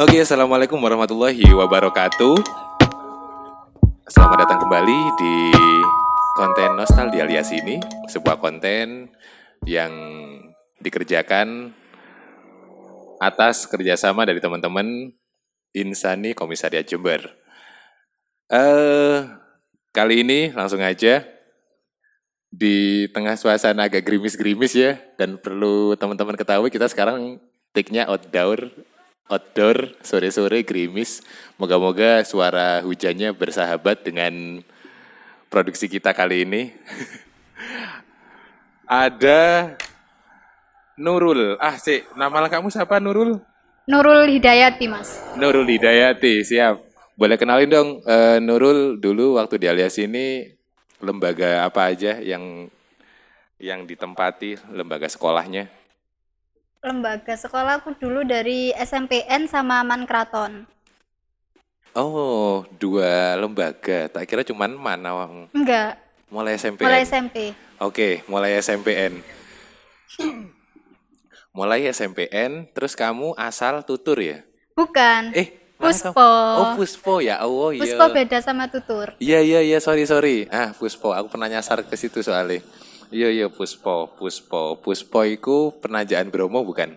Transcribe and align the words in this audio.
Oke, 0.00 0.16
assalamualaikum 0.24 0.80
warahmatullahi 0.80 1.44
wabarakatuh. 1.52 2.40
Selamat 4.08 4.48
datang 4.48 4.64
kembali 4.64 4.98
di 5.20 5.34
konten 6.32 6.72
Nostalgia 6.72 7.28
alias 7.28 7.52
ini, 7.52 7.76
sebuah 8.08 8.40
konten 8.40 9.12
yang 9.68 9.92
dikerjakan 10.80 11.76
atas 13.20 13.68
kerjasama 13.68 14.24
dari 14.24 14.40
teman-teman 14.40 15.12
Insani 15.76 16.32
Komisariat 16.32 16.88
Jember. 16.88 17.20
Eh, 18.48 19.18
kali 19.92 20.24
ini 20.24 20.48
langsung 20.56 20.80
aja 20.80 21.28
di 22.48 23.04
tengah 23.12 23.36
suasana 23.36 23.92
agak 23.92 24.08
gerimis-gerimis 24.08 24.72
ya 24.80 24.96
dan 25.20 25.36
perlu 25.36 25.92
teman-teman 26.00 26.40
ketahui 26.40 26.72
kita 26.72 26.88
sekarang 26.88 27.36
take-nya 27.76 28.08
outdoor 28.08 28.72
outdoor 29.30 29.94
sore-sore 30.02 30.66
gerimis. 30.66 31.22
Moga-moga 31.56 32.26
suara 32.26 32.82
hujannya 32.82 33.30
bersahabat 33.30 34.02
dengan 34.02 34.60
produksi 35.46 35.86
kita 35.86 36.10
kali 36.10 36.42
ini. 36.42 36.62
Ada 38.90 39.72
Nurul. 40.98 41.54
Ah 41.62 41.78
sih 41.78 42.02
nama 42.18 42.42
lengkapmu 42.42 42.68
siapa 42.68 42.98
Nurul? 42.98 43.38
Nurul 43.86 44.26
Hidayati, 44.26 44.90
Mas. 44.90 45.22
Nurul 45.38 45.70
Hidayati 45.70 46.42
siap. 46.42 46.82
Boleh 47.14 47.38
kenalin 47.38 47.70
dong 47.70 47.88
eh, 48.04 48.42
Nurul 48.42 48.98
dulu 48.98 49.38
waktu 49.38 49.62
di 49.62 49.66
alias 49.70 49.96
ini 50.02 50.50
lembaga 51.00 51.64
apa 51.64 51.88
aja 51.88 52.20
yang 52.20 52.68
yang 53.60 53.84
ditempati 53.84 54.56
lembaga 54.72 55.08
sekolahnya 55.08 55.79
Lembaga 56.80 57.36
sekolahku 57.36 57.92
dulu 58.00 58.24
dari 58.24 58.72
SMPN 58.72 59.44
sama 59.44 59.84
Man 59.84 60.08
Kraton. 60.08 60.64
Oh, 61.92 62.64
dua 62.80 63.36
lembaga. 63.36 64.08
Tak 64.08 64.24
kira 64.24 64.40
cuman 64.40 64.72
mana 64.72 65.12
Wang? 65.12 65.52
Enggak, 65.52 66.00
Mulai 66.32 66.56
SMP. 66.56 66.80
mulai 66.80 67.04
SMP. 67.04 67.36
Oke, 67.76 68.24
mulai 68.24 68.56
SMPN. 68.56 69.20
mulai 71.52 71.84
SMPN, 71.84 72.70
terus 72.72 72.96
kamu 72.96 73.36
asal 73.36 73.84
tutur 73.84 74.16
ya? 74.16 74.40
Bukan. 74.72 75.36
Eh, 75.36 75.60
Puspo. 75.76 76.16
kamu? 76.16 76.56
Oh, 76.56 76.68
Puspo 76.80 77.14
ya. 77.20 77.44
Oh, 77.44 77.76
iya. 77.76 77.82
Puspo 77.84 78.08
beda 78.08 78.40
sama 78.40 78.72
tutur. 78.72 79.12
Iya, 79.20 79.44
iya, 79.44 79.60
iya, 79.60 79.84
sorry, 79.84 80.08
sorry. 80.08 80.48
Ah, 80.48 80.72
Puspo. 80.72 81.12
Aku 81.12 81.28
pernah 81.28 81.50
nyasar 81.50 81.84
ke 81.84 81.92
situ 81.92 82.24
soalnya. 82.24 82.64
Iya, 83.10 83.28
iya, 83.34 83.46
Puspo, 83.50 84.06
Puspo. 84.14 84.78
Puspo 84.78 85.20
itu 85.26 85.74
penajaan 85.82 86.30
Bromo 86.30 86.62
bukan? 86.62 86.94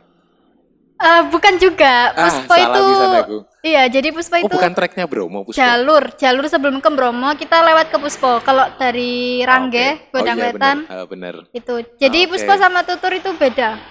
Eh, 1.04 1.22
bukan 1.34 1.54
juga. 1.58 2.14
Ah, 2.14 2.30
Puspo 2.30 2.54
salah 2.54 3.20
itu. 3.26 3.38
Iya, 3.66 3.84
jadi 3.90 4.14
Puspo 4.14 4.38
Oh, 4.38 4.46
itu 4.46 4.54
bukan 4.56 4.72
treknya 4.78 5.06
Bromo, 5.10 5.42
Puspo. 5.42 5.58
jalur, 5.58 6.14
jalur 6.16 6.46
sebelum 6.48 6.78
ke 6.80 6.90
Bromo 6.94 7.34
kita 7.34 7.66
lewat 7.66 7.90
ke 7.90 7.98
Puspo. 7.98 8.40
Kalau 8.46 8.70
dari 8.78 9.42
Rangge. 9.42 10.14
Oh, 10.14 10.22
Godang 10.22 10.38
iya, 10.38 10.54
Wetan 10.54 10.78
bener. 10.86 10.94
Ah, 10.94 11.06
bener. 11.10 11.36
itu. 11.50 11.74
Jadi 11.98 12.20
Oke. 12.24 12.30
Puspo 12.38 12.54
sama 12.56 12.86
tutur 12.86 13.12
itu 13.12 13.30
beda. 13.34 13.82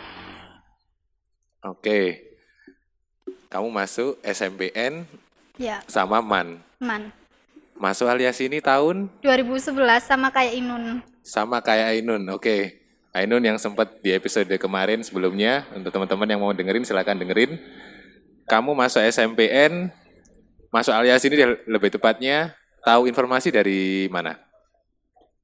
Oke. 1.66 2.22
Kamu 3.50 3.68
masuk 3.68 4.16
SMPN 4.24 5.04
Ya, 5.60 5.84
sama 5.84 6.24
MAN. 6.24 6.56
man. 6.80 7.12
Masuk 7.82 8.06
alias 8.06 8.38
ini 8.38 8.62
tahun 8.62 9.10
2011 9.26 9.74
sama 10.06 10.30
kayak 10.30 10.54
Inun. 10.54 11.02
sama 11.26 11.58
kayak 11.58 11.98
Ainun. 11.98 12.22
Oke. 12.30 12.78
Ainun 13.10 13.42
yang 13.42 13.58
sempat 13.58 13.98
di 13.98 14.14
episode 14.14 14.46
kemarin 14.54 15.02
sebelumnya 15.02 15.66
untuk 15.74 15.90
teman-teman 15.90 16.30
yang 16.30 16.38
mau 16.38 16.54
dengerin 16.54 16.86
silakan 16.86 17.18
dengerin. 17.18 17.58
Kamu 18.46 18.78
masuk 18.78 19.02
SMPN, 19.02 19.90
masuk 20.70 20.94
alias 20.94 21.26
ini 21.26 21.42
lebih 21.66 21.90
tepatnya 21.90 22.54
tahu 22.86 23.10
informasi 23.10 23.50
dari 23.50 24.06
mana? 24.14 24.38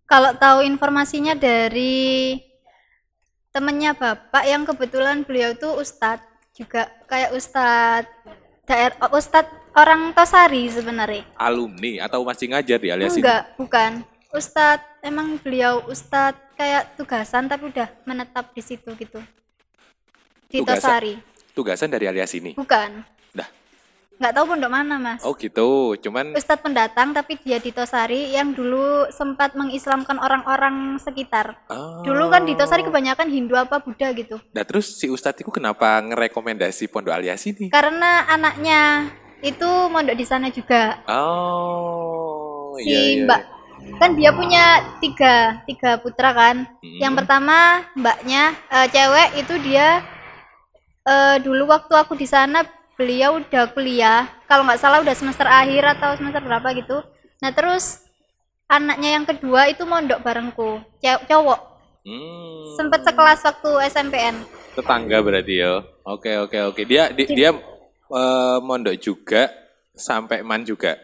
Kalau 0.07 0.31
tahu 0.39 0.63
informasinya 0.63 1.35
dari 1.35 2.39
temennya 3.51 3.99
bapak 3.99 4.47
yang 4.47 4.63
kebetulan 4.63 5.27
beliau 5.27 5.59
tuh 5.59 5.75
ustadz 5.83 6.23
juga 6.55 6.87
kayak 7.11 7.35
ustadz 7.35 8.07
daerah 8.63 9.11
ustadz 9.11 9.58
orang 9.77 10.15
Tosari 10.17 10.71
sebenarnya. 10.71 11.25
Alumni 11.37 12.05
atau 12.05 12.25
masih 12.25 12.53
ngajar 12.53 12.79
di 12.79 12.89
alias 12.93 13.17
ini? 13.17 13.25
Enggak, 13.25 13.43
bukan. 13.59 13.93
Ustadz 14.29 15.01
emang 15.01 15.41
beliau 15.41 15.81
ustadz 15.89 16.53
kayak 16.53 17.01
tugasan 17.01 17.49
tapi 17.49 17.73
udah 17.73 17.89
menetap 18.05 18.53
di 18.53 18.61
situ 18.61 18.93
gitu. 19.01 19.25
Di 20.53 20.61
Tugasan? 20.61 20.81
Tosari. 20.81 21.15
Tugasan 21.57 21.89
dari 21.89 22.05
alias 22.09 22.33
ini. 22.37 22.53
Bukan. 22.53 23.05
Dah. 23.33 23.49
Nggak 24.19 24.33
tahu 24.35 24.45
pondok 24.51 24.73
mana, 24.73 24.99
Mas. 24.99 25.23
Oh 25.23 25.33
gitu. 25.33 25.95
Cuman 26.03 26.35
Ustadz 26.35 26.61
pendatang 26.61 27.15
tapi 27.15 27.39
dia 27.39 27.63
di 27.63 27.71
Tosari 27.71 28.35
yang 28.35 28.51
dulu 28.51 29.07
sempat 29.15 29.55
mengislamkan 29.55 30.19
orang-orang 30.19 30.99
sekitar. 30.99 31.55
Oh. 31.71 32.03
Dulu 32.03 32.27
kan 32.29 32.43
di 32.43 32.59
Tosari 32.59 32.83
kebanyakan 32.83 33.31
Hindu 33.31 33.55
apa 33.55 33.79
Buddha 33.79 34.11
gitu. 34.13 34.43
Nah 34.51 34.65
terus 34.67 34.99
si 34.99 35.07
Ustadz 35.07 35.41
itu 35.41 35.55
kenapa 35.55 36.03
ngerekomendasi 36.03 36.91
pondok 36.91 37.15
alias 37.15 37.47
ini? 37.47 37.71
Karena 37.71 38.27
anaknya 38.27 39.07
itu 39.41 39.71
mondok 39.89 40.17
di 40.19 40.27
sana 40.27 40.51
juga. 40.51 40.99
Oh, 41.07 42.75
Si 42.79 42.91
iya, 42.91 43.01
iya. 43.15 43.25
Mbak 43.27 43.41
kan 43.99 44.11
dia 44.15 44.31
punya 44.35 44.65
tiga 45.03 45.35
tiga 45.67 45.99
putra 46.03 46.31
kan. 46.35 46.57
Hmm. 46.83 46.99
Yang 46.99 47.15
pertama 47.23 47.59
mbaknya 47.95 48.43
eh, 48.71 48.87
cewek 48.91 49.29
itu 49.39 49.55
dia 49.63 50.03
eh, 51.07 51.37
dulu 51.43 51.71
waktu 51.71 51.95
aku 51.95 52.15
di 52.19 52.27
sana 52.27 52.67
beliau 52.99 53.39
udah 53.39 53.71
kuliah. 53.75 54.27
Kalau 54.51 54.67
nggak 54.67 54.81
salah 54.83 54.99
udah 55.03 55.15
semester 55.15 55.47
akhir 55.47 55.99
atau 55.99 56.19
semester 56.19 56.43
berapa 56.43 56.69
gitu. 56.75 56.99
Nah 57.39 57.51
terus 57.55 58.03
anaknya 58.67 59.17
yang 59.17 59.25
kedua 59.25 59.71
itu 59.71 59.87
mondok 59.87 60.21
barengku, 60.21 60.83
cowok. 61.01 61.61
Hmm, 62.03 62.63
Sempet 62.77 63.01
sekelas 63.05 63.41
waktu 63.45 63.71
SMPN. 63.91 64.37
tetangga 64.75 65.19
berarti 65.19 65.59
ya. 65.59 65.83
Oke, 66.07 66.39
oke, 66.39 66.59
oke. 66.71 66.83
Dia 66.87 67.11
di- 67.11 67.27
dia 67.35 67.51
eh, 68.11 68.59
mondok 68.65 68.97
juga 68.99 69.53
sampai 69.93 70.41
man 70.47 70.63
juga 70.63 70.97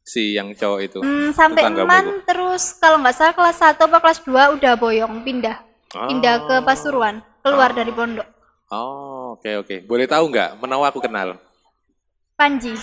si 0.00 0.32
yang 0.32 0.56
cowok 0.56 0.80
itu. 0.80 0.98
Hmm, 1.04 1.30
sampai 1.36 1.60
Tetanggamu 1.60 1.84
eman 1.84 2.04
itu. 2.08 2.24
terus 2.24 2.62
kalau 2.80 2.96
nggak 3.04 3.12
salah 3.12 3.34
kelas 3.36 3.58
1 3.60 3.76
apa 3.76 3.98
kelas 4.00 4.20
2 4.24 4.56
udah 4.56 4.72
boyong 4.80 5.20
pindah 5.20 5.56
pindah 5.92 6.34
ke 6.48 6.54
Oh. 6.58 6.64
Pasuruan 6.64 7.20
keluar 7.44 7.72
dari 7.72 7.92
pondok 7.92 8.28
Oh, 8.68 9.40
oke, 9.40 9.64
oke. 9.64 9.76
Boleh 9.88 10.04
tahu 10.04 10.28
nggak? 10.28 10.60
Menawa 10.60 10.92
aku 10.92 11.00
kenal. 11.00 11.40
Panji 12.36 12.76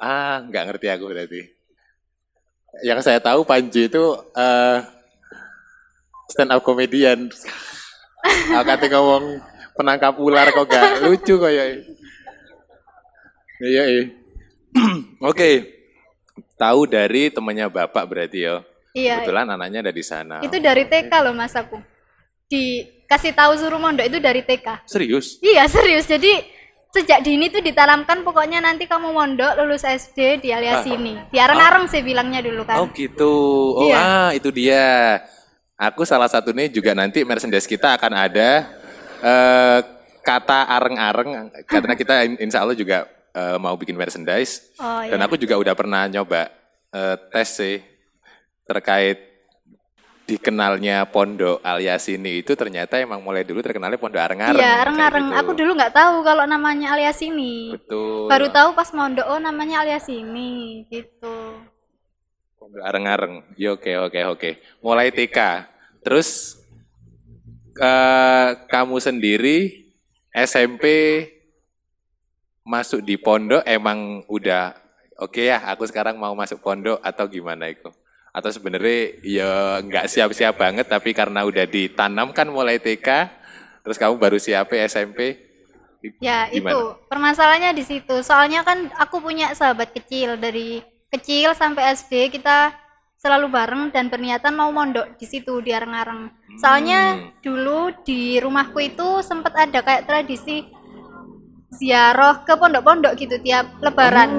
Ah, 0.00 0.40
nggak 0.48 0.64
ngerti 0.72 0.88
aku 0.88 1.12
berarti. 1.12 1.40
Yang 2.80 3.04
saya 3.04 3.20
tahu 3.20 3.44
Panji 3.44 3.92
itu 3.92 4.04
eh 4.32 4.80
stand 6.32 6.56
up 6.56 6.64
comedian. 6.64 7.28
aku 8.56 8.88
ngomong 8.88 9.44
penangkap 9.76 10.16
ular 10.16 10.48
kok 10.48 10.64
gak 10.72 11.04
lucu 11.04 11.36
kok 11.36 11.52
ya. 11.52 11.64
Iya, 13.62 13.84
iya. 13.86 14.04
Oke. 15.30 15.50
Tahu 16.54 16.86
dari 16.86 17.28
temannya 17.28 17.66
Bapak 17.68 18.04
berarti 18.04 18.38
ya. 18.42 18.62
iya 18.92 19.18
Kebetulan 19.18 19.46
anaknya 19.48 19.78
ada 19.80 19.92
di 19.92 20.02
sana. 20.02 20.36
itu 20.40 20.56
dari 20.58 20.84
TK 20.84 21.12
loh 21.20 21.32
mas 21.32 21.54
aku 21.54 21.80
dikasih 22.46 23.32
tahu 23.32 23.56
suruh 23.56 23.80
mondok 23.80 24.04
itu 24.04 24.18
dari 24.18 24.44
TK 24.44 24.84
Serius? 24.84 25.40
iya 25.40 25.64
serius 25.64 26.04
jadi 26.04 26.44
sejak 26.92 27.24
dini 27.24 27.48
tuh 27.48 27.64
ditanamkan 27.64 28.20
pokoknya 28.20 28.60
nanti 28.60 28.84
kamu 28.84 29.08
mondok 29.10 29.56
lulus 29.56 29.80
SD 29.82 30.44
di 30.44 30.52
alias 30.52 30.84
ini 30.84 31.16
diareng-areng 31.26 31.88
sih 31.88 32.04
bilangnya 32.04 32.44
dulu 32.44 32.62
kan 32.62 32.76
Oh 32.76 32.92
gitu. 32.92 33.32
Oh 33.74 33.88
Iya. 33.88 33.96
ah 33.96 34.30
itu 34.30 34.52
dia. 34.52 35.24
Aku 35.74 36.04
salah 36.04 36.28
satunya 36.28 36.68
juga 36.68 36.92
nanti 36.92 37.24
merchandise 37.24 37.64
kita 37.64 37.96
akan 37.96 38.12
ada 38.12 38.50
eh 39.18 39.78
kata 40.20 40.68
areng-areng 40.68 41.28
karena 41.64 41.94
kita 41.96 42.14
in- 42.22 42.38
insya 42.38 42.60
Allah 42.60 42.76
juga 42.76 43.08
eh, 43.32 43.56
mau 43.58 43.74
bikin 43.76 43.96
merchandise. 43.96 44.72
oh 44.80 45.02
Dan 45.04 45.18
iya 45.18 45.24
aku 45.26 45.36
juga 45.40 45.56
udah 45.58 45.74
pernah 45.76 46.06
nyoba 46.08 46.48
eh, 46.92 47.16
tes 47.32 47.48
sih 47.58 47.76
terkait 48.62 49.32
dikenalnya 50.22 51.02
pondok 51.10 51.58
alias 51.66 52.06
ini 52.06 52.40
itu 52.46 52.54
ternyata 52.54 52.94
emang 52.96 53.18
mulai 53.20 53.42
dulu 53.42 53.58
terkenalnya 53.58 53.98
pondok 53.98 54.22
areng-areng. 54.22 54.62
iya 54.62 54.80
areng-areng 54.86 55.26
gitu. 55.28 55.38
aku 55.42 55.50
dulu 55.58 55.70
nggak 55.74 55.92
tahu 55.98 56.22
kalau 56.22 56.46
namanya 56.46 56.94
alias 56.94 57.18
ini 57.26 57.74
Betul. 57.74 58.30
baru 58.30 58.46
tahu 58.54 58.68
pas 58.72 58.88
mondok 58.94 59.26
oh 59.26 59.42
namanya 59.42 59.82
alias 59.82 60.06
ini 60.06 60.86
gitu 60.88 61.58
Pondok 62.62 62.78
areng-areng. 62.86 63.42
Ya 63.58 63.74
oke 63.74 63.90
oke 64.06 64.20
oke. 64.38 64.50
Mulai 64.86 65.10
TK. 65.10 65.66
Terus 66.06 66.54
eh, 67.74 68.48
kamu 68.70 69.02
sendiri 69.02 69.90
SMP 70.30 70.86
masuk 72.62 73.02
di 73.02 73.18
pondok 73.18 73.62
emang 73.64 74.22
udah 74.26 74.74
oke 75.18 75.38
ya 75.38 75.62
aku 75.66 75.86
sekarang 75.86 76.14
mau 76.16 76.32
masuk 76.32 76.62
pondok 76.62 76.98
atau 77.02 77.26
gimana 77.26 77.68
itu? 77.68 77.90
Atau 78.32 78.48
sebenarnya 78.48 78.98
ya 79.20 79.50
nggak 79.84 80.08
siap-siap 80.08 80.56
banget 80.56 80.88
tapi 80.88 81.12
karena 81.12 81.44
udah 81.44 81.68
ditanamkan 81.68 82.48
mulai 82.48 82.80
TK 82.80 83.08
terus 83.82 83.98
kamu 83.98 84.16
baru 84.16 84.38
siap 84.38 84.72
SMP 84.72 85.50
Ya 86.18 86.50
Gimana? 86.50 86.74
itu 86.74 86.78
permasalahannya 87.06 87.78
di 87.78 87.84
situ. 87.86 88.26
Soalnya 88.26 88.66
kan 88.66 88.90
aku 88.98 89.22
punya 89.22 89.54
sahabat 89.54 89.94
kecil 89.94 90.34
dari 90.34 90.82
kecil 91.06 91.54
sampai 91.54 91.94
SD 91.94 92.34
kita 92.34 92.74
selalu 93.14 93.46
bareng 93.46 93.94
dan 93.94 94.10
berniatan 94.10 94.50
mau 94.50 94.74
mondok 94.74 95.14
di 95.14 95.30
situ 95.30 95.62
di 95.62 95.70
Areng-Areng. 95.70 96.26
Soalnya 96.58 97.00
Hmm. 97.14 97.30
dulu 97.38 97.94
di 98.02 98.34
rumahku 98.42 98.82
itu 98.82 99.22
sempat 99.22 99.54
ada 99.54 99.78
kayak 99.78 100.10
tradisi 100.10 100.66
ziarah 101.72 102.44
ke 102.44 102.52
pondok-pondok 102.54 103.16
gitu 103.16 103.36
tiap 103.40 103.66
Lebaran. 103.80 104.30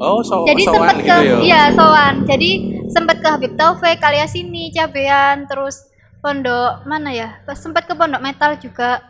Oh, 0.00 0.24
so 0.24 0.48
Jadi 0.48 0.64
sempat 0.64 0.96
gitu 0.96 1.12
ke 1.12 1.16
ya. 1.20 1.36
iya 1.44 1.62
sowan. 1.76 2.24
Jadi 2.24 2.50
sempat 2.88 3.20
ke 3.20 3.28
Habib 3.28 3.52
Taufik, 3.54 4.00
Kalia 4.00 4.24
sini, 4.24 4.72
Cabean, 4.72 5.44
terus 5.44 5.84
pondok 6.24 6.88
mana 6.88 7.12
ya? 7.12 7.44
Sempat 7.52 7.84
ke 7.84 7.92
pondok 7.92 8.24
metal 8.24 8.56
juga. 8.56 9.04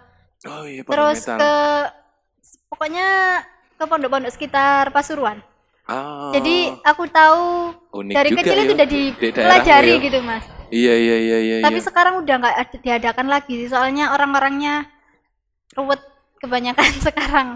Oh 0.50 0.66
iya, 0.66 0.82
pondok 0.82 0.90
terus 0.90 1.20
metal. 1.22 1.38
ke 1.38 1.52
pokoknya 2.66 3.06
ke 3.78 3.84
pondok-pondok 3.86 4.32
sekitar 4.34 4.90
Pasuruan. 4.90 5.38
Ah, 5.86 6.30
Jadi 6.34 6.70
aku 6.82 7.06
tahu 7.06 7.74
unik 7.94 8.14
dari 8.14 8.30
kecil 8.34 8.58
ya. 8.58 8.62
itu 8.62 8.74
udah 8.74 8.88
Di 8.90 9.02
dipelajari 9.14 9.94
ya. 9.94 10.04
gitu 10.06 10.18
mas. 10.22 10.44
Iya 10.70 10.94
iya 10.94 11.16
iya 11.18 11.38
iya. 11.38 11.56
Tapi 11.66 11.78
iya. 11.78 11.86
sekarang 11.86 12.14
udah 12.22 12.34
nggak 12.34 12.56
ada- 12.66 12.82
diadakan 12.82 13.26
lagi, 13.26 13.66
soalnya 13.66 14.10
orang-orangnya 14.14 14.86
ruwet 15.74 16.02
kebanyakan 16.40 16.90
sekarang. 17.06 17.48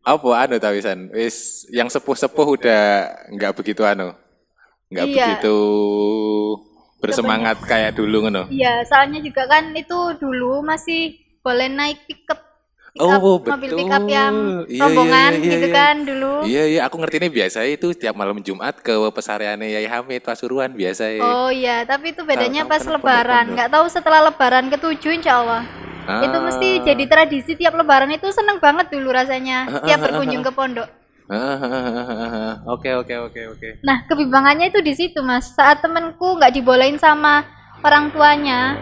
apa 0.00 0.28
anu 0.38 0.56
tawisan? 0.58 1.08
Wis 1.10 1.36
yang 1.68 1.86
sepuh-sepuh 1.86 2.46
udah 2.54 2.82
nggak 3.30 3.52
begitu 3.54 3.80
anu. 3.82 4.12
Nggak 4.86 5.06
Iya. 5.06 5.16
begitu 5.18 5.56
bersemangat 6.98 7.60
kayak 7.62 7.92
dulu 7.94 8.24
ngono. 8.24 8.48
Iya, 8.48 8.80
soalnya 8.82 9.20
juga 9.20 9.44
kan 9.44 9.72
itu 9.72 9.96
dulu 10.16 10.60
masih 10.60 11.16
boleh 11.40 11.68
naik 11.68 12.04
pickup, 12.04 12.40
pickup 12.90 13.20
Oh, 13.20 13.40
mobil 13.40 13.52
betul. 13.60 13.78
pickup 13.78 14.04
yang 14.06 14.34
Iya, 14.64 14.80
rombongan 14.82 15.30
iya, 15.30 15.38
iya, 15.38 15.50
gitu 15.50 15.66
iya. 15.66 15.74
kan 15.74 15.94
dulu. 16.00 16.32
Iya 16.42 16.62
iya, 16.66 16.80
aku 16.82 16.96
ngerti 16.96 17.16
ini 17.18 17.28
biasa 17.30 17.58
itu 17.66 17.88
tiap 17.92 18.14
malam 18.14 18.40
Jumat 18.40 18.76
ke 18.78 18.92
pesariannya 19.10 19.68
Yai 19.70 19.84
Hamid 19.84 20.20
Pasuruan 20.20 20.72
biasa. 20.72 21.12
Oh 21.18 21.48
iya, 21.48 21.84
tapi 21.84 22.12
itu 22.12 22.22
bedanya 22.22 22.64
Tahu- 22.64 22.70
pas 22.70 22.80
tahu 22.82 22.92
lebaran. 22.94 23.04
pondok-pondok. 23.04 23.52
Nggak 23.52 23.70
tahu 23.70 23.86
setelah 23.90 24.20
lebaran 24.22 24.64
ketujuh 24.70 25.12
insya 25.14 25.32
Allah. 25.38 25.64
Itu 26.04 26.36
Ah. 26.36 26.44
mesti 26.44 26.68
jadi 26.84 27.04
tradisi 27.08 27.56
tiap 27.56 27.72
lebaran 27.74 28.12
itu 28.12 28.28
seneng 28.28 28.60
banget 28.60 28.92
dulu 28.92 29.08
rasanya 29.08 29.80
tiap 29.88 30.04
berkunjung 30.04 30.44
ke 30.44 30.52
pondok. 30.52 30.88
Oke 32.68 32.92
oke 32.92 33.14
oke 33.30 33.40
oke. 33.56 33.68
Nah, 33.80 34.04
kebimbangannya 34.04 34.68
itu 34.68 34.80
di 34.84 34.92
situ, 34.92 35.24
Mas. 35.24 35.52
Saat 35.56 35.80
temenku 35.80 36.36
nggak 36.36 36.52
dibolehin 36.52 37.00
sama 37.00 37.44
orang 37.80 38.12
tuanya, 38.12 38.76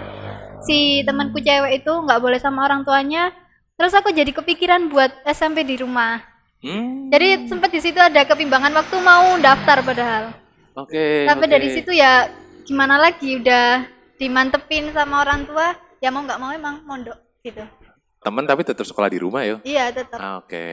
si 0.66 1.02
temanku 1.06 1.38
cewek 1.38 1.82
itu 1.82 1.92
nggak 1.92 2.18
boleh 2.18 2.38
sama 2.42 2.66
orang 2.66 2.82
tuanya. 2.82 3.30
Terus 3.78 3.94
aku 3.94 4.10
jadi 4.10 4.30
kepikiran 4.30 4.90
buat 4.90 5.10
SMP 5.26 5.62
di 5.62 5.78
rumah. 5.78 6.22
Hmm, 6.62 7.10
Jadi 7.10 7.50
sempat 7.50 7.74
di 7.74 7.82
situ 7.82 7.98
ada 7.98 8.22
kebimbangan 8.22 8.70
waktu 8.70 8.96
mau 9.02 9.34
daftar 9.42 9.82
padahal. 9.82 10.24
Oke. 10.78 11.26
Sampai 11.26 11.46
oke. 11.50 11.54
dari 11.58 11.68
situ 11.74 11.90
ya 11.90 12.30
gimana 12.62 13.02
lagi 13.02 13.34
udah 13.42 13.82
dimantepin 14.14 14.94
sama 14.94 15.26
orang 15.26 15.42
tua, 15.42 15.74
ya 16.02 16.10
mau 16.10 16.26
nggak 16.26 16.40
mau 16.42 16.50
emang 16.50 16.82
mondok 16.82 17.14
gitu. 17.46 17.62
Temen 18.22 18.44
tapi 18.46 18.66
tetap 18.66 18.82
sekolah 18.82 19.06
di 19.06 19.22
rumah 19.22 19.46
yo. 19.46 19.62
Iya, 19.62 19.94
tetap. 19.94 20.18
Ah, 20.18 20.42
Oke. 20.42 20.66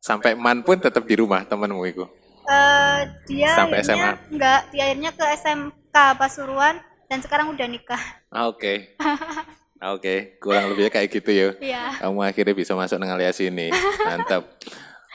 Sampai 0.00 0.34
man 0.34 0.64
pun 0.64 0.80
tetap 0.80 1.04
di 1.04 1.14
rumah 1.14 1.44
temenmu 1.44 1.84
itu. 1.84 2.04
Eh, 2.42 2.98
dia 3.30 3.54
Sampai 3.54 3.86
akhirnya 3.86 4.18
enggak, 4.26 4.60
dia 4.74 4.82
akhirnya 4.90 5.10
ke 5.14 5.24
SMK 5.38 5.96
Pasuruan 6.18 6.74
dan 7.06 7.22
sekarang 7.22 7.52
udah 7.52 7.68
nikah. 7.68 8.00
Ah, 8.32 8.48
Oke. 8.48 8.96
Ah, 9.82 9.92
Oke, 9.92 10.40
kurang 10.40 10.72
lebihnya 10.72 10.88
kayak 10.88 11.08
gitu 11.12 11.30
ya. 11.34 11.48
Iya. 11.60 11.82
Kamu 12.00 12.24
akhirnya 12.24 12.56
bisa 12.56 12.72
masuk 12.72 12.96
dengan 12.96 13.20
alias 13.20 13.36
ini. 13.44 13.68
Mantap. 14.08 14.56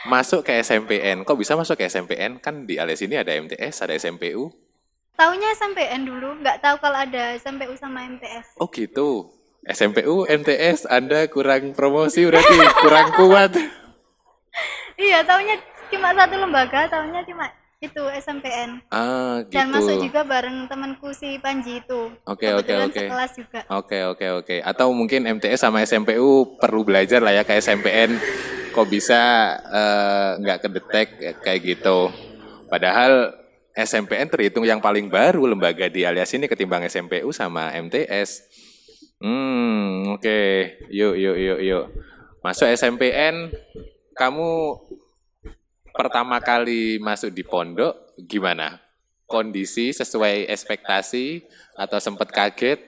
Masuk 0.06 0.46
ke 0.46 0.54
SMPN. 0.62 1.26
Kok 1.26 1.40
bisa 1.40 1.58
masuk 1.58 1.82
ke 1.82 1.90
SMPN? 1.90 2.38
Kan 2.38 2.70
di 2.70 2.78
alias 2.78 3.02
ini 3.02 3.18
ada 3.18 3.34
MTS, 3.34 3.82
ada 3.82 3.98
SMPU. 3.98 4.54
Taunya 5.18 5.50
SMPN 5.58 6.06
dulu, 6.06 6.38
nggak 6.46 6.62
tahu 6.62 6.78
kalau 6.78 7.02
ada 7.02 7.34
SMPU 7.42 7.74
sama 7.74 8.06
MTS. 8.06 8.54
Oh 8.62 8.70
gitu. 8.70 9.34
SMPU, 9.66 10.30
MTS, 10.30 10.86
Anda 10.86 11.26
kurang 11.26 11.74
promosi 11.74 12.24
berarti, 12.30 12.58
kurang 12.86 13.12
kuat. 13.18 13.52
Iya, 14.98 15.22
taunya 15.22 15.54
cuma 15.94 16.10
satu 16.10 16.42
lembaga, 16.42 16.90
taunya 16.90 17.22
cuma 17.22 17.46
itu 17.78 18.02
SMPN. 18.02 18.82
Ah, 18.90 19.46
gitu. 19.46 19.54
Dan 19.54 19.70
masuk 19.70 20.02
juga 20.02 20.26
bareng 20.26 20.66
temanku 20.66 21.14
si 21.14 21.38
Panji 21.38 21.78
itu. 21.78 22.10
Oke, 22.26 22.50
oke, 22.58 22.74
oke. 22.90 22.98
sekelas 23.06 23.32
juga. 23.38 23.62
Oke 23.70 24.02
oke 24.10 24.26
oke. 24.42 24.56
Atau 24.66 24.90
mungkin 24.98 25.30
MTS 25.30 25.62
sama 25.62 25.86
SMPU 25.86 26.58
perlu 26.58 26.82
belajar 26.82 27.22
lah 27.22 27.38
ya 27.38 27.46
kayak 27.46 27.62
SMPN. 27.62 28.18
Kok 28.74 28.88
bisa 28.90 29.54
eh, 29.70 30.30
nggak 30.42 30.60
kedetek 30.66 31.08
kayak 31.46 31.62
gitu. 31.62 32.10
Padahal 32.66 33.38
SMPN 33.78 34.26
terhitung 34.34 34.66
yang 34.66 34.82
paling 34.82 35.06
baru 35.06 35.46
lembaga 35.46 35.86
di 35.86 36.02
alias 36.02 36.34
ini 36.34 36.50
ketimbang 36.50 36.82
SMPU 36.90 37.30
sama 37.30 37.70
MTS. 37.78 38.42
Hmm 39.22 40.18
oke. 40.18 40.42
Yuk 40.90 41.14
yuk 41.14 41.38
yuk 41.38 41.60
yuk. 41.62 41.86
Masuk 42.42 42.66
SMPN. 42.74 43.54
Kamu 44.18 44.82
pertama 45.94 46.42
kali 46.42 46.98
masuk 46.98 47.30
di 47.30 47.46
pondok 47.46 48.18
gimana? 48.18 48.82
Kondisi 49.30 49.94
sesuai 49.94 50.50
ekspektasi 50.50 51.46
atau 51.78 52.02
sempat 52.02 52.34
kaget? 52.34 52.82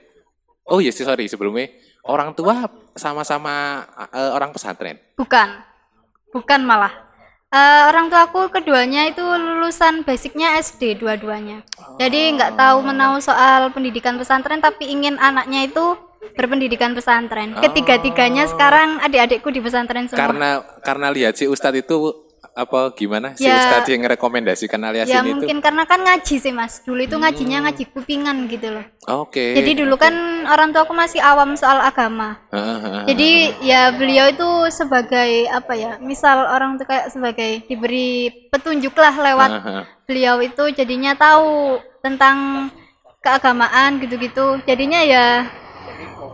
Oh 0.66 0.82
iya 0.82 0.90
sih 0.90 1.06
sorry 1.06 1.30
sebelumnya 1.30 1.70
orang 2.02 2.34
tua 2.34 2.66
sama-sama 2.98 3.86
eh, 4.10 4.30
orang 4.34 4.50
pesantren. 4.50 4.98
Bukan. 5.14 5.48
Bukan 6.34 6.66
malah. 6.66 7.09
Eh, 7.50 7.82
orang 7.90 8.06
tuaku 8.06 8.46
keduanya 8.46 9.10
itu 9.10 9.26
lulusan 9.26 10.06
basicnya 10.06 10.54
SD 10.62 11.02
dua-duanya. 11.02 11.66
Jadi 11.98 12.38
nggak 12.38 12.54
tahu 12.54 12.78
menau 12.86 13.18
soal 13.18 13.74
pendidikan 13.74 14.14
pesantren 14.14 14.62
tapi 14.62 14.86
ingin 14.86 15.18
anaknya 15.18 15.66
itu 15.66 15.98
berpendidikan 16.38 16.94
pesantren. 16.94 17.58
Ketiga-tiganya 17.58 18.46
sekarang 18.46 19.02
adik-adikku 19.02 19.50
di 19.50 19.58
pesantren 19.58 20.06
semua. 20.06 20.30
Karena 20.30 20.50
karena 20.86 21.10
lihat 21.10 21.34
si 21.42 21.50
Ustadz 21.50 21.82
itu 21.82 22.29
apa 22.50 22.90
gimana 22.98 23.32
si 23.38 23.46
Ya. 23.46 23.56
Ustadz 23.62 23.88
yang 23.88 24.02
merekomendasikan 24.02 24.80
alias 24.82 25.06
ya 25.06 25.22
ini 25.22 25.32
tuh. 25.32 25.46
mungkin 25.46 25.58
karena 25.62 25.82
kan 25.86 26.00
ngaji 26.02 26.36
sih 26.36 26.52
mas. 26.52 26.82
Dulu 26.82 27.00
itu 27.00 27.16
ngajinya 27.16 27.64
ngaji 27.64 27.84
kupingan 27.94 28.36
gitu 28.50 28.68
loh. 28.74 28.84
Oke. 29.06 29.54
Jadi 29.54 29.80
dulu 29.80 29.94
kan 29.96 30.12
orang 30.50 30.74
tuaku 30.74 30.92
masih 30.92 31.22
awam 31.22 31.54
soal 31.54 31.78
agama. 31.78 32.42
Jadi 33.06 33.54
ya 33.62 33.94
beliau 33.94 34.28
itu 34.28 34.48
sebagai 34.74 35.46
apa 35.48 35.72
ya? 35.78 35.92
Misal 36.02 36.42
orang 36.46 36.76
tuh 36.76 36.86
kayak 36.90 37.14
sebagai 37.14 37.64
diberi 37.70 38.28
petunjuk 38.50 38.92
lah 38.98 39.14
lewat 39.14 39.50
beliau 40.10 40.42
itu 40.42 40.74
jadinya 40.74 41.14
tahu 41.14 41.78
tentang 42.02 42.68
keagamaan 43.22 44.02
gitu-gitu. 44.02 44.58
Jadinya 44.66 45.00
ya 45.06 45.46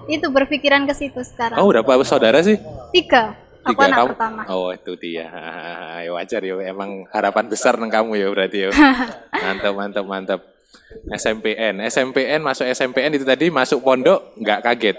itu 0.06 0.26
berpikiran 0.30 0.86
ke 0.86 0.94
situ 0.94 1.20
sekarang. 1.22 1.58
Oh, 1.58 1.66
berapa 1.68 2.02
saudara 2.06 2.38
sih? 2.42 2.56
Tiga. 2.94 3.45
Aku 3.66 3.74
Tiga 3.74 3.84
anak 3.90 3.98
kamu? 3.98 4.08
pertama. 4.14 4.40
Oh, 4.46 4.70
itu 4.70 4.92
dia. 4.94 5.26
Ya 6.06 6.10
wajar 6.14 6.38
ya, 6.38 6.54
emang 6.70 7.02
harapan 7.10 7.50
besar 7.50 7.74
neng 7.74 7.90
kamu 7.90 8.14
ya 8.14 8.26
berarti 8.30 8.58
ya. 8.62 8.70
mantap, 9.42 9.74
mantap, 9.74 10.04
mantap. 10.06 10.40
SMPN, 11.10 11.82
SMPN 11.82 12.40
masuk 12.46 12.62
SMPN 12.62 13.18
itu 13.18 13.26
tadi 13.26 13.50
masuk 13.50 13.82
pondok 13.82 14.22
nggak 14.38 14.60
kaget? 14.62 14.96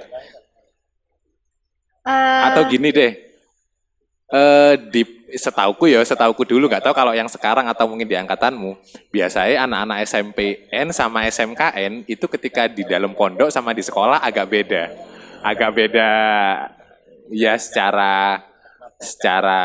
Eh, 2.04 2.42
Atau 2.48 2.68
gini 2.68 2.92
deh, 2.92 3.12
eh 4.28 4.74
di 4.92 5.04
setauku 5.32 5.88
ya, 5.88 6.00
setauku 6.04 6.44
dulu 6.44 6.68
nggak 6.68 6.84
tahu 6.88 6.96
kalau 6.96 7.12
yang 7.12 7.28
sekarang 7.28 7.68
atau 7.68 7.88
mungkin 7.88 8.08
di 8.08 8.16
angkatanmu, 8.16 8.80
biasanya 9.12 9.68
anak-anak 9.68 9.98
SMPN 10.08 10.88
sama 10.92 11.24
SMKN 11.28 12.08
itu 12.08 12.26
ketika 12.32 12.68
di 12.68 12.84
dalam 12.88 13.12
pondok 13.12 13.52
sama 13.52 13.72
di 13.76 13.84
sekolah 13.84 14.24
agak 14.24 14.48
beda, 14.48 14.84
agak 15.44 15.72
beda 15.76 16.10
ya 17.28 17.54
secara 17.60 18.40
secara 18.98 19.62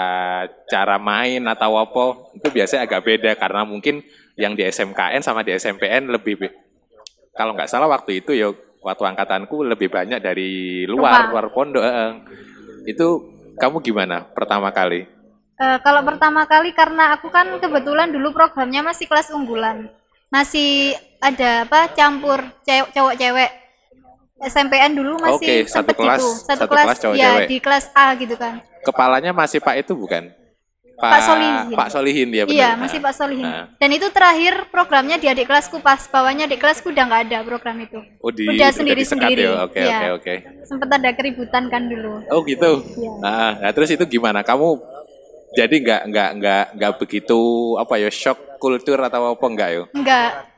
cara 0.69 0.97
main 1.01 1.41
atau 1.49 1.81
apa 1.81 2.33
itu 2.37 2.49
biasanya 2.53 2.85
agak 2.85 3.03
beda 3.05 3.31
karena 3.37 3.65
mungkin 3.65 4.05
yang 4.37 4.53
di 4.53 4.65
SMKN 4.65 5.25
sama 5.25 5.41
di 5.41 5.57
SMPN 5.57 6.13
lebih 6.13 6.37
kalau 7.33 7.57
nggak 7.57 7.69
salah 7.69 7.89
waktu 7.89 8.21
itu 8.21 8.37
ya 8.37 8.53
waktu 8.85 9.03
angkatanku 9.09 9.65
lebih 9.65 9.89
banyak 9.89 10.21
dari 10.21 10.85
luar 10.85 11.29
Rumah. 11.29 11.31
luar 11.33 11.47
pondok 11.49 11.85
itu 12.85 13.09
kamu 13.57 13.81
gimana 13.81 14.29
pertama 14.37 14.69
kali 14.69 15.09
eh, 15.63 15.79
kalau 15.81 16.03
pertama 16.05 16.45
kali 16.45 16.75
karena 16.77 17.17
aku 17.17 17.31
kan 17.31 17.47
kebetulan 17.57 18.11
dulu 18.11 18.35
programnya 18.35 18.83
masih 18.83 19.07
kelas 19.07 19.31
unggulan. 19.31 19.87
Masih 20.33 20.97
ada 21.23 21.69
apa 21.69 21.93
campur 21.93 22.43
cew- 22.67 22.91
cowok-cewek. 22.91 23.62
SMPN 24.43 24.93
dulu 24.93 25.13
masih 25.19 25.39
Oke, 25.39 25.71
satu 25.71 25.93
kelas- 25.95 26.21
gitu. 26.21 26.47
satu 26.47 26.65
kelas 26.67 26.87
ya 26.91 27.01
cowok-cewek. 27.01 27.47
di 27.47 27.57
kelas 27.59 27.85
A 27.93 28.07
gitu 28.15 28.35
kan. 28.35 28.55
kepalanya 28.83 29.31
masih 29.31 29.59
pak 29.59 29.79
itu 29.79 29.95
bukan 29.95 30.35
Pak 30.93 31.19
Solihin. 31.19 31.75
Pak 31.75 31.89
Solihin 31.91 32.29
dia 32.31 32.45
benar. 32.47 32.55
Iya, 32.55 32.71
masih 32.79 32.99
Pak 33.03 33.11
Solihin. 33.11 33.43
Nah. 33.43 33.67
Dan 33.75 33.91
itu 33.91 34.07
terakhir 34.15 34.71
programnya 34.71 35.19
di 35.19 35.27
adik 35.27 35.51
kelasku 35.51 35.83
pas 35.83 35.99
bawahnya 36.07 36.47
adik 36.47 36.63
kelasku 36.63 36.95
udah 36.95 37.03
nggak 37.03 37.23
ada 37.27 37.39
program 37.43 37.75
itu. 37.83 37.99
Oh, 38.23 38.31
di, 38.31 38.47
udah 38.47 38.71
sendiri-sendiri. 38.71 39.43
ya? 39.43 39.67
Oke, 39.67 39.83
Iya. 39.83 39.99
oke, 39.99 40.09
oke. 40.23 40.35
Sempet 40.63 40.89
ada 40.95 41.11
keributan 41.11 41.67
kan 41.67 41.91
dulu. 41.91 42.23
Oh 42.31 42.47
gitu. 42.47 42.87
Iya. 42.95 43.13
Nah, 43.19 43.51
nah, 43.59 43.71
terus 43.75 43.91
itu 43.91 44.05
gimana? 44.07 44.47
Kamu 44.47 44.79
jadi 45.59 45.75
nggak 45.75 46.03
nggak 46.07 46.31
nggak 46.39 46.65
nggak 46.79 46.93
begitu 47.03 47.41
apa 47.83 47.95
ya 47.99 48.07
shock 48.07 48.39
kultur 48.63 48.95
atau 49.03 49.35
apa 49.35 49.43
enggak 49.51 49.71
yo? 49.75 49.83
Enggak. 49.91 50.55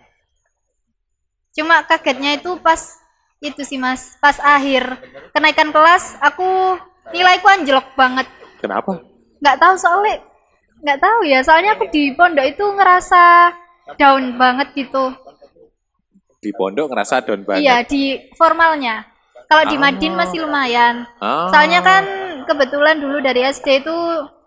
Cuma 1.57 1.81
kagetnya 1.89 2.37
itu 2.37 2.53
pas 2.61 3.01
itu 3.41 3.63
sih 3.63 3.77
Mas, 3.77 4.15
pas 4.19 4.37
akhir 4.39 4.87
kenaikan 5.31 5.71
kelas 5.71 6.17
aku 6.19 6.79
nilaiku 7.11 7.47
anjlok 7.47 7.87
banget. 7.95 8.27
Kenapa? 8.59 9.03
Nggak 9.41 9.57
tahu 9.59 9.75
soalnya 9.77 10.17
nggak 10.81 11.01
tahu 11.01 11.21
ya, 11.25 11.39
soalnya 11.41 11.71
aku 11.77 11.89
di 11.89 12.13
pondok 12.13 12.45
itu 12.45 12.65
ngerasa 12.65 13.53
down 13.97 14.37
banget 14.37 14.69
gitu. 14.75 15.13
Di 16.41 16.51
pondok 16.53 16.93
ngerasa 16.93 17.25
down 17.25 17.41
banget. 17.45 17.65
Iya, 17.65 17.77
di 17.85 18.03
formalnya. 18.37 19.05
Kalau 19.45 19.65
di 19.69 19.77
Ah. 19.77 19.83
Madin 19.89 20.15
masih 20.17 20.45
lumayan. 20.45 21.05
Ah. 21.21 21.49
Soalnya 21.53 21.81
kan 21.85 22.05
kebetulan 22.45 22.97
dulu 22.97 23.21
dari 23.21 23.45
SD 23.45 23.85
itu 23.85 23.97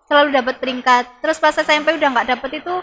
selalu 0.06 0.34
dapat 0.34 0.58
peringkat. 0.58 1.22
Terus 1.22 1.38
pas 1.38 1.53
SMP 1.53 1.94
udah 1.94 2.10
nggak 2.10 2.29
dapet 2.34 2.65
itu 2.65 2.74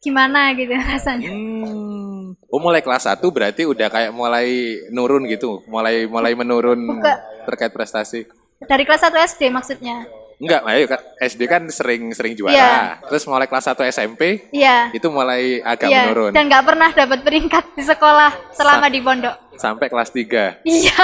gimana 0.00 0.56
gitu 0.56 0.72
rasanya. 0.92 1.28
Hmm. 1.28 2.09
Oh 2.46 2.58
mulai 2.58 2.80
kelas 2.80 3.06
1 3.06 3.20
berarti 3.26 3.62
udah 3.64 3.86
kayak 3.86 4.10
mulai 4.10 4.46
nurun 4.88 5.24
gitu, 5.24 5.62
mulai 5.64 6.04
mulai 6.04 6.32
menurun 6.32 6.78
Buka. 6.78 7.14
terkait 7.44 7.70
prestasi. 7.70 8.26
Dari 8.58 8.82
kelas 8.82 9.02
1 9.02 9.16
SD 9.30 9.48
maksudnya. 9.48 10.04
Enggak, 10.36 10.64
ayo 10.64 10.88
SD 11.20 11.40
kan 11.44 11.68
sering-sering 11.68 12.32
juara. 12.32 12.52
Iya. 12.52 12.72
Terus 13.04 13.24
mulai 13.24 13.44
kelas 13.44 13.66
1 13.66 13.84
SMP 13.86 14.48
Iya. 14.50 14.88
itu 14.90 15.04
mulai 15.06 15.60
agak 15.60 15.86
Iya, 15.86 16.00
menurun 16.02 16.32
dan 16.32 16.44
nggak 16.46 16.64
pernah 16.64 16.88
dapat 16.90 17.20
peringkat 17.20 17.64
di 17.74 17.84
sekolah 17.84 18.30
selama 18.50 18.86
di 18.86 19.00
pondok. 19.00 19.36
sampai 19.54 19.86
kelas 19.86 20.08
3. 20.10 20.64
Iya. 20.64 20.96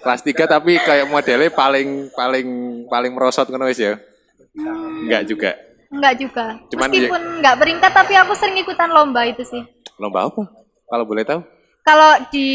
Kelas 0.00 0.20
3 0.22 0.42
tapi 0.44 0.74
kayak 0.76 1.06
modelnya 1.06 1.50
paling 1.50 2.10
paling 2.10 2.48
paling 2.86 3.12
merosot 3.12 3.46
ngono 3.46 3.66
wis 3.66 3.78
ya. 3.78 3.94
Enggak 5.00 5.22
juga. 5.24 5.50
Enggak 5.90 6.14
juga. 6.16 6.44
Cuman 6.68 6.88
Meskipun 6.88 7.22
nggak 7.38 7.56
peringkat 7.56 7.92
tapi 7.92 8.12
aku 8.14 8.32
sering 8.34 8.58
ikutan 8.58 8.90
lomba 8.90 9.22
itu 9.22 9.42
sih. 9.42 9.62
Lomba 9.98 10.26
apa? 10.26 10.42
Kalau 10.90 11.04
boleh 11.06 11.22
tahu? 11.22 11.40
Kalau 11.80 12.12
di 12.28 12.48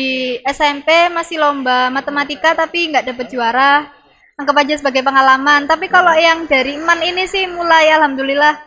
SMP 0.45 1.09
masih 1.09 1.41
lomba 1.41 1.89
matematika 1.89 2.53
tapi 2.53 2.91
nggak 2.91 3.09
dapet 3.09 3.27
juara. 3.31 3.89
Anggap 4.35 4.67
aja 4.67 4.75
sebagai 4.75 4.99
pengalaman. 5.01 5.63
Tapi 5.63 5.87
kalau 5.87 6.11
yang 6.11 6.43
dari 6.45 6.75
MAN 6.75 6.99
ini 6.99 7.23
sih 7.25 7.47
mulai 7.47 7.87
alhamdulillah 7.95 8.59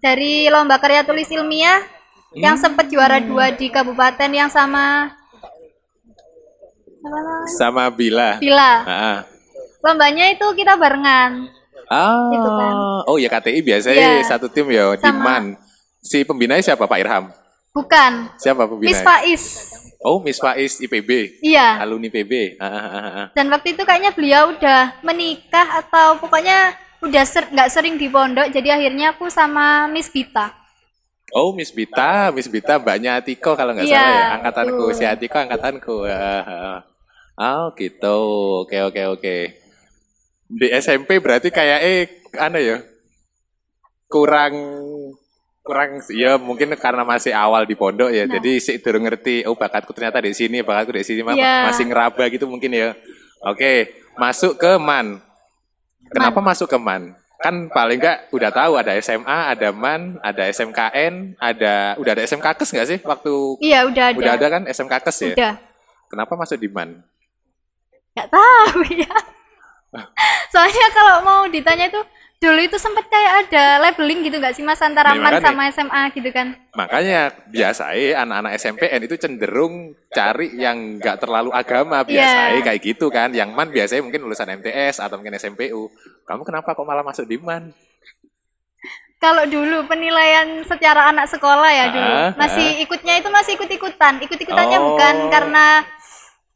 dari 0.00 0.48
lomba 0.48 0.80
karya 0.80 1.04
tulis 1.04 1.28
ilmiah 1.28 1.84
yang 2.32 2.56
sempat 2.56 2.88
juara 2.88 3.20
dua 3.20 3.52
di 3.52 3.68
kabupaten 3.68 4.30
yang 4.32 4.48
sama? 4.48 5.12
Sama 7.60 7.88
Bila. 7.92 8.40
Bila. 8.40 8.72
Ah. 8.84 9.18
Lombanya 9.80 10.32
itu 10.32 10.44
kita 10.56 10.76
barengan. 10.76 11.48
Ah. 11.88 12.28
Gitu 12.32 12.48
kan. 12.48 12.74
Oh 13.08 13.16
ya 13.20 13.28
KTI 13.28 13.60
biasanya 13.60 14.20
Iya. 14.20 14.24
satu 14.24 14.48
tim 14.48 14.68
ya 14.72 14.96
di 14.96 15.04
Sama. 15.04 15.20
MAN. 15.20 15.44
Si 16.00 16.24
pembinanya 16.24 16.64
siapa 16.64 16.88
Pak 16.88 16.96
Irham? 17.00 17.28
Bukan. 17.70 18.12
Siapa 18.36 18.66
pembinanya? 18.66 18.90
Miss 18.90 19.00
Faiz. 19.00 19.44
Oh, 20.02 20.18
Miss 20.18 20.42
Faiz 20.42 20.80
IPB. 20.80 21.38
Iya. 21.38 21.78
Alumni 21.78 22.10
PB. 22.10 22.58
Ah, 22.58 22.66
ah, 22.66 22.82
ah. 22.96 23.26
Dan 23.30 23.46
waktu 23.48 23.78
itu 23.78 23.82
kayaknya 23.84 24.10
beliau 24.10 24.50
udah 24.50 24.98
menikah 25.02 25.78
atau 25.78 26.18
pokoknya 26.18 26.72
udah 27.00 27.24
ser- 27.24 27.46
nggak 27.48 27.70
sering 27.70 27.94
di 27.94 28.10
pondok. 28.10 28.50
Jadi 28.50 28.68
akhirnya 28.68 29.14
aku 29.14 29.30
sama 29.30 29.86
Miss 29.86 30.10
Bita. 30.10 30.50
Oh, 31.30 31.54
Miss 31.54 31.70
Bita, 31.70 32.34
Miss 32.34 32.50
Bita 32.50 32.82
mbaknya 32.82 33.22
Atiko 33.22 33.54
kalau 33.54 33.70
nggak 33.70 33.86
Iya, 33.86 34.02
salah 34.02 34.10
ya. 34.10 34.26
Angkatanku, 34.34 34.82
betul. 34.82 34.98
si 34.98 35.04
Atiko 35.06 35.36
angkatanku. 35.38 35.96
Oh, 37.38 37.66
gitu. 37.78 38.18
Oke, 38.66 38.82
oke, 38.82 39.02
oke. 39.14 39.36
Di 40.50 40.66
SMP 40.74 41.22
berarti 41.22 41.54
kayak 41.54 41.78
eh 41.80 42.00
aneh 42.34 42.62
ya. 42.66 42.78
Kurang 44.10 44.58
kurang 45.70 46.02
ya 46.10 46.34
mungkin 46.34 46.74
karena 46.74 47.06
masih 47.06 47.30
awal 47.30 47.62
di 47.62 47.78
pondok 47.78 48.10
ya. 48.10 48.26
Nah. 48.26 48.34
Jadi 48.34 48.58
sih 48.58 48.76
durung 48.82 49.06
ngerti 49.06 49.46
oh 49.46 49.54
bakatku 49.54 49.94
ternyata 49.94 50.18
di 50.18 50.34
sini, 50.34 50.66
bakatku 50.66 50.90
di 50.90 51.06
sini 51.06 51.22
Iya. 51.22 51.70
masih 51.70 51.86
ngeraba 51.86 52.26
gitu 52.26 52.50
mungkin 52.50 52.74
ya. 52.74 52.98
Oke, 53.46 53.94
masuk 54.18 54.58
ke 54.58 54.74
MAN. 54.76 55.22
Kenapa 56.10 56.42
masuk 56.42 56.66
ke 56.66 56.74
MAN? 56.74 57.14
Kan 57.40 57.70
paling 57.70 57.96
enggak 57.96 58.28
udah 58.34 58.50
tahu 58.50 58.72
ada 58.76 58.92
SMA, 58.98 59.38
ada 59.48 59.70
MAN, 59.70 60.18
ada 60.20 60.44
SMKN, 60.44 61.38
ada 61.38 61.94
udah 61.96 62.12
ada 62.12 62.22
SMK 62.26 62.46
Kes 62.58 62.68
nggak 62.74 62.88
sih 62.90 62.98
waktu 63.00 63.32
Iya 63.64 63.86
udah 63.88 64.04
ada. 64.12 64.18
udah 64.18 64.32
ada 64.34 64.46
kan 64.50 64.62
SMK 64.66 64.94
Kes 65.06 65.18
ya? 65.22 65.32
Udah. 65.32 65.54
Kenapa 66.10 66.34
masuk 66.34 66.58
di 66.58 66.66
MAN? 66.68 67.00
Nggak 68.12 68.28
tahu 68.28 68.80
ya. 69.06 69.14
Soalnya 70.52 70.86
kalau 70.92 71.16
mau 71.22 71.40
ditanya 71.46 71.88
itu 71.88 72.02
dulu 72.40 72.56
itu 72.56 72.80
sempat 72.80 73.04
kayak 73.04 73.32
ada 73.46 73.64
labeling 73.84 74.24
gitu 74.24 74.40
nggak 74.40 74.56
sih 74.56 74.64
mas 74.64 74.80
antara 74.80 75.12
MAN 75.12 75.28
makanya. 75.28 75.44
sama 75.44 75.62
SMA 75.68 76.02
gitu 76.16 76.30
kan? 76.32 76.56
Makanya 76.72 77.20
biasanya 77.46 78.24
anak-anak 78.24 78.52
SMPN 78.56 79.00
itu 79.04 79.16
cenderung 79.20 79.74
cari 80.08 80.56
yang 80.56 80.96
nggak 80.96 81.20
terlalu 81.20 81.52
agama 81.52 82.00
Iya. 82.00 82.08
biasanya 82.08 82.60
kayak 82.64 82.80
gitu 82.80 83.12
kan. 83.12 83.36
Yang 83.36 83.52
MAN 83.52 83.68
biasanya 83.68 84.02
mungkin 84.02 84.24
lulusan 84.24 84.48
MTS 84.56 85.04
atau 85.04 85.20
mungkin 85.20 85.36
SMPU. 85.36 85.92
Kamu 86.24 86.42
kenapa 86.42 86.72
kok 86.72 86.88
malah 86.88 87.04
masuk 87.04 87.28
di 87.28 87.36
MAN? 87.36 87.76
Kalau 89.20 89.44
dulu 89.44 89.84
penilaian 89.84 90.64
secara 90.64 91.12
anak 91.12 91.28
sekolah 91.28 91.68
ya 91.68 91.92
dulu 91.92 92.08
Ah, 92.08 92.32
masih 92.40 92.80
ikutnya 92.80 93.20
itu 93.20 93.28
masih 93.28 93.52
ikut-ikutan. 93.54 94.16
Ikut-ikutannya 94.16 94.78
Oh. 94.80 94.96
bukan 94.96 95.14
karena 95.28 95.84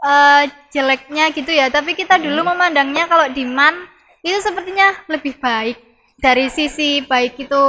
eh, 0.01 0.43
jeleknya 0.69 1.33
gitu 1.33 1.49
ya, 1.49 1.69
tapi 1.69 1.93
kita 1.93 2.17
dulu 2.17 2.41
Hmm. 2.41 2.53
memandangnya 2.53 3.05
kalau 3.05 3.25
di 3.27 3.45
MAN 3.45 3.89
itu 4.25 4.39
sepertinya 4.41 5.05
lebih 5.13 5.37
baik 5.37 5.77
dari 6.17 6.49
sisi 6.49 7.05
baik 7.05 7.37
itu 7.37 7.63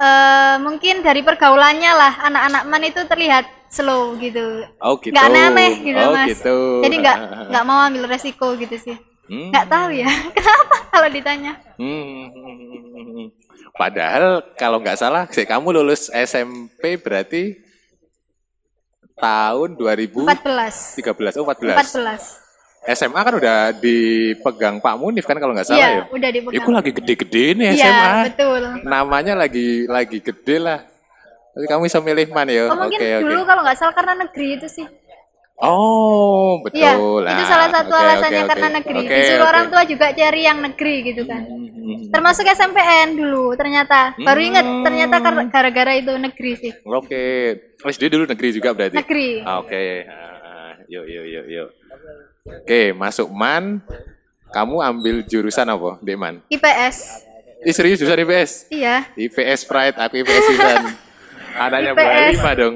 eh, 0.00 0.56
mungkin 0.64 1.04
dari 1.04 1.20
pergaulannya 1.20 1.92
lah 1.92 2.12
anak-anak 2.24 2.62
MAN 2.64 2.82
itu 2.88 3.00
terlihat 3.04 3.44
slow 3.68 4.16
gitu. 4.16 4.64
Oh 4.80 4.96
gitu. 4.96 5.12
Nggak 5.12 5.28
aneh 5.28 5.72
gitu 5.84 6.00
oh, 6.00 6.12
mas. 6.16 6.28
gitu. 6.32 6.56
Jadi 6.80 6.94
nggak 7.04 7.18
nggak 7.52 7.64
mau 7.68 7.78
ambil 7.84 8.08
resiko 8.08 8.56
gitu 8.56 8.76
sih. 8.80 8.96
Hmm. 9.28 9.52
Nggak 9.52 9.66
tahu 9.68 9.88
ya 9.92 10.08
kenapa 10.36 10.76
kalau 10.88 11.08
ditanya. 11.12 11.52
Hmm. 11.76 12.32
Padahal 13.78 14.42
kalau 14.58 14.82
nggak 14.82 14.98
salah, 14.98 15.30
sih, 15.30 15.46
kamu 15.46 15.70
lulus 15.70 16.10
SMP 16.10 16.98
berarti 16.98 17.62
tahun 19.14 19.78
2013. 19.78 20.98
14. 20.98 21.38
Oh 21.38 21.46
14. 21.46 21.78
14. 21.78 22.47
SMA 22.88 23.20
kan 23.20 23.34
udah 23.34 23.58
dipegang 23.74 24.80
Pak 24.80 24.94
Munif 24.96 25.22
kan 25.22 25.36
kalau 25.36 25.52
nggak 25.52 25.66
salah 25.66 25.78
Iya, 25.78 25.88
ya. 25.90 26.02
udah 26.08 26.30
dipegang. 26.30 26.56
Itu 26.56 26.70
lagi 26.70 26.90
gede-gede 26.90 27.44
nih 27.52 27.66
Iya, 27.68 27.84
SMA. 27.84 28.12
betul. 28.26 28.62
Namanya 28.82 29.34
lagi 29.34 29.68
lagi 29.84 30.18
gede 30.18 30.56
lah. 30.56 30.80
Tapi 31.52 31.64
kamu 31.66 31.84
bisa 31.84 31.98
milih 31.98 32.26
mana 32.30 32.48
ya? 32.48 32.64
Oh, 32.66 32.78
mungkin 32.78 32.96
Oke, 32.96 33.08
oke. 33.12 33.24
dulu 33.24 33.40
kalau 33.44 33.60
nggak 33.60 33.76
salah 33.76 33.92
karena 33.92 34.14
negeri 34.16 34.48
itu 34.54 34.68
sih. 34.68 34.86
Oh, 35.58 36.62
Iya, 36.70 36.94
betul. 36.94 37.22
itu 37.26 37.34
Nah, 37.34 37.50
salah 37.50 37.68
satu 37.68 37.90
oke, 37.90 37.98
alasannya 37.98 38.40
oke, 38.40 38.48
karena 38.48 38.68
oke. 38.68 38.76
negeri. 38.78 39.00
Oke, 39.02 39.16
Disuruh 39.18 39.42
oke. 39.42 39.50
orang 39.50 39.66
tua 39.66 39.82
juga 39.84 40.06
cari 40.14 40.40
yang 40.40 40.58
negeri 40.62 40.94
gitu 41.04 41.22
kan. 41.26 41.42
Hmm, 41.42 41.98
Termasuk 42.08 42.44
SMPN 42.46 43.08
dulu 43.12 43.58
ternyata. 43.58 44.14
Baru 44.16 44.38
inget 44.38 44.62
ternyata 44.62 45.18
gara-gara 45.50 45.92
itu 45.92 46.12
negeri 46.14 46.52
sih. 46.54 46.72
Oke. 46.86 47.24
SD 47.82 48.06
dulu 48.06 48.24
negeri 48.24 48.48
juga 48.54 48.70
berarti. 48.70 48.96
Negeri. 48.96 49.42
Ah, 49.42 49.58
Oke. 49.58 50.06
Ah, 50.06 50.38
Yuk, 50.88 51.04
yuk, 51.04 51.26
yuk, 51.26 51.46
yuk. 51.50 51.68
Oke, 52.48 52.96
masuk 52.96 53.28
MAN. 53.28 53.84
Kamu 54.48 54.80
ambil 54.80 55.20
jurusan 55.28 55.68
apa, 55.68 56.00
di 56.00 56.16
MAN? 56.16 56.40
IPS. 56.48 57.28
Ih, 57.60 57.74
serius 57.76 58.00
jurusan 58.00 58.24
IPS? 58.24 58.72
Iya. 58.72 59.04
IPS 59.12 59.68
Pride, 59.68 59.96
aku 60.00 60.24
IPS 60.24 60.44
jurusan. 60.48 60.84
Anaknya 61.68 61.92
Bu 61.92 62.00
IPS. 62.00 62.16
Halimah 62.16 62.54
dong. 62.56 62.74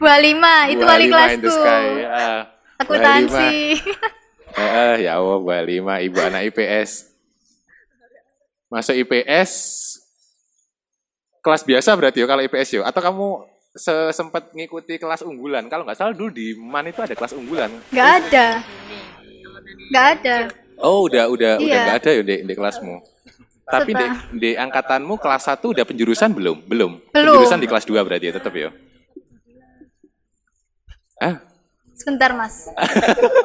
25 0.00 0.72
itu 0.72 0.82
Bu 0.82 0.88
wali 0.88 1.06
Halimah 1.08 1.26
in 1.32 1.40
the 1.40 1.48
kelasku. 1.48 1.60
Bu 1.60 1.64
Halimah. 1.64 2.40
Akuntansi. 2.80 3.54
Eh, 4.50 5.06
ya 5.06 5.14
Allah, 5.22 5.38
Bu 5.38 5.46
Halimah, 5.54 6.02
ibu 6.02 6.18
anak 6.18 6.50
IPS. 6.50 7.06
Masuk 8.66 8.98
IPS, 8.98 9.50
kelas 11.38 11.62
biasa 11.64 11.94
berarti 11.96 12.18
ya 12.18 12.26
kalau 12.26 12.42
IPS 12.44 12.68
ya? 12.74 12.82
Atau 12.82 12.98
kamu 12.98 13.46
sempat 13.74 14.50
ngikuti 14.50 14.98
kelas 14.98 15.22
unggulan? 15.22 15.70
Kalau 15.70 15.86
nggak 15.86 15.98
salah 15.98 16.14
dulu 16.14 16.30
di 16.30 16.54
MAN 16.54 16.90
itu 16.90 17.00
ada 17.00 17.14
kelas 17.14 17.32
unggulan. 17.32 17.70
Nggak 17.90 18.10
ada. 18.24 18.46
Nggak 19.90 20.06
ada. 20.18 20.36
Oh, 20.80 21.04
udah 21.06 21.28
udah 21.28 21.52
udah 21.60 21.66
Iya. 21.76 21.82
nggak 21.86 21.98
ada 22.02 22.10
ya 22.10 22.22
di, 22.24 22.36
di 22.42 22.54
kelasmu. 22.56 22.96
Tapi 23.70 23.94
di, 23.94 24.06
di 24.34 24.50
angkatanmu 24.58 25.14
kelas 25.22 25.46
1 25.46 25.62
udah 25.62 25.84
penjurusan 25.86 26.34
belum? 26.34 26.66
Belum. 26.66 26.98
Belum. 27.14 27.34
Penjurusan 27.38 27.62
di 27.62 27.68
kelas 27.70 27.86
2 27.86 28.02
berarti 28.02 28.26
ya 28.26 28.34
tetap 28.34 28.50
ya. 28.50 28.74
Ah, 31.20 31.38
Sebentar, 31.94 32.32
Mas. 32.32 32.64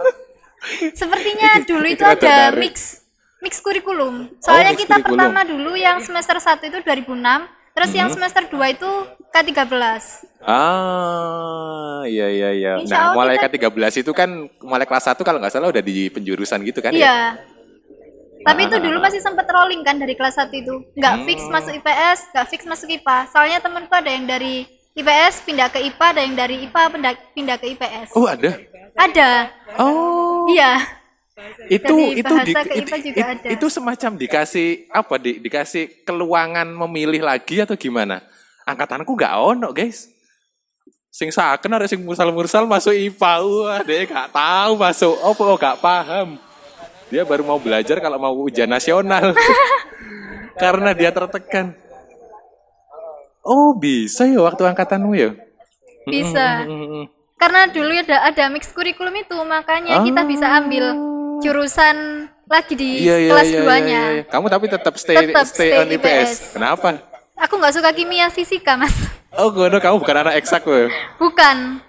Sepertinya 1.00 1.60
dulu 1.62 1.86
itu 1.86 2.02
ada 2.02 2.56
mix 2.56 3.04
mix 3.44 3.62
kurikulum. 3.62 4.32
Soalnya 4.42 4.74
mix 4.74 4.82
kita 4.82 4.96
kurikulum. 4.98 5.14
pertama 5.30 5.42
dulu 5.46 5.78
yang 5.78 6.02
semester 6.02 6.40
1 6.42 6.64
itu 6.66 6.80
2006, 6.82 7.46
terus 7.76 7.92
yang 7.92 8.08
Mhm. 8.08 8.16
semester 8.16 8.44
2 8.48 8.72
itu 8.72 8.90
K13. 9.30 10.24
Ah, 10.40 12.02
iya 12.06 12.28
iya 12.30 12.50
iya. 12.52 12.72
Insya 12.80 12.96
Nah, 12.96 13.02
Allah 13.06 13.16
mulai 13.20 13.36
kita- 13.38 13.52
K13 13.52 13.94
itu 14.00 14.12
kan 14.12 14.30
mulai 14.60 14.86
kelas 14.86 15.06
1 15.06 15.22
kalau 15.22 15.38
nggak 15.38 15.52
salah 15.52 15.68
udah 15.68 15.84
di 15.84 16.08
penjurusan 16.08 16.64
gitu 16.64 16.80
kan 16.80 16.90
ya? 16.90 17.00
Iya. 17.02 17.18
Tapi 18.42 18.62
Ah, 18.62 18.68
itu 18.68 18.76
ah, 18.78 18.82
dulu 18.82 18.98
ah. 18.98 19.04
masih 19.04 19.20
sempet 19.20 19.48
rolling 19.48 19.82
kan 19.82 19.98
dari 19.98 20.14
kelas 20.14 20.38
1 20.38 20.56
itu. 20.56 20.74
Nggak 20.94 21.16
fix 21.26 21.40
Hmm. 21.42 21.52
masuk 21.52 21.74
IPS, 21.76 22.20
nggak 22.32 22.48
fix 22.48 22.62
masuk 22.64 22.88
IPA. 22.88 23.18
Soalnya 23.28 23.60
temenku 23.60 23.90
ada 23.90 24.08
yang 24.08 24.24
dari 24.24 24.64
IPS 24.94 25.44
pindah 25.44 25.68
ke 25.68 25.82
IPA, 25.82 26.06
ada 26.08 26.22
yang 26.22 26.36
dari 26.36 26.56
IPA 26.62 26.84
pindah, 26.88 27.14
pindah 27.34 27.58
ke 27.58 27.66
IPS. 27.68 28.14
Oh, 28.14 28.24
ada. 28.26 28.56
Ada. 28.96 29.30
Oh. 29.76 30.48
Iya. 30.48 30.80
Itu 31.68 32.16
itu 32.16 32.34
di, 32.48 32.54
itu, 32.56 32.64
IPA 32.64 32.98
juga 33.04 33.20
it- 33.20 33.32
ada. 33.36 33.48
itu 33.52 33.66
semacam 33.68 34.12
dikasih 34.16 34.88
apa 34.88 35.16
di, 35.20 35.32
dikasih 35.44 36.08
keluangan 36.08 36.64
memilih 36.64 37.20
lagi 37.28 37.60
atau 37.60 37.76
gimana? 37.76 38.24
Angkatanku 38.64 39.12
nggak 39.12 39.36
ono 39.36 39.76
guys. 39.76 40.08
Sing 41.12 41.32
saken 41.32 41.76
ada 41.76 41.88
sing 41.92 42.00
mursal-mursal 42.04 42.64
masuk 42.68 42.96
IPA 42.96 43.34
wah 43.44 43.80
dia 43.84 44.08
nggak 44.08 44.32
tahu 44.32 44.72
masuk. 44.80 45.16
Apa 45.20 45.42
oh, 45.44 45.58
nggak 45.60 45.78
paham. 45.84 46.28
Dia 47.12 47.28
baru 47.28 47.44
mau 47.44 47.60
belajar 47.60 48.00
kalau 48.00 48.16
mau 48.16 48.34
ujian 48.40 48.72
nasional. 48.72 49.36
Karena 50.64 50.96
dia 50.96 51.12
tertekan. 51.12 51.76
Oh 53.44 53.76
bisa 53.76 54.24
ya 54.24 54.40
waktu 54.40 54.64
angkatanmu 54.72 55.12
ya? 55.14 55.36
Bisa. 56.08 56.64
Karena 57.36 57.68
dulu 57.68 57.92
ada 57.92 58.32
ada 58.32 58.44
mix 58.48 58.72
kurikulum 58.72 59.14
itu, 59.20 59.36
makanya 59.44 60.02
kita 60.02 60.22
bisa 60.24 60.48
ambil 60.56 61.15
jurusan 61.46 61.96
lagi 62.46 62.74
di 62.74 63.06
Iya, 63.06 63.16
iya, 63.20 63.30
kelas 63.30 63.48
iya, 63.48 63.60
duanya. 63.62 64.02
iya, 64.02 64.14
iya. 64.18 64.24
Kamu 64.26 64.46
tapi 64.50 64.66
tetap 64.66 64.94
stay 64.98 65.30
Tetap 65.30 65.46
stay, 65.46 65.70
stay 65.70 65.78
on 65.78 65.88
IPS. 65.88 66.02
IPS. 66.02 66.30
Kenapa? 66.54 66.88
Aku 67.38 67.54
nggak 67.56 67.74
suka 67.74 67.90
kimia 67.92 68.28
fisika, 68.30 68.74
Mas. 68.74 68.96
Oh, 69.36 69.52
gono 69.52 69.78
kamu 69.78 70.00
bukan 70.00 70.18
anak 70.24 70.40
eksak 70.40 70.64
loh. 70.64 70.88
Bukan. 71.20 71.84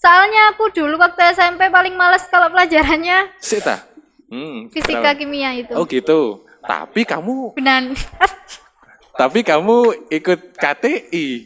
Soalnya 0.00 0.50
aku 0.50 0.72
dulu 0.72 0.96
waktu 0.96 1.20
SMP 1.30 1.68
paling 1.68 1.92
males 1.92 2.24
kalau 2.26 2.48
pelajarannya 2.48 3.28
Sita. 3.36 3.84
Hmm, 4.32 4.72
fisika 4.72 5.12
kenapa? 5.12 5.20
kimia 5.20 5.50
itu. 5.52 5.74
Oh 5.76 5.84
gitu. 5.84 6.40
Tapi 6.62 7.04
kamu 7.04 7.52
Benar. 7.52 7.92
tapi 9.12 9.44
kamu 9.44 10.08
ikut 10.08 10.56
KTI. 10.56 11.44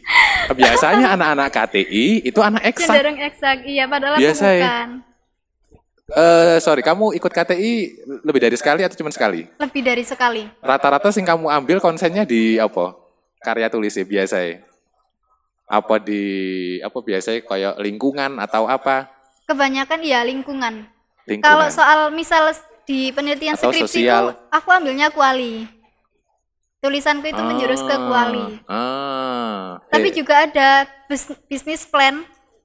Biasanya 0.55 1.11
anak-anak 1.19 1.49
KTI 1.51 2.23
itu 2.23 2.39
anak 2.39 2.63
eksak. 2.63 2.95
Cenderung 2.95 3.19
eksak. 3.19 3.57
Iya, 3.67 3.91
padahal 3.91 4.15
Biasa 4.15 4.45
aku 4.45 4.55
ya. 4.55 4.75
Eh, 6.05 6.61
sorry, 6.61 6.85
kamu 6.85 7.17
ikut 7.17 7.33
KTI 7.33 7.73
lebih 8.21 8.37
dari 8.37 8.53
sekali 8.53 8.85
atau 8.85 8.93
cuma 8.93 9.09
sekali? 9.09 9.49
Lebih 9.57 9.81
dari 9.81 10.05
sekali. 10.05 10.45
Rata-rata 10.61 11.09
sing 11.09 11.25
kamu 11.25 11.49
ambil 11.49 11.81
konsennya 11.81 12.21
di 12.29 12.61
apa? 12.61 12.93
Karya 13.41 13.73
tulis 13.73 13.97
ya 13.97 14.05
biasa 14.05 14.37
ya. 14.37 14.61
Apa 15.65 15.97
di 15.97 16.21
apa 16.85 16.93
biasanya 17.01 17.41
kayak 17.41 17.73
lingkungan 17.81 18.37
atau 18.37 18.69
apa? 18.69 19.09
Kebanyakan 19.49 19.99
ya 20.05 20.21
lingkungan. 20.21 20.85
Lingkungan. 21.25 21.41
Kalau 21.41 21.67
soal 21.73 22.13
misal 22.13 22.53
di 22.85 23.09
penelitian 23.09 23.57
Atau 23.57 23.73
skripsi 23.73 24.05
sosial. 24.05 24.29
itu 24.29 24.53
aku 24.53 24.69
ambilnya 24.69 25.09
kuali. 25.09 25.65
Tulisanku 26.85 27.25
itu 27.25 27.41
menjurus 27.41 27.81
ke 27.81 27.97
kuali. 27.97 28.61
Ah. 28.69 29.81
Tapi 29.89 30.13
Eh, 30.13 30.15
juga 30.21 30.45
ada 30.45 30.85
bisnis 31.49 31.81
plan. 31.89 32.21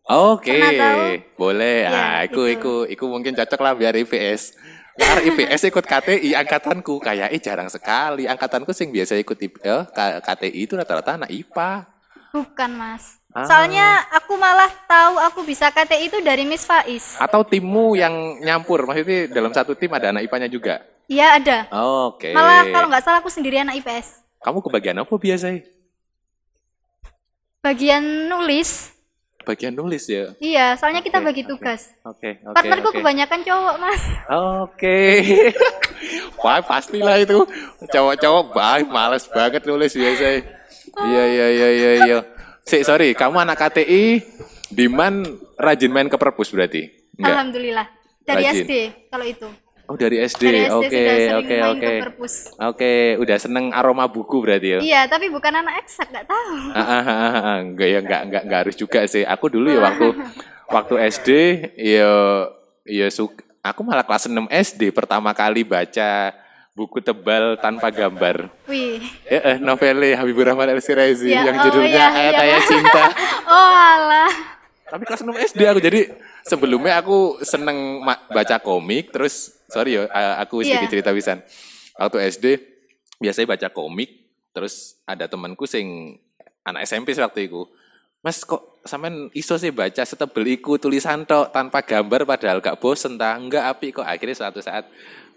Oke, 0.08 0.56
tahu? 0.56 1.00
boleh. 1.36 1.86
Ya, 1.86 1.92
ah, 1.92 2.18
iku, 2.24 2.48
itu. 2.48 2.56
iku, 2.56 2.74
iku 2.88 3.04
mungkin 3.12 3.36
cocok 3.36 3.60
lah 3.60 3.72
biar 3.76 3.94
IPS. 3.94 4.56
Karena 5.00 5.20
IPS 5.22 5.70
ikut 5.70 5.84
KTI 5.86 6.30
angkatanku 6.36 6.98
kayaknya 7.00 7.38
jarang 7.40 7.68
sekali. 7.70 8.26
Angkatanku 8.26 8.74
sing 8.74 8.90
biasa 8.90 9.16
ikut 9.16 9.38
eh, 9.40 9.84
KTI 10.20 10.60
itu 10.66 10.74
rata-rata 10.76 11.16
anak 11.16 11.30
IPA. 11.30 11.88
Bukan, 12.30 12.70
Mas. 12.74 13.18
Ah. 13.30 13.46
Soalnya 13.46 14.02
aku 14.10 14.34
malah 14.34 14.70
tahu 14.90 15.18
aku 15.22 15.40
bisa 15.46 15.70
KTI 15.70 16.10
itu 16.10 16.18
dari 16.22 16.42
Miss 16.42 16.66
Faiz. 16.66 17.14
Atau 17.22 17.46
timmu 17.46 17.94
yang 17.94 18.42
nyampur, 18.42 18.82
maksudnya 18.86 19.30
dalam 19.30 19.54
satu 19.54 19.78
tim 19.78 19.90
ada 19.94 20.10
anak 20.10 20.26
IPA-nya 20.26 20.50
juga. 20.50 20.82
Iya, 21.10 21.38
ada. 21.38 21.58
Oke. 22.10 22.30
Malah 22.34 22.66
kalau 22.70 22.86
nggak 22.90 23.02
salah 23.02 23.18
aku 23.22 23.30
sendiri 23.30 23.62
anak 23.62 23.78
IPS. 23.82 24.22
Kamu 24.42 24.62
kebagian 24.62 24.98
apa 24.98 25.14
biasanya? 25.14 25.62
Bagian 27.60 28.02
nulis. 28.30 28.94
Bagian 29.50 29.74
nulis 29.74 30.06
ya. 30.06 30.30
Iya, 30.38 30.78
soalnya 30.78 31.02
kita 31.02 31.18
bagi 31.18 31.42
oke. 31.42 31.50
tugas. 31.58 31.90
Oke, 32.06 32.38
oke. 32.46 32.54
Partnerku 32.54 32.88
oke. 32.94 32.96
kebanyakan 33.02 33.40
cowok, 33.42 33.74
Mas. 33.82 34.02
Oke. 34.30 34.98
Wah, 36.46 36.62
pastilah 36.62 37.18
itu. 37.18 37.42
Cowok-cowok 37.90 38.44
baik, 38.54 38.86
males 38.86 39.26
banget 39.26 39.66
nulis 39.66 39.90
biasanya. 39.90 40.46
Iya, 41.02 41.24
iya, 41.26 41.46
iya, 41.50 41.68
iya, 41.74 41.90
iya. 42.06 42.18
Si, 42.62 42.86
sorry, 42.86 43.18
kamu 43.18 43.42
anak 43.42 43.58
KTI, 43.58 44.22
Diman 44.70 45.26
rajin 45.58 45.90
main 45.90 46.06
ke 46.06 46.14
perpus 46.14 46.54
berarti? 46.54 46.86
Enggak. 47.18 47.34
Alhamdulillah. 47.34 47.86
Dari 48.22 48.46
Rajin. 48.46 48.62
SD 48.62 48.72
kalau 49.10 49.26
itu. 49.26 49.48
Oh, 49.90 49.98
dari 49.98 50.22
SD. 50.22 50.70
Oke, 50.70 51.34
oke, 51.34 51.56
oke. 51.74 51.92
Oke, 52.62 52.92
udah 53.18 53.36
seneng 53.42 53.74
aroma 53.74 54.06
buku 54.06 54.38
berarti 54.38 54.78
ya? 54.78 54.78
Iya, 54.78 55.00
tapi 55.10 55.26
bukan 55.26 55.50
anak 55.50 55.82
eksak, 55.82 56.14
nggak 56.14 56.30
tahu. 56.30 56.54
Ah, 56.78 56.78
ah, 56.78 57.02
ah, 57.02 57.34
ah. 57.34 57.56
Enggak 57.58 57.88
ya, 57.90 57.98
enggak, 57.98 58.20
enggak, 58.22 58.42
enggak 58.46 58.60
harus 58.62 58.76
juga 58.78 59.02
sih. 59.10 59.26
Aku 59.26 59.50
dulu 59.50 59.66
ya 59.66 59.82
waktu 59.82 60.14
waktu 60.78 60.94
SD, 61.10 61.30
ya, 61.74 62.06
ya 62.86 63.10
suka. 63.10 63.42
Aku 63.66 63.82
malah 63.82 64.06
kelas 64.06 64.30
6 64.30 64.46
SD 64.46 64.94
pertama 64.94 65.34
kali 65.34 65.66
baca 65.66 66.38
buku 66.78 67.02
tebal 67.02 67.58
tanpa 67.58 67.90
gambar. 67.90 68.46
Wih. 68.70 69.02
Eh, 69.26 69.42
eh 69.42 69.56
novelnya 69.58 70.22
Habibur 70.22 70.46
Rahman 70.46 70.70
El 70.70 70.78
Sirezi 70.78 71.34
Ya, 71.34 71.50
yang 71.50 71.58
oh, 71.58 71.66
judulnya 71.66 71.90
iya, 71.90 72.06
Ayat 72.14 72.34
iya. 72.38 72.42
Ayat 72.46 72.62
Cinta. 72.62 73.04
Oh, 73.50 73.74
alah. 73.74 74.30
Tapi 74.86 75.02
kelas 75.02 75.26
6 75.26 75.34
SD 75.50 75.60
aku 75.66 75.82
jadi 75.82 76.14
sebelumnya 76.46 77.02
aku 77.02 77.42
seneng 77.42 78.06
baca 78.06 78.56
komik 78.62 79.10
terus 79.10 79.59
sorry 79.70 79.96
ya 79.96 80.04
aku 80.42 80.60
Iya. 80.60 80.76
sedikit 80.76 80.90
cerita 80.92 81.10
wisan. 81.14 81.38
Waktu 81.96 82.18
SD 82.30 82.46
biasanya 83.16 83.46
baca 83.56 83.68
komik 83.70 84.10
terus 84.50 84.98
ada 85.06 85.30
temanku 85.30 85.64
sing 85.64 86.18
anak 86.66 86.84
SMP 86.84 87.14
waktu 87.16 87.46
itu. 87.46 87.64
Mas 88.20 88.44
kok 88.44 88.84
sampean 88.84 89.32
iso 89.32 89.56
sih 89.56 89.72
baca 89.72 90.04
setebel 90.04 90.60
iku 90.60 90.76
tulisan 90.76 91.24
tok 91.24 91.56
tanpa 91.56 91.80
gambar 91.80 92.28
padahal 92.28 92.60
gak 92.60 92.76
bosen 92.76 93.16
ta? 93.16 93.32
Enggak 93.32 93.64
api 93.64 93.96
kok 93.96 94.04
akhirnya 94.04 94.36
suatu 94.36 94.60
saat 94.60 94.84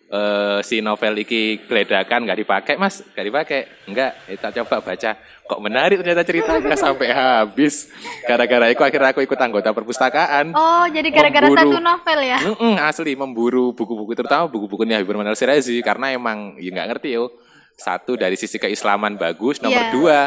eh, 0.08 0.60
si 0.62 0.80
novel 0.80 1.20
iki 1.20 1.64
geledakan 1.64 2.26
nggak 2.26 2.40
dipakai 2.40 2.74
mas? 2.76 3.04
Nggak 3.14 3.26
dipakai? 3.26 3.60
Enggak 3.88 4.12
kita 4.26 4.48
coba 4.64 4.82
baca. 4.84 5.12
Kok 5.44 5.60
menarik 5.60 6.00
ternyata 6.00 6.24
ceritanya 6.24 6.76
sampai 6.76 7.12
habis. 7.12 7.92
Gara-gara 8.24 8.72
itu 8.72 8.80
akhirnya 8.80 9.12
aku 9.12 9.22
ikut 9.22 9.36
anggota 9.36 9.70
perpustakaan. 9.72 10.56
Oh, 10.56 10.86
jadi 10.88 11.08
gara-gara 11.12 11.48
Memburu. 11.48 11.76
satu 11.76 11.80
novel 11.84 12.20
ya? 12.24 12.40
Mm-mm, 12.40 12.74
asli 12.80 13.14
memburu 13.14 13.66
buku-buku 13.72 14.16
terutama 14.16 14.48
buku-bukunya 14.48 14.96
Habibur 14.98 15.20
Rahman 15.20 15.36
Sirazi 15.36 15.76
karena 15.84 16.12
emang 16.12 16.56
ya 16.58 16.72
nggak 16.72 16.88
ngerti 16.96 17.20
yo. 17.20 17.30
Satu 17.76 18.16
dari 18.16 18.40
sisi 18.40 18.56
keislaman 18.56 19.20
bagus. 19.20 19.60
Nomor 19.60 19.84
Iya. 19.84 19.92
dua 19.92 20.20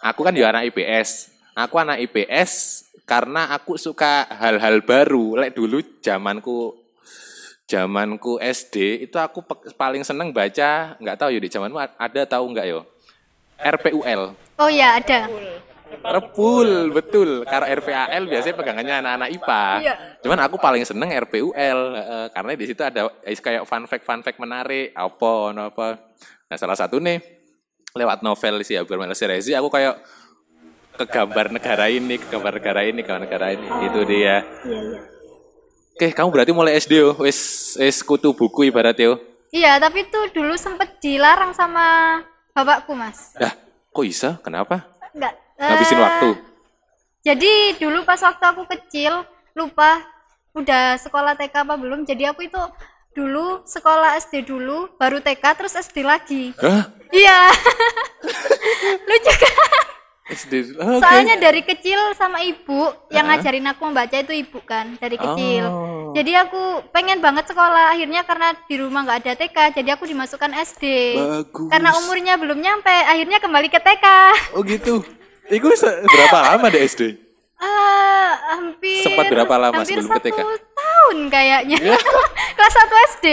aku 0.00 0.20
kan 0.24 0.32
juga 0.32 0.52
anak 0.52 0.72
IPS 0.72 1.32
aku 1.54 1.78
anak 1.78 2.02
IPS 2.02 2.82
karena 3.06 3.52
aku 3.54 3.78
suka 3.78 4.26
hal-hal 4.26 4.82
baru. 4.82 5.38
Lek 5.38 5.54
dulu 5.54 5.78
zamanku 6.02 6.83
zamanku 7.64 8.36
SD 8.40 9.06
itu 9.08 9.16
aku 9.16 9.40
paling 9.76 10.04
seneng 10.04 10.30
baca 10.30 10.94
nggak 11.00 11.16
tahu 11.16 11.32
yo 11.32 11.40
di 11.40 11.48
zamanmu 11.48 11.80
ada 11.80 12.22
tahu 12.28 12.44
nggak 12.52 12.66
yo 12.68 12.84
RPUL 13.54 14.44
Oh 14.54 14.70
ya, 14.70 15.02
ada. 15.02 15.26
Repul, 15.94 16.94
betul. 16.94 17.42
Karena 17.42 17.74
RPAL 17.74 18.22
biasanya 18.30 18.54
pegangannya 18.54 18.94
anak-anak 19.02 19.28
IPA. 19.34 19.66
Iya. 19.82 19.94
Cuman 20.22 20.38
aku 20.46 20.56
paling 20.62 20.86
seneng 20.86 21.10
RPUL 21.10 21.80
karena 22.30 22.50
di 22.54 22.66
situ 22.70 22.82
ada 22.86 23.10
kayak 23.22 23.66
fun 23.66 23.86
fact 23.90 24.04
fun 24.06 24.22
fact 24.22 24.38
menarik 24.38 24.94
apa 24.94 25.54
apa. 25.54 25.88
Nah, 26.50 26.56
salah 26.58 26.78
satu 26.78 27.02
nih 27.02 27.18
lewat 27.94 28.22
novel 28.22 28.62
si 28.62 28.78
Abdul 28.78 28.98
Manas 28.98 29.18
Sirezi 29.18 29.54
aku 29.54 29.70
kayak 29.70 29.98
ke 30.94 31.04
gambar 31.10 31.50
negara 31.50 31.90
ini, 31.90 32.14
ke 32.22 32.26
gambar 32.30 32.62
negara 32.62 32.80
ini, 32.86 33.00
ke 33.02 33.10
negara 33.10 33.46
ini. 33.50 33.66
Itu 33.90 34.00
dia. 34.06 34.46
Iya, 34.62 34.78
iya. 34.78 35.00
Oke, 35.94 36.10
kamu 36.10 36.28
berarti 36.34 36.50
mulai 36.50 36.74
SD 36.74 36.98
yo, 36.98 37.14
wis 37.22 37.38
wis 37.78 38.02
kutu 38.02 38.34
buku 38.34 38.66
ibarat 38.66 38.98
yo. 38.98 39.14
Iya, 39.54 39.78
tapi 39.78 40.02
itu 40.02 40.20
dulu 40.34 40.58
sempet 40.58 40.98
dilarang 40.98 41.54
sama 41.54 42.18
bapakku, 42.50 42.98
Mas. 42.98 43.30
Dah, 43.38 43.54
kok 43.94 44.02
bisa? 44.02 44.34
Kenapa? 44.42 44.82
Enggak. 45.14 45.38
Ngabisin 45.54 45.94
eh, 45.94 46.02
waktu. 46.02 46.28
Jadi 47.22 47.52
dulu 47.78 48.02
pas 48.02 48.18
waktu 48.18 48.42
aku 48.42 48.66
kecil, 48.66 49.22
lupa 49.54 50.02
udah 50.58 50.98
sekolah 50.98 51.38
TK 51.38 51.62
apa 51.62 51.78
belum. 51.78 52.02
Jadi 52.02 52.26
aku 52.26 52.42
itu 52.42 52.58
dulu 53.14 53.62
sekolah 53.62 54.18
SD 54.18 54.50
dulu, 54.50 54.90
baru 54.98 55.22
TK, 55.22 55.44
terus 55.54 55.78
SD 55.78 56.02
lagi. 56.02 56.50
Hah? 56.58 56.90
Iya. 57.14 57.54
Lucu 59.06 59.32
kan? 59.38 59.93
SD. 60.24 60.80
Oke. 60.80 61.04
Soalnya 61.04 61.36
dari 61.36 61.60
kecil 61.60 62.00
sama 62.16 62.40
ibu 62.40 62.88
yang 63.12 63.28
ngajarin 63.28 63.68
aku 63.68 63.84
membaca 63.84 64.16
itu 64.16 64.32
ibu 64.32 64.56
kan, 64.64 64.96
dari 64.96 65.20
kecil. 65.20 65.64
Oh. 65.68 66.16
Jadi 66.16 66.32
aku 66.32 66.80
pengen 66.96 67.20
banget 67.20 67.44
sekolah 67.52 67.92
akhirnya 67.92 68.24
karena 68.24 68.56
di 68.64 68.80
rumah 68.80 69.04
nggak 69.04 69.20
ada 69.20 69.32
TK 69.36 69.76
jadi 69.76 69.88
aku 70.00 70.08
dimasukkan 70.08 70.56
SD. 70.64 70.84
Bagus. 71.20 71.68
Karena 71.68 71.90
umurnya 72.00 72.34
belum 72.40 72.56
nyampe 72.56 72.88
akhirnya 72.88 73.36
kembali 73.36 73.68
ke 73.68 73.80
TK. 73.84 74.06
Oh 74.56 74.64
gitu. 74.64 75.04
Iku 75.52 75.68
berapa 76.08 76.38
lama 76.40 76.72
di 76.72 76.78
SD? 76.88 77.02
Ah, 77.60 78.56
hampir 78.56 79.04
Sempat 79.04 79.28
berapa 79.28 79.54
lama 79.60 79.84
hampir 79.84 80.00
sebelum 80.00 80.08
ke 80.16 80.32
TK? 80.32 80.40
tahun 80.40 81.18
kayaknya. 81.28 81.78
Kelas 82.56 82.74
1 82.80 83.08
SD. 83.12 83.26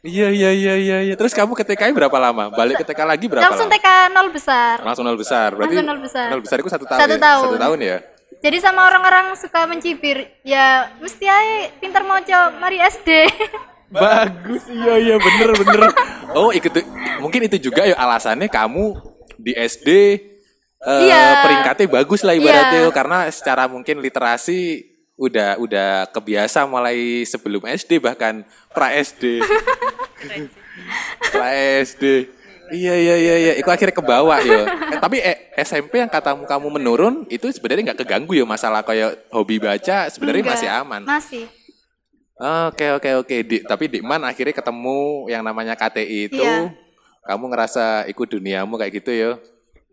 Iya 0.00 0.32
iya 0.32 0.50
iya 0.56 0.74
iya 0.80 0.98
iya. 1.04 1.14
Terus 1.14 1.36
kamu 1.36 1.52
ke 1.52 1.60
TKI 1.60 1.92
berapa 1.92 2.16
lama? 2.16 2.48
Balik 2.48 2.80
ke 2.80 2.84
TK 2.88 3.00
lagi 3.04 3.28
berapa 3.28 3.44
Langsung 3.52 3.68
lama? 3.68 3.76
TK 3.76 3.88
nol 4.16 4.28
besar. 4.32 4.76
Langsung 4.80 5.04
nol 5.04 5.18
besar. 5.20 5.52
Berarti 5.52 5.76
Langsung 5.76 5.86
nol 5.92 6.00
besar. 6.00 6.26
Nol 6.32 6.40
besar 6.40 6.56
itu 6.56 6.70
satu 6.72 6.84
tahun. 6.88 7.00
Satu 7.04 7.16
ya? 7.16 7.20
tahun. 7.20 7.44
Satu 7.44 7.58
tahun 7.60 7.78
ya. 7.84 7.96
Jadi 8.40 8.56
sama 8.56 8.88
orang-orang 8.88 9.36
suka 9.36 9.68
mencibir, 9.68 10.32
ya 10.40 10.88
mesti 10.96 11.28
aja 11.28 11.76
pinter 11.76 12.00
moco, 12.00 12.40
mari 12.56 12.80
SD. 12.80 13.28
Bagus, 13.92 14.64
iya 14.70 14.94
iya 14.96 15.16
bener 15.20 15.50
bener. 15.60 15.80
Oh 16.32 16.48
ikut 16.48 16.72
mungkin 17.20 17.50
itu 17.50 17.68
juga 17.68 17.84
ya 17.84 17.98
alasannya 17.98 18.46
kamu 18.46 18.96
di 19.36 19.52
SD 19.52 19.88
eh, 20.80 21.00
Iya. 21.10 21.42
peringkatnya 21.44 21.86
bagus 21.90 22.22
lah 22.22 22.32
ibaratnya 22.32 22.86
Iya. 22.86 22.94
karena 22.94 23.26
secara 23.28 23.66
mungkin 23.66 23.98
literasi 23.98 24.89
udah 25.20 25.60
udah 25.60 26.08
kebiasa 26.08 26.64
mulai 26.64 27.28
sebelum 27.28 27.60
SD 27.68 28.00
bahkan 28.00 28.40
pra 28.72 28.88
SD. 28.96 29.44
pra 31.36 31.52
SD. 31.84 32.32
Iya 32.70 32.94
iya 32.94 33.14
iya 33.18 33.34
iya, 33.36 33.52
itu 33.58 33.66
akhirnya 33.66 33.92
kebawa 33.92 34.40
ya. 34.40 34.62
Eh, 34.94 34.98
tapi 35.02 35.18
eh, 35.20 35.52
SMP 35.60 36.00
yang 36.00 36.08
katamu 36.08 36.46
kamu 36.46 36.80
menurun 36.80 37.26
itu 37.26 37.50
sebenarnya 37.50 37.92
nggak 37.92 38.00
keganggu 38.06 38.32
ya 38.32 38.46
masalah 38.46 38.80
kayak 38.86 39.26
hobi 39.28 39.58
baca 39.58 40.06
sebenarnya 40.08 40.42
Enggak, 40.46 40.56
masih 40.56 40.68
aman. 40.70 41.02
Masih. 41.04 41.44
Oke 42.70 42.86
oke 42.96 43.10
oke. 43.20 43.36
Di, 43.44 43.56
tapi 43.66 43.90
Dikman 43.90 44.22
akhirnya 44.24 44.54
ketemu 44.56 45.28
yang 45.28 45.42
namanya 45.44 45.76
KTI 45.76 46.32
itu. 46.32 46.40
Iya. 46.40 46.72
Kamu 47.26 47.52
ngerasa 47.52 48.08
ikut 48.08 48.28
duniamu 48.38 48.80
kayak 48.80 49.02
gitu 49.02 49.12
ya? 49.12 49.30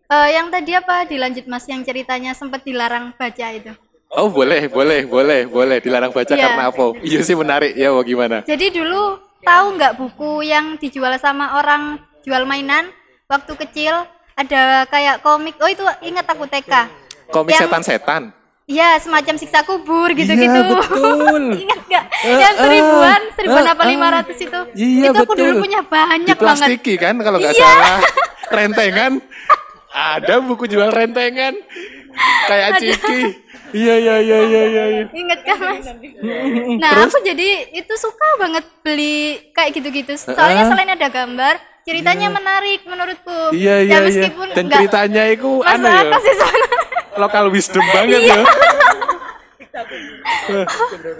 Eh, 0.08 0.28
yang 0.32 0.48
tadi 0.48 0.72
apa 0.72 1.04
dilanjut 1.04 1.44
mas 1.50 1.68
yang 1.68 1.84
ceritanya 1.84 2.32
sempat 2.32 2.64
dilarang 2.64 3.12
baca 3.18 3.46
itu. 3.52 3.74
Oh 4.18 4.26
boleh 4.28 4.66
boleh 4.66 5.06
boleh 5.06 5.46
boleh 5.46 5.78
dilarang 5.78 6.10
baca 6.10 6.34
Iya. 6.34 6.42
karena 6.42 6.64
apa? 6.68 6.84
Iya 7.00 7.20
sih 7.22 7.38
menarik 7.38 7.72
ya. 7.72 7.94
Mau 7.94 8.02
gimana? 8.02 8.42
Jadi 8.42 8.74
dulu 8.74 9.14
tahu 9.46 9.66
nggak 9.78 9.92
buku 9.94 10.42
yang 10.42 10.74
dijual 10.76 11.14
sama 11.16 11.54
orang 11.54 12.02
jual 12.26 12.42
mainan 12.42 12.90
waktu 13.30 13.54
kecil 13.54 13.94
ada 14.34 14.82
kayak 14.90 15.22
komik. 15.22 15.54
Oh 15.62 15.70
itu 15.70 15.86
ingat 16.02 16.26
aku 16.26 16.50
TK. 16.50 16.72
Komik 17.30 17.54
setan-setan. 17.54 18.34
Iya 18.68 19.00
semacam 19.00 19.34
siksa 19.38 19.64
kubur 19.64 20.12
gitu-gitu. 20.12 20.60
Iya 20.60 20.76
betul. 20.76 21.42
ingat 21.64 21.80
nggak? 21.88 22.04
Eh, 22.20 22.36
yang 22.36 22.52
eh, 22.52 22.60
seribuan, 22.60 23.20
seribuan 23.32 23.64
eh, 23.64 23.72
apa 23.72 23.82
lima 23.86 24.06
ratus 24.12 24.36
itu? 24.36 24.60
Iya 24.76 25.08
itu 25.08 25.20
aku 25.24 25.32
betul. 25.32 25.46
dulu 25.46 25.52
punya 25.64 25.80
banyak 25.80 26.36
banget. 26.36 26.36
Diplastiki 26.36 26.94
kan 26.98 27.14
kalau 27.22 27.38
nggak 27.40 27.54
Iya. 27.54 27.64
salah. 27.64 27.98
Rentengan. 28.58 29.12
Ada 29.88 30.34
buku 30.44 30.68
jual 30.68 30.90
rentengan. 30.90 31.54
Kayak 32.44 32.82
Ciki. 32.82 33.47
Iya 33.68 33.94
iya 33.96 34.16
iya 34.18 34.38
iya 34.42 34.62
iya. 34.64 34.84
iya. 34.88 35.04
Ingat 35.12 35.40
kan 35.44 35.56
mas? 35.60 35.86
Nah 36.80 36.92
aku 37.04 37.18
jadi 37.20 37.48
itu 37.72 37.94
suka 37.94 38.28
banget 38.40 38.64
beli 38.80 39.52
kayak 39.52 39.76
gitu-gitu. 39.76 40.12
Soalnya 40.16 40.64
selain 40.66 40.88
ada 40.88 41.08
gambar, 41.08 41.54
ceritanya 41.84 42.28
menarik 42.28 42.80
menurutku. 42.84 43.52
Iya 43.52 43.84
iya 43.84 43.92
ya, 43.92 43.98
iya. 43.98 44.06
meskipun 44.08 44.46
Dan 44.56 44.64
nggak 44.68 44.78
ceritanya 44.80 45.22
itu 45.28 45.50
anu 45.62 45.86
ya. 45.86 46.18
sih. 46.18 46.34
Lokal 47.18 47.44
wisdom 47.50 47.84
banget 47.94 48.20
Iya. 48.24 48.36
ya. 48.36 48.44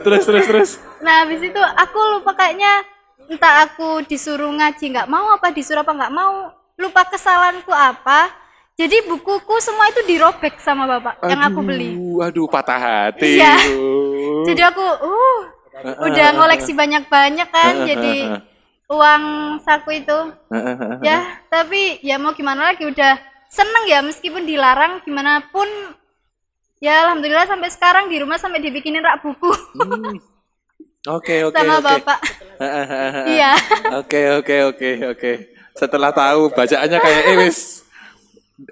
terus 0.03 0.23
terus 0.25 0.45
terus. 0.47 0.71
Nah 1.05 1.23
habis 1.27 1.41
itu 1.41 1.61
aku 1.61 1.99
lupa 2.19 2.33
kayaknya 2.35 2.83
entah 3.29 3.69
aku 3.69 4.03
disuruh 4.09 4.49
ngaji 4.51 4.85
nggak 4.97 5.09
mau 5.11 5.37
apa 5.37 5.53
disuruh 5.53 5.85
apa 5.85 5.93
nggak 5.93 6.15
mau 6.15 6.49
lupa 6.81 7.05
kesalahanku 7.07 7.71
apa 7.71 8.33
jadi 8.79 9.03
bukuku 9.11 9.59
semua 9.59 9.91
itu 9.91 10.07
dirobek 10.07 10.63
sama 10.63 10.87
bapak 10.87 11.19
yang 11.27 11.43
aku 11.51 11.67
beli. 11.67 11.99
Aduh, 11.99 12.23
Aduh, 12.23 12.47
patah 12.47 12.79
hati. 12.79 13.43
Iya. 13.43 13.59
Aduh. 13.59 14.47
jadi 14.47 14.71
aku 14.71 14.87
uh 14.87 15.41
udah 15.79 16.29
ngoleksi 16.39 16.75
banyak-banyak 16.75 17.49
kan 17.51 17.75
jadi 17.83 18.39
uang 18.87 19.23
saku 19.67 19.99
itu. 19.99 20.19
Ya 21.03 21.43
tapi 21.51 21.99
ya 22.07 22.23
mau 22.23 22.39
gimana 22.39 22.71
lagi 22.71 22.87
udah 22.87 23.19
seneng 23.51 23.85
ya 23.91 23.99
meskipun 23.99 24.47
dilarang 24.47 25.03
gimana 25.03 25.43
pun. 25.51 25.67
Ya 26.79 27.03
alhamdulillah 27.03 27.51
sampai 27.51 27.75
sekarang 27.75 28.07
di 28.07 28.23
rumah 28.23 28.39
sampai 28.39 28.63
dibikinin 28.63 29.03
rak 29.03 29.27
buku. 29.27 29.51
Oke, 31.11 31.43
oke, 31.51 31.59
sama 31.59 31.83
oke. 31.83 31.87
bapak. 31.87 32.19
Iya. 33.27 33.59
Oke, 33.99 34.21
oke, 34.39 34.57
oke, 34.71 34.91
oke. 35.19 35.33
Setelah 35.75 36.15
tahu 36.15 36.55
bacaannya 36.55 36.99
kayak 37.03 37.23
eh 37.35 37.37
wis 37.43 37.88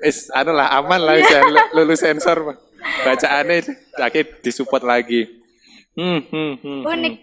wis 0.03 0.29
anu 0.35 0.53
lah 0.55 0.71
aman 0.79 1.01
lah 1.03 1.15
bisa 1.19 1.39
lulus 1.75 2.03
sensor 2.03 2.53
mah. 2.53 2.57
Bacaannya 3.03 3.67
sakit 3.99 4.43
disupport 4.43 4.83
lagi. 4.87 5.27
Hmm, 5.97 6.23
hmm, 6.29 6.53
hmm. 6.61 6.83
unik 6.85 7.15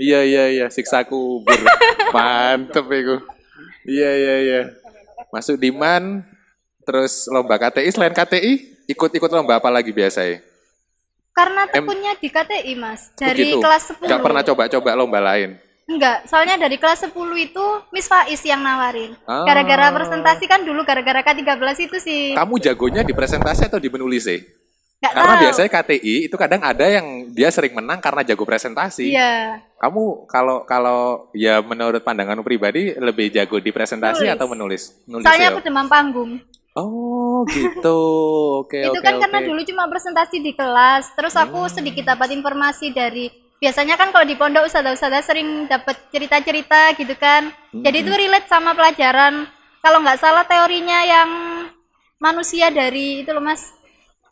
Iya, 0.00 0.24
iya, 0.24 0.44
iya, 0.48 0.66
siksa 0.72 1.04
kubur. 1.04 1.52
Mantep 2.14 2.88
itu. 2.88 3.16
Iya, 3.84 4.10
iya, 4.16 4.34
iya. 4.40 4.60
Masuk 5.28 5.60
diman 5.60 6.24
terus 6.88 7.28
lomba 7.28 7.60
KTI 7.60 7.92
selain 7.92 8.16
KTI 8.16 8.84
ikut-ikut 8.88 9.28
lomba 9.28 9.60
apa 9.60 9.68
lagi 9.68 9.92
biasanya? 9.92 10.40
karena 11.40 11.62
tekunnya 11.70 12.12
di 12.18 12.28
KTI 12.28 12.72
mas 12.76 13.14
dari 13.16 13.54
Begitu. 13.54 13.58
kelas 13.62 13.82
10 13.96 14.04
Nggak 14.04 14.20
pernah 14.20 14.42
coba-coba 14.44 14.90
lomba 14.98 15.20
lain. 15.22 15.50
Enggak 15.90 16.22
soalnya 16.24 16.54
dari 16.56 16.76
kelas 16.76 17.02
10 17.02 17.10
itu 17.36 17.64
Miss 17.90 18.06
Faiz 18.06 18.38
yang 18.40 18.60
nawarin 18.60 19.18
Ah. 19.24 19.42
gara-gara 19.42 19.90
presentasi 19.90 20.46
kan 20.46 20.62
dulu 20.62 20.80
gara-gara 20.80 21.18
K13 21.20 21.58
itu 21.82 21.96
sih 21.98 22.22
Kamu 22.32 22.56
jagonya 22.56 23.02
di 23.02 23.10
presentasi 23.10 23.66
atau 23.66 23.76
di 23.76 23.90
menulis 23.90 24.22
sih? 24.22 24.38
nggak 25.00 25.12
Karena 25.12 25.32
tahu 25.32 25.42
biasanya 25.42 25.70
KTI 25.72 26.14
itu 26.28 26.36
kadang 26.36 26.60
ada 26.60 26.84
yang 26.84 27.06
dia 27.30 27.48
sering 27.48 27.72
menang 27.72 27.98
karena 27.98 28.20
jago 28.22 28.44
presentasi. 28.44 29.08
iya 29.08 29.56
Kamu 29.76 30.28
kalau 30.28 30.62
kalau 30.62 31.00
ya 31.32 31.58
menurut 31.58 31.98
pandanganmu 31.98 32.44
pribadi 32.44 32.92
lebih 32.94 33.32
jago 33.32 33.56
di 33.56 33.72
presentasi 33.72 34.28
Nulis. 34.28 34.36
atau 34.36 34.46
menulis? 34.46 34.82
Nulis 35.04 35.24
soalnya 35.24 35.48
ya? 35.48 35.50
aku 35.50 35.60
demam 35.60 35.88
panggung 35.88 36.36
Oh 36.72 37.42
gitu. 37.48 37.96
Oke 38.62 38.78
itu 38.78 38.92
oke 38.92 39.00
kan 39.00 39.16
oke. 39.16 39.22
karena 39.24 39.38
dulu 39.42 39.60
cuma 39.64 39.88
presentasi 39.88 40.36
di 40.38 40.52
kelas 40.52 41.16
terus 41.16 41.32
aku 41.34 41.64
sedikit 41.66 42.04
dapat 42.06 42.30
informasi 42.30 42.92
dari 42.92 43.32
biasanya 43.60 43.94
kan 44.00 44.08
kalau 44.08 44.24
di 44.24 44.34
pondok 44.40 44.64
ustazah-ustazah 44.66 45.20
sering 45.20 45.68
dapat 45.68 46.00
cerita-cerita 46.08 46.96
gitu 46.96 47.12
kan. 47.20 47.52
Jadi 47.76 47.96
itu 48.00 48.12
relate 48.16 48.48
sama 48.48 48.72
pelajaran. 48.72 49.44
Kalau 49.84 50.00
nggak 50.00 50.20
salah 50.20 50.44
teorinya 50.48 50.98
yang 51.04 51.30
manusia 52.16 52.72
dari 52.72 53.20
itu 53.22 53.30
loh 53.32 53.44
mas 53.44 53.76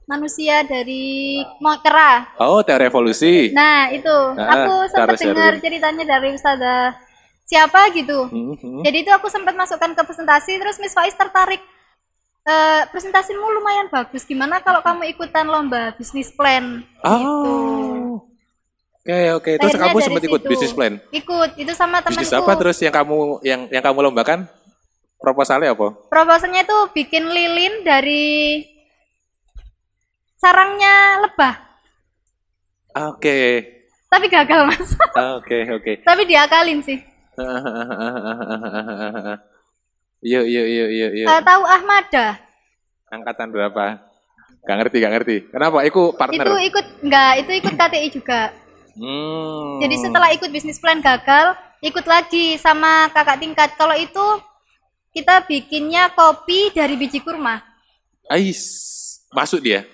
manusia 0.08 0.64
dari 0.64 1.44
kera. 1.84 2.40
Oh 2.40 2.64
teori 2.64 2.88
evolusi. 2.88 3.52
nah 3.52 3.92
itu. 3.92 4.16
Ah, 4.40 4.64
aku 4.64 4.74
sempat 4.88 5.20
dengar 5.20 5.52
ceritanya 5.60 6.04
dari 6.08 6.32
ustazah 6.32 6.96
siapa 7.44 7.92
gitu. 7.92 8.28
Mhm. 8.28 8.84
jadi 8.84 8.96
itu 9.04 9.10
aku 9.12 9.28
sempat 9.32 9.56
masukkan 9.56 9.92
ke 9.96 10.02
presentasi 10.04 10.56
terus 10.56 10.80
Miss 10.80 10.96
Faiz 10.96 11.12
tertarik. 11.12 11.60
Eh 12.48 12.82
presentasimu 12.88 13.44
lumayan 13.60 13.92
bagus. 13.92 14.24
Gimana 14.24 14.64
kalau 14.64 14.80
kamu 14.80 15.12
ikutan 15.12 15.44
lomba 15.44 15.92
bisnis 16.00 16.32
plan? 16.32 16.80
Gitu 17.04 18.28
Oke 19.08 19.32
oke. 19.32 19.52
Terus 19.56 19.72
Akhirnya 19.72 19.88
kamu 19.88 19.98
sempat 20.04 20.22
ikut 20.22 20.42
bisnis 20.44 20.72
plan. 20.76 20.94
ikut 21.08 21.50
itu 21.56 21.72
sama 21.72 22.04
temanku 22.04 22.20
Bisnis 22.20 22.36
apa 22.36 22.52
terus 22.54 22.76
yang 22.76 22.92
kamu 22.92 23.40
yang 23.40 23.60
yang 23.72 23.80
kamu 23.80 24.04
lombakan? 24.04 24.44
Proposalnya 25.16 25.72
apa? 25.72 25.96
proposalnya 26.06 26.62
itu 26.62 26.76
bikin 26.92 27.24
lilin 27.26 27.82
dari 27.82 28.62
sarangnya 30.36 31.24
lebah 31.24 31.58
Oke. 33.10 33.66
tapi 34.06 34.30
gagal 34.30 34.62
mas 34.62 34.94
Oke 35.34 35.66
oke. 35.68 35.92
tapi 36.06 36.22
diakalin 36.22 36.78
sih 36.80 37.02
Iya 40.18 40.40
iya 40.42 40.62
iya 40.66 40.86
iya 40.86 41.08
iya. 41.14 41.26
Eh, 41.30 41.42
tahu 41.42 41.62
Ahmada 41.62 42.38
Angkatan 43.08 43.50
berapa? 43.50 43.98
Gak 44.62 44.76
ngerti 44.76 44.96
gak 45.00 45.12
ngerti. 45.14 45.36
Kenapa? 45.48 45.80
Iku 45.82 46.12
itu 46.12 46.18
partner. 46.18 46.46
ikut 46.60 46.86
enggak 47.00 47.32
itu 47.40 47.50
ikut 47.56 47.72
KTI 47.72 48.08
juga 48.12 48.52
Hmm. 48.98 49.78
Jadi 49.78 49.96
setelah 50.02 50.28
ikut 50.34 50.50
bisnis 50.50 50.82
plan 50.82 50.98
gagal, 50.98 51.54
ikut 51.80 52.02
lagi 52.02 52.58
sama 52.58 53.06
kakak 53.14 53.38
tingkat. 53.38 53.70
Kalau 53.78 53.94
itu 53.94 54.26
kita 55.14 55.46
bikinnya 55.46 56.11
kopi 56.12 56.74
dari 56.74 56.98
biji 56.98 57.22
kurma. 57.22 57.62
Ais. 58.26 58.62
Masuk 59.30 59.62
dia. 59.62 59.87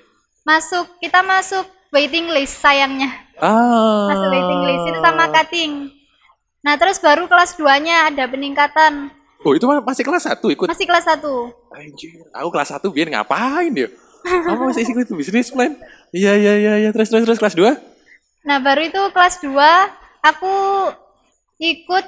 Masuk, 0.45 0.89
kita 1.01 1.21
masuk 1.21 1.65
waiting 1.93 2.33
list 2.33 2.61
sayangnya. 2.61 3.13
Ah. 3.41 4.09
Masuk 4.11 4.29
waiting 4.33 4.63
list 4.69 4.85
itu 4.89 4.99
sama 5.01 5.25
cutting. 5.31 5.73
Nah, 6.65 6.81
terus 6.81 6.97
baru 6.97 7.29
kelas 7.29 7.61
2-nya 7.61 8.09
ada 8.09 8.25
peningkatan. 8.25 9.13
Oh, 9.45 9.53
itu 9.53 9.69
masih 9.69 10.01
kelas 10.01 10.25
1 10.25 10.41
ikut. 10.57 10.65
Masih 10.65 10.89
kelas 10.89 11.05
1. 11.05 11.21
Anjir, 11.77 12.25
aku 12.33 12.49
kelas 12.49 12.71
1 12.73 12.89
biar 12.89 13.09
ngapain 13.13 13.69
dia? 13.69 13.89
Apa 14.25 14.73
masih 14.73 14.89
ikut 14.89 15.05
bisnis 15.13 15.53
plan? 15.53 15.77
Iya 16.09 16.33
iya 16.41 16.55
iya 16.57 16.75
iya 16.81 16.91
terus 16.97 17.13
terus 17.13 17.29
terus 17.29 17.37
kelas 17.37 17.53
2? 17.53 17.94
Nah, 18.45 18.61
baru 18.61 18.85
itu 18.85 19.01
kelas 19.11 19.41
2 19.41 19.57
aku 20.21 20.55
ikut 21.57 22.05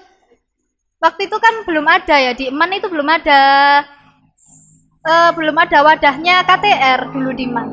waktu 1.00 1.20
itu 1.28 1.36
kan 1.40 1.54
belum 1.64 1.86
ada 1.88 2.16
ya 2.20 2.32
di 2.36 2.52
Eman 2.52 2.76
itu 2.76 2.92
belum 2.92 3.08
ada 3.08 3.40
eh, 5.00 5.30
belum 5.32 5.56
ada 5.56 5.78
wadahnya 5.80 6.44
KTR 6.44 7.00
dulu 7.08 7.30
di 7.32 7.48
Eman. 7.48 7.68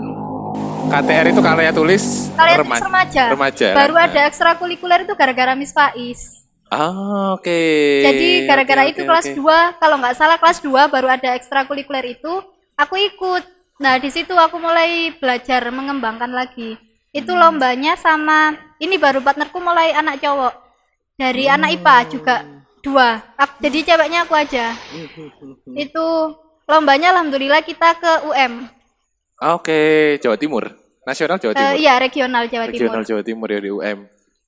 KTR 0.83 1.25
itu 1.31 1.41
karya 1.41 1.71
tulis 1.73 2.31
Kalian 2.35 2.59
rema- 2.63 2.79
remaja. 2.79 3.23
Remaja. 3.33 3.67
Baru 3.73 3.95
ada 3.95 4.19
ekstrakurikuler 4.27 5.03
itu 5.03 5.13
gara-gara 5.15 5.55
Miss 5.55 5.75
Faiz. 5.75 6.43
Ah, 6.67 7.37
oke. 7.37 7.61
Jadi 8.01 8.49
gara-gara 8.49 8.81
Oke, 8.87 8.91
itu 8.97 9.01
oke, 9.05 9.09
kelas 9.13 9.27
oke. 9.29 9.37
2, 9.37 9.77
kalau 9.77 9.95
nggak 10.01 10.17
salah 10.17 10.37
kelas 10.41 10.57
2 10.57 10.89
baru 10.89 11.05
ada 11.05 11.37
ekstrakurikuler 11.37 12.17
itu, 12.17 12.33
aku 12.73 12.95
ikut. 12.97 13.43
Nah, 13.77 14.01
di 14.01 14.09
situ 14.09 14.33
aku 14.33 14.57
mulai 14.57 15.13
belajar 15.21 15.61
mengembangkan 15.69 16.33
lagi. 16.33 16.73
Itu 17.13 17.31
Hmm. 17.31 17.39
lombanya 17.39 17.93
sama 17.93 18.57
ini 18.77 18.97
baru 18.97 19.21
partnerku 19.21 19.61
mulai 19.61 19.93
anak 19.93 20.17
cowok. 20.17 20.53
Dari 21.13 21.45
Hmm. 21.45 21.55
anak 21.55 21.69
IPA 21.77 21.97
juga 22.09 22.35
dua. 22.81 23.21
Jadi 23.61 23.85
ceweknya 23.85 24.25
aku 24.25 24.33
aja. 24.33 24.73
Hmm. 24.73 25.77
Itu 25.77 26.05
lombanya 26.65 27.13
alhamdulillah 27.13 27.61
kita 27.61 27.95
ke 27.95 28.11
UM. 28.25 28.65
Oke, 29.39 29.79
Jawa 30.17 30.35
Timur. 30.35 30.73
Nasional 31.03 31.37
Jawa 31.37 31.53
Eh, 31.53 31.59
Timur. 31.59 31.75
iya, 31.77 31.93
regional 31.99 32.43
Jawa 32.47 32.65
Regional 32.65 33.03
Timur. 33.03 33.03
Jawa 33.05 33.21
Timur 33.21 33.47
ya 33.47 33.59
di 33.59 33.69
UM. 33.69 33.99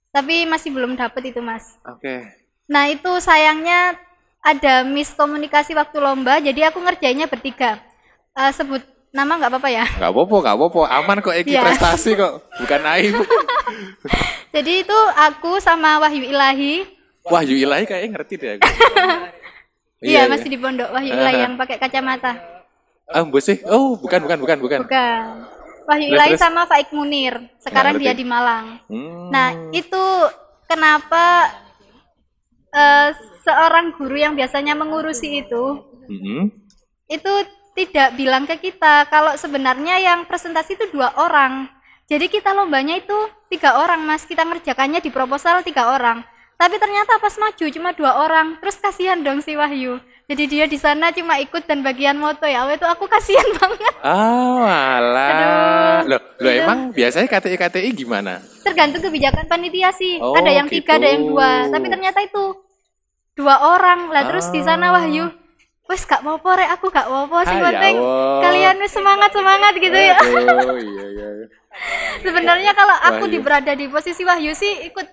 Tapi 0.09 0.47
masih 0.47 0.71
belum 0.71 0.95
dapet 0.95 1.29
itu, 1.29 1.43
Mas. 1.43 1.75
Oke. 1.83 2.23
Nah 2.65 2.87
itu 2.87 3.11
sayangnya 3.19 3.93
ada 4.39 4.81
miskomunikasi 4.81 5.75
waktu 5.75 5.97
lomba, 5.99 6.39
jadi 6.39 6.71
aku 6.71 6.79
ngerjainnya 6.79 7.27
bertiga. 7.27 7.77
Eh, 8.33 8.51
sebut 8.51 8.79
nama 9.15 9.31
nggak 9.39 9.51
apa-apa 9.55 9.69
ya. 9.71 9.85
Nggak 9.95 10.11
apa-apa, 10.11 10.35
nggak 10.43 10.55
apa-apa. 10.59 10.81
Aman 10.91 11.17
kok 11.23 11.31
Eki 11.33 11.55
Iya. 11.55 11.63
prestasi 11.63 12.09
kok. 12.13 12.33
Bukan 12.59 12.81
aib. 12.99 13.15
Jadi 14.55 14.71
itu 14.83 14.99
aku 15.15 15.57
sama 15.57 16.03
Wahyu 16.03 16.27
Ilahi. 16.27 16.83
Wahyu 17.25 17.55
Ilahi 17.55 17.87
kayaknya 17.87 18.09
ngerti 18.13 18.33
deh 18.35 18.49
aku. 18.59 18.67
Iya, 20.05 20.29
masih 20.29 20.51
di 20.53 20.59
pondok 20.59 20.91
Wahyu 20.93 21.15
Ilahi 21.17 21.37
Ah. 21.39 21.43
yang 21.49 21.53
pakai 21.57 21.81
kacamata. 21.81 22.37
Ah, 23.09 23.25
sih. 23.41 23.57
Oh, 23.65 23.97
bukan, 23.97 24.21
bukan, 24.21 24.37
bukan, 24.37 24.57
bukan. 24.61 24.79
Bukan. 24.85 25.23
Wahyu 25.87 26.11
Terus, 26.11 26.17
Ilahi 26.19 26.31
terus? 26.35 26.41
sama 26.45 26.61
Faik 26.69 26.89
Munir. 26.93 27.33
Sekarang 27.57 27.97
dia 27.97 28.13
di 28.13 28.21
Malang. 28.21 28.77
Hmm. 28.85 29.29
Nah 29.33 29.49
itu 29.71 30.03
kenapa 30.67 31.49
eh, 32.69 33.09
seorang 33.41 33.95
guru 33.95 34.19
yang 34.19 34.35
biasanya 34.35 34.75
mengurusi 34.75 35.41
itu 35.41 35.79
Mhm. 36.11 36.51
itu 37.07 37.33
tidak 37.75 38.15
bilang 38.15 38.43
ke 38.43 38.55
kita 38.57 39.05
kalau 39.05 39.35
sebenarnya 39.35 39.99
yang 39.99 40.23
presentasi 40.23 40.73
itu 40.73 40.87
dua 40.89 41.11
orang. 41.15 41.67
Jadi 42.05 42.29
kita 42.29 42.53
lombanya 42.53 42.95
itu 42.95 43.17
tiga 43.47 43.75
orang 43.75 43.99
mas, 43.99 44.23
kita 44.23 44.41
ngerjakannya 44.41 44.97
di 44.97 45.09
proposal 45.09 45.59
tiga 45.59 45.91
orang. 45.91 46.23
Tapi 46.55 46.79
ternyata 46.79 47.19
pas 47.19 47.35
maju 47.35 47.65
cuma 47.67 47.91
dua 47.91 48.15
orang, 48.17 48.55
terus 48.57 48.79
kasihan 48.79 49.19
dong 49.19 49.43
si 49.43 49.53
Wahyu. 49.53 49.99
Jadi 50.25 50.43
dia 50.47 50.65
di 50.65 50.79
sana 50.79 51.11
cuma 51.11 51.35
ikut 51.35 51.67
dan 51.67 51.83
bagian 51.83 52.15
moto 52.15 52.47
ya, 52.47 52.63
itu 52.65 52.81
aku 52.81 53.05
kasihan 53.05 53.43
banget. 53.59 53.93
Oh, 54.01 54.63
alah. 54.63 55.27
Aduh, 55.27 55.99
Loh, 56.07 56.21
loh 56.39 56.49
itu- 56.49 56.63
emang 56.63 56.79
biasanya 56.89 57.27
KTI 57.27 57.57
KTI 57.59 57.89
gimana? 57.91 58.39
Tergantung 58.63 59.03
kebijakan 59.03 59.45
panitia 59.45 59.91
sih. 59.91 60.17
Oh, 60.17 60.31
ada 60.31 60.49
yang 60.49 60.65
tiga, 60.65 60.95
ada 60.95 61.05
yang 61.05 61.27
gitu. 61.27 61.35
dua. 61.35 61.67
Tapi 61.67 61.85
ternyata 61.91 62.19
itu 62.21 62.43
dua 63.35 63.55
orang 63.75 64.09
lah. 64.09 64.23
Terus 64.25 64.47
di 64.47 64.61
sana 64.61 64.89
Ah. 64.89 64.93
Wahyu, 64.97 65.25
wes 65.85 66.01
gak 66.03 66.19
mau 66.19 66.35
rek, 66.37 66.69
aku 66.71 66.89
gak 66.89 67.05
mau 67.05 67.29
Ah, 67.29 67.43
ya 67.43 67.61
penting 67.63 67.95
Allah. 67.95 68.41
kalian 68.41 68.75
wes 68.77 68.91
semangat 68.91 69.29
semangat 69.29 69.73
gitu 69.75 69.93
ya. 69.93 70.17
Aduh, 70.17 70.75
iya, 70.75 71.05
iya. 71.11 71.27
Sebenarnya 72.25 72.71
kalau 72.71 72.95
aku 72.95 73.23
Wahyu. 73.23 73.31
di 73.31 73.39
berada 73.39 73.71
di 73.71 73.85
posisi 73.85 74.21
Wahyu 74.21 74.51
sih 74.51 74.87
ikut 74.87 75.05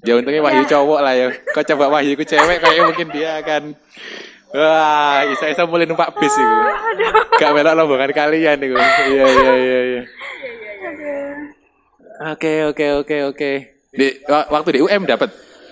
Ya 0.00 0.16
untungnya 0.16 0.40
Wahyu 0.40 0.64
Ya. 0.64 0.70
cowok 0.70 1.00
lah 1.00 1.12
ya. 1.12 1.28
Kau 1.52 1.62
coba 1.62 1.84
Wahyu 1.92 2.14
ku 2.14 2.24
cewek 2.24 2.58
kayaknya 2.58 2.82
mungkin 2.84 3.08
dia 3.10 3.30
akan 3.38 3.62
Wah, 4.50 5.22
isa-isa 5.28 5.62
mulai 5.62 5.86
numpak 5.86 6.10
bis 6.16 6.34
itu. 6.34 6.56
Gak 7.36 7.54
melok 7.54 7.70
rombongan 7.76 8.10
kalian 8.10 8.58
itu. 8.58 8.74
Iya, 8.74 9.24
iya, 9.28 9.52
iya, 9.54 9.80
iya. 9.86 10.02
Oke, 12.28 12.66
oke, 12.66 12.86
oke, 12.98 13.16
oke. 13.26 13.50
Di 13.90 14.06
wa- 14.24 14.48
waktu 14.50 14.70
di 14.74 14.80
UM 14.80 15.06
dapat. 15.06 15.30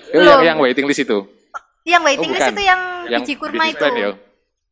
Oh, 0.08 0.22
yang, 0.22 0.40
yang 0.46 0.58
waiting 0.58 0.86
list 0.86 1.02
itu. 1.02 1.26
Yang 1.88 2.02
waiting 2.02 2.28
Oh, 2.28 2.34
list 2.34 2.50
itu 2.50 2.62
yang, 2.62 2.80
Yang 3.06 3.20
biji 3.22 3.34
kurma 3.34 3.64
itu. 3.66 3.78
plan 3.78 3.94
ya? 3.94 4.10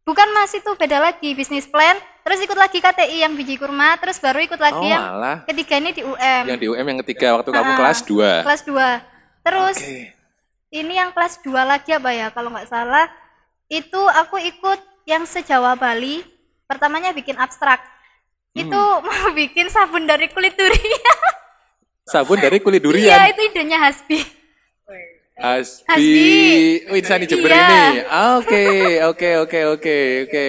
Bukan 0.03 0.29
Mas 0.31 0.53
itu 0.53 0.71
beda 0.73 0.99
lagi 1.01 1.35
bisnis 1.35 1.67
plan, 1.67 1.97
terus 2.23 2.39
ikut 2.39 2.55
lagi 2.55 2.79
KTI 2.79 3.27
yang 3.27 3.35
biji 3.35 3.57
kurma, 3.57 3.97
terus 3.97 4.17
baru 4.17 4.39
ikut 4.39 4.57
lagi 4.57 4.79
Oh, 4.79 4.87
yang 4.87 5.03
malah. 5.03 5.37
ketiga 5.45 5.75
ini 5.77 5.91
di 5.91 6.03
UM. 6.03 6.43
Yang 6.47 6.59
di 6.59 6.67
UM 6.69 6.87
yang 6.87 7.01
ketiga 7.03 7.35
waktu 7.35 7.51
kamu 7.51 7.67
Ah, 7.67 7.77
kelas 7.77 8.01
2. 8.03 8.31
Kelas 8.45 8.63
2. 8.63 8.89
Terus 9.43 9.77
Oke. 9.77 10.15
ini 10.71 10.93
yang 10.95 11.11
kelas 11.11 11.41
2 11.41 11.65
lagi 11.65 11.91
apa 11.91 12.11
ya 12.11 12.31
kalau 12.31 12.51
nggak 12.51 12.67
salah 12.67 13.11
itu 13.67 13.99
aku 13.99 14.39
ikut 14.39 14.79
yang 15.05 15.23
sejawa 15.25 15.75
Bali 15.75 16.23
pertamanya 16.65 17.11
bikin 17.11 17.35
abstrak 17.35 17.83
itu 18.53 18.71
Hmm. 18.71 19.03
mau 19.07 19.31
bikin 19.33 19.67
sabun 19.67 20.03
dari 20.03 20.27
kulit 20.27 20.55
durian 20.55 21.19
Sabun 22.05 22.39
dari 22.39 22.59
kulit 22.59 22.79
iya 22.79 22.87
durian. 22.87 23.19
itu 23.29 23.43
idenya 23.45 23.79
Hasbi 23.81 24.19
Asbi. 25.37 25.85
Hasbi. 25.85 26.31
Oh, 26.89 26.97
Insani 26.97 27.25
Jember 27.25 27.51
Iya. 27.51 27.61
ini. 27.61 28.01
Oke, 28.35 28.65
oke, 29.05 29.31
oke, 29.39 29.59
oke, 29.71 29.97
oke. 30.25 30.47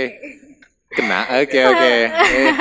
Kena. 0.89 1.19
Oke, 1.37 1.59
oke. 1.61 1.93
Eh, 2.07 2.51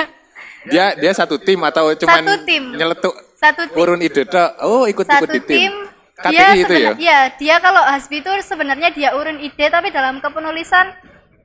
Dia 0.67 0.91
dia 0.93 1.11
satu 1.11 1.39
tim 1.39 1.63
atau 1.63 1.95
cuman 1.95 2.21
Satu 2.21 2.43
tim. 2.43 2.63
nyeletuk 2.75 3.15
satu 3.33 3.61
tim 3.65 3.77
urun 3.77 4.03
ide 4.03 4.27
tok. 4.27 4.59
Oh, 4.59 4.83
ikut-ikut 4.83 5.29
di 5.29 5.41
tim. 5.41 5.59
tim 5.63 5.73
KTI 6.17 6.33
dia 6.33 6.47
itu 6.57 6.73
ya? 6.75 6.91
iya, 6.97 7.19
dia 7.31 7.55
kalau 7.57 7.79
Hasbi 7.79 8.19
itu 8.19 8.31
sebenarnya 8.41 8.89
dia 8.89 9.13
urun 9.13 9.37
ide 9.37 9.69
tapi 9.69 9.87
dalam 9.87 10.17
kepenulisan 10.17 10.91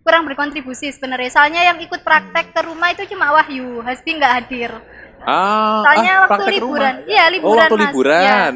kurang 0.02 0.24
berkontribusi 0.24 0.90
sebenarnya 0.90 1.28
soalnya 1.28 1.62
yang 1.62 1.78
ikut 1.78 2.00
praktek 2.00 2.50
ke 2.50 2.60
rumah 2.64 2.90
itu 2.90 3.04
cuma 3.06 3.30
Wahyu 3.32 3.78
Hasbi 3.78 4.16
nggak 4.16 4.32
hadir 4.34 4.72
Ah, 5.22 5.86
Soalnya 5.86 6.12
ah, 6.12 6.20
waktu 6.26 6.42
liburan. 6.50 6.94
rumah. 6.98 7.06
Iya, 7.06 7.22
Oh, 7.22 7.30
liburan, 7.30 7.58
waktu 7.62 7.76
Mas. 7.76 7.82
liburan. 7.84 8.52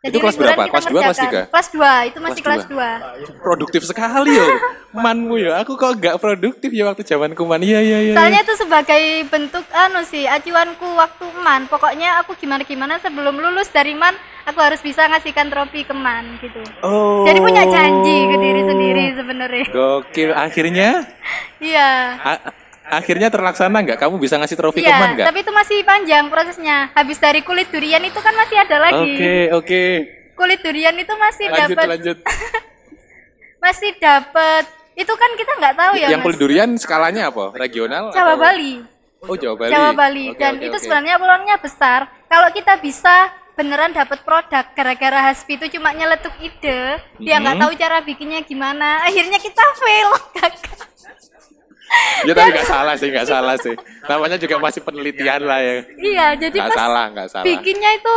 Jadi 0.00 0.16
itu 0.16 0.24
kelas 0.24 0.36
berapa? 0.40 0.62
Kelas 0.72 0.86
2 0.88 0.96
kelas 0.96 1.18
ngerjakan. 1.20 1.44
3? 1.44 1.52
Kelas 1.52 1.68
2, 1.76 2.08
itu 2.08 2.18
masih 2.24 2.40
Kelas 2.40 2.64
kelas 2.64 3.28
2. 3.28 3.44
Produktif 3.44 3.80
sekali 3.84 4.32
ya. 4.32 4.48
Manmu 4.96 5.36
ya. 5.36 5.60
Aku 5.60 5.76
kok 5.76 6.00
nggak 6.00 6.16
produktif 6.16 6.72
ya 6.72 6.88
waktu 6.88 7.04
zamanku 7.04 7.44
man. 7.44 7.60
Iya, 7.60 7.84
iya, 7.84 7.98
iya. 8.08 8.14
Soalnya 8.16 8.40
itu 8.40 8.54
sebagai 8.56 9.02
bentuk 9.28 9.60
anu 9.76 10.00
sih, 10.08 10.24
acuanku 10.24 10.88
waktu 10.96 11.26
man. 11.44 11.68
Pokoknya 11.68 12.16
aku 12.24 12.32
gimana-gimana 12.40 12.96
sebelum 12.96 13.44
lulus 13.44 13.68
dari 13.68 13.92
man, 13.92 14.16
aku 14.48 14.56
harus 14.64 14.80
bisa 14.80 15.04
ngasihkan 15.04 15.52
trofi 15.52 15.84
ke 15.84 15.92
man 15.92 16.40
gitu. 16.40 16.64
Oh. 16.80 17.28
Jadi 17.28 17.36
punya 17.44 17.68
janji 17.68 18.24
ke 18.24 18.36
diri 18.40 18.62
sendiri 18.64 19.04
sebenarnya. 19.20 19.66
Gokil. 19.68 20.30
Akhirnya 20.32 21.04
Iya. 21.60 22.16
Akhirnya 22.92 23.28
terlaksana 23.28 23.78
nggak? 23.80 23.98
Kamu 23.98 24.16
bisa 24.16 24.34
ngasih 24.34 24.54
trofi 24.54 24.80
ke 24.80 24.88
man 24.88 24.98
Iya, 25.00 25.14
nggak? 25.14 25.26
tapi 25.26 25.38
itu 25.40 25.52
masih 25.52 25.78
panjang 25.82 26.24
prosesnya. 26.26 26.76
Habis 26.92 27.16
dari 27.16 27.40
kulit 27.40 27.68
durian 27.68 28.02
itu 28.02 28.16
kan 28.16 28.34
masih 28.34 28.56
ada 28.58 28.76
lagi. 28.80 29.12
Oke, 29.12 29.34
oke. 29.54 29.84
Kulit 30.34 30.60
durian 30.60 30.94
itu 30.94 31.14
masih 31.14 31.46
Lanjut, 31.46 31.76
dapat 31.76 31.86
lanjut. 31.88 32.16
masih 33.64 33.90
dapat. 33.96 34.64
Itu 34.92 35.12
kan 35.14 35.30
kita 35.34 35.52
nggak 35.54 35.74
tahu 35.74 35.92
ya, 35.94 36.08
Yang 36.08 36.18
Mas. 36.18 36.26
kulit 36.26 36.38
durian 36.38 36.70
skalanya 36.76 37.22
apa? 37.26 37.54
Regional? 37.54 38.04
Jawa 38.10 38.34
atau- 38.34 38.42
Bali. 38.42 38.74
Oh, 39.20 39.36
Jawa 39.36 39.54
Bali. 39.54 39.70
Jawa 39.70 39.90
Bali 39.92 40.26
Oke, 40.26 40.38
dan 40.38 40.52
oke, 40.56 40.64
itu 40.64 40.72
oke. 40.72 40.82
sebenarnya 40.82 41.16
peluangnya 41.16 41.56
besar 41.56 42.00
kalau 42.24 42.48
kita 42.50 42.74
bisa 42.76 43.28
beneran 43.52 43.92
dapat 43.92 44.24
produk 44.24 44.64
gara-gara 44.72 45.20
Hasbi 45.22 45.60
itu 45.60 45.76
cuma 45.76 45.92
nyeletuk 45.92 46.32
ide 46.40 46.96
dia 47.20 47.36
nggak 47.36 47.52
Mhm. 47.52 47.60
tahu 47.60 47.72
cara 47.76 48.00
bikinnya 48.00 48.40
gimana 48.40 49.04
akhirnya 49.04 49.36
kita 49.36 49.60
fail 49.76 50.08
gagal 50.40 50.88
Ya 52.20 52.32
tapi 52.32 52.52
nggak 52.52 52.68
salah 52.68 52.94
sih, 52.94 53.08
nggak 53.08 53.26
salah 53.26 53.56
sih. 53.56 53.74
Namanya 54.04 54.36
juga 54.36 54.56
masih 54.56 54.80
penelitian 54.80 55.42
lah 55.42 55.58
ya. 55.58 55.76
iya 55.96 56.26
jadi 56.34 56.54
Nggak 56.54 56.68
pas 56.68 56.78
salah, 56.78 57.04
nggak 57.10 57.28
salah. 57.28 57.44
bikinnya 57.44 57.90
itu 57.92 58.16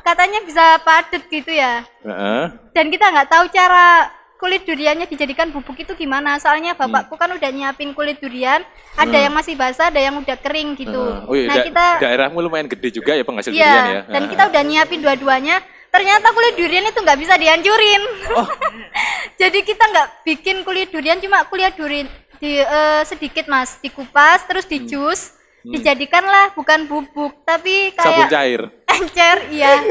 katanya 0.00 0.38
bisa 0.40 0.64
padat 0.80 1.22
gitu 1.26 1.48
ya 1.48 1.80
Heeh. 2.02 2.42
dan 2.70 2.86
kita 2.86 3.08
nggak 3.08 3.24
tahu 3.26 3.48
cara 3.48 4.04
kulit 4.36 4.60
duriannya 4.62 5.04
dijadikan 5.06 5.48
bubuk 5.48 5.72
itu 5.74 5.92
gimana 5.94 6.36
soalnya 6.36 6.72
bapakku 6.74 7.16
kan 7.16 7.32
udah 7.32 7.48
nyiapin 7.48 7.96
kulit 7.96 8.20
durian 8.20 8.60
ada 8.94 9.16
yang 9.18 9.32
masih 9.32 9.56
basah 9.56 9.88
ada 9.88 9.96
yang 9.96 10.12
udah 10.14 10.36
kering 10.36 10.76
gitu 10.76 10.92
Heeh. 10.92 11.24
Oh 11.24 11.32
iya, 11.34 11.48
nah 11.48 11.56
da- 11.56 11.64
kita 11.64 11.84
daerahmu 12.00 12.38
lumayan 12.38 12.68
gede 12.68 12.88
juga 12.92 13.12
ya 13.12 13.24
penghasil 13.24 13.48
Iya, 13.48 13.64
durian 13.64 13.84
ya. 13.86 14.00
dan 14.06 14.22
kita 14.28 14.42
udah 14.46 14.62
nyiapin 14.62 15.00
dua-duanya. 15.00 15.56
Ternyata 15.88 16.26
kulit 16.28 16.54
durian 16.54 16.84
itu 16.84 16.98
nggak 16.98 17.16
bisa 17.16 17.34
dihancurin. 17.38 18.02
Oh. 18.34 18.48
Jadi 19.40 19.62
kita 19.62 19.84
nggak 19.84 20.08
bikin 20.22 20.56
kulit 20.62 20.90
durian, 20.90 21.16
cuma 21.16 21.46
kulit 21.46 21.70
durian 21.72 22.10
di 22.36 22.56
eh, 22.56 23.02
sedikit 23.04 23.46
mas, 23.46 23.78
dikupas 23.78 24.42
terus 24.44 24.64
dijus, 24.64 25.32
dijadikanlah 25.62 26.52
bukan 26.52 26.84
bubuk, 26.84 27.32
tapi 27.42 27.90
Hmm. 27.90 27.96
sabun 27.98 28.14
kayak 28.20 28.30
cair. 28.30 28.62
encer, 28.86 29.36
iya. 29.50 29.72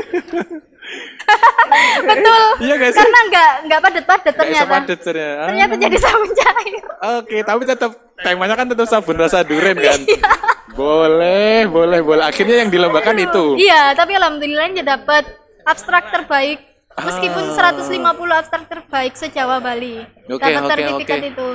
Betul. 2.03 2.43
Iya 2.59 2.73
nggak 2.75 2.91
sih? 2.91 2.99
Karena 2.99 3.19
nggak 3.25 3.51
nggak 3.65 3.79
padat-padat 3.81 4.33
Nggak 4.33 4.45
bisa 4.45 4.63
ternyata. 4.63 4.73
padat 4.75 4.99
ternyata. 4.99 5.33
Ah. 5.33 5.45
Ternyata 5.47 5.73
jadi 5.79 5.97
sabun 5.97 6.29
cair. 6.33 6.83
Oke, 7.17 7.37
tapi 7.41 7.61
tetap 7.65 7.91
temanya 8.19 8.55
kan 8.55 8.67
tetap 8.67 8.87
sabun 8.87 9.17
rasa 9.17 9.37
durian 9.41 9.77
kan. 9.77 9.99
Iya. 10.03 10.31
boleh, 10.73 11.69
boleh, 11.69 11.99
boleh. 12.01 12.23
Akhirnya 12.25 12.65
yang 12.65 12.69
dilombakan 12.69 13.13
itu. 13.15 13.55
Iya, 13.55 13.93
tapi 13.93 14.13
alhamdulillahnya 14.13 14.81
dapat 14.81 15.21
abstrak 15.63 16.09
terbaik 16.09 16.59
Meskipun 16.95 17.43
Ah. 17.49 17.73
150 17.73 18.05
abstrak 18.35 18.63
terbaik 18.65 19.13
se-Jawa 19.13 19.57
Bali. 19.57 19.97
Oke, 20.27 20.39
Dapat 20.39 20.61
oke, 20.61 20.69
sertifikat 20.69 21.17
oke. 21.17 21.27
itu. 21.27 21.47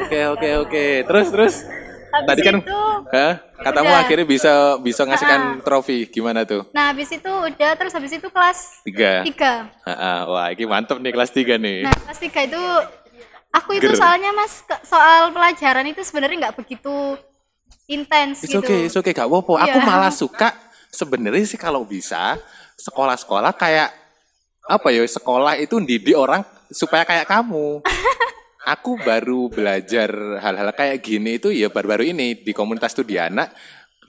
Oke 0.00 0.20
oke 0.26 0.48
oke. 0.58 0.84
Terus 1.04 1.26
terus. 1.28 1.54
Habis 2.06 2.28
Tadi 2.32 2.40
kan, 2.40 2.56
itu, 2.56 2.80
Hah? 3.12 3.32
katamu 3.60 3.92
udah. 3.92 4.00
akhirnya 4.00 4.24
bisa 4.24 4.52
bisa 4.80 5.04
ngasihkan 5.04 5.60
trofi. 5.60 6.08
Gimana 6.08 6.42
tuh? 6.42 6.64
nah 6.70 6.88
habis 6.88 7.12
itu 7.12 7.28
udah 7.28 7.70
terus 7.76 7.92
habis 7.92 8.08
itu 8.10 8.24
kelas 8.26 8.80
Tiga. 8.82 9.20
3. 9.20 9.68
Ah, 9.84 9.92
ah. 9.92 10.18
Wah, 10.24 10.46
ini 10.48 10.64
mantep 10.64 10.96
nih 10.96 11.12
kelas 11.12 11.28
tiga 11.28 11.54
nih. 11.56 11.84
Nah, 11.84 11.92
kelas 11.92 12.16
3 12.16 12.40
itu 12.42 12.62
aku 13.52 13.70
itu 13.74 13.84
Ger. 13.86 14.00
soalnya 14.00 14.32
Mas 14.32 14.52
soal 14.82 15.28
pelajaran 15.28 15.84
itu 15.84 16.00
sebenarnya 16.00 16.48
nggak 16.48 16.56
begitu 16.56 17.20
intens 17.86 18.40
It's 18.40 18.48
gitu. 18.48 18.60
okay, 18.60 18.80
it's 18.86 18.96
okay, 18.96 19.12
gak 19.12 19.28
apa-apa. 19.28 19.68
Aku 19.68 19.76
Iya. 19.76 19.84
malah 19.84 20.10
suka 20.10 20.56
sebenarnya 20.88 21.44
sih 21.44 21.56
kalau 21.56 21.84
bisa 21.84 22.40
sekolah-sekolah 22.76 23.52
kayak 23.52 23.92
apa 24.66 24.90
ya 24.90 25.02
sekolah 25.02 25.56
itu 25.56 25.78
didik 25.78 26.14
orang 26.14 26.42
supaya 26.68 27.06
kayak 27.06 27.26
kamu. 27.26 27.80
Aku 28.74 28.98
baru 28.98 29.46
belajar 29.46 30.10
hal-hal 30.42 30.74
kayak 30.74 30.98
gini 30.98 31.38
itu 31.38 31.54
ya 31.54 31.70
baru-baru 31.70 32.10
ini 32.10 32.34
di 32.34 32.50
komunitas 32.50 32.98
studi 32.98 33.14
anak 33.14 33.54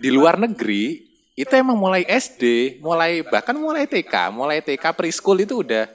di 0.02 0.10
luar 0.10 0.42
negeri 0.42 1.06
itu 1.38 1.54
emang 1.54 1.78
mulai 1.78 2.02
SD, 2.02 2.78
mulai 2.82 3.22
bahkan 3.22 3.54
mulai 3.54 3.86
TK, 3.86 4.34
mulai 4.34 4.66
TK 4.66 4.82
preschool 4.98 5.46
itu 5.46 5.62
udah 5.62 5.86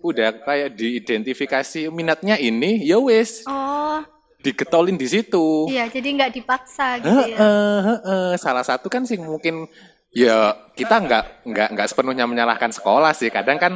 udah 0.00 0.40
kayak 0.40 0.72
diidentifikasi 0.72 1.92
minatnya 1.92 2.40
ini 2.40 2.80
ya 2.80 2.96
wes 2.96 3.44
Oh, 3.44 4.00
digetolin 4.40 4.96
di 4.96 5.06
situ. 5.06 5.68
iya 5.68 5.84
jadi 5.86 6.08
nggak 6.16 6.32
dipaksa 6.32 6.96
gitu 6.98 7.28
ya. 7.28 7.36
Heeh. 7.38 8.40
Salah 8.40 8.64
satu 8.64 8.88
kan 8.88 9.04
sih 9.04 9.20
mungkin 9.20 9.68
ya 10.12 10.52
kita 10.76 11.00
nggak 11.00 11.24
nggak 11.48 11.68
nggak 11.72 11.86
sepenuhnya 11.88 12.28
menyalahkan 12.28 12.70
sekolah 12.70 13.12
sih. 13.16 13.32
Kadang 13.32 13.58
kan 13.58 13.72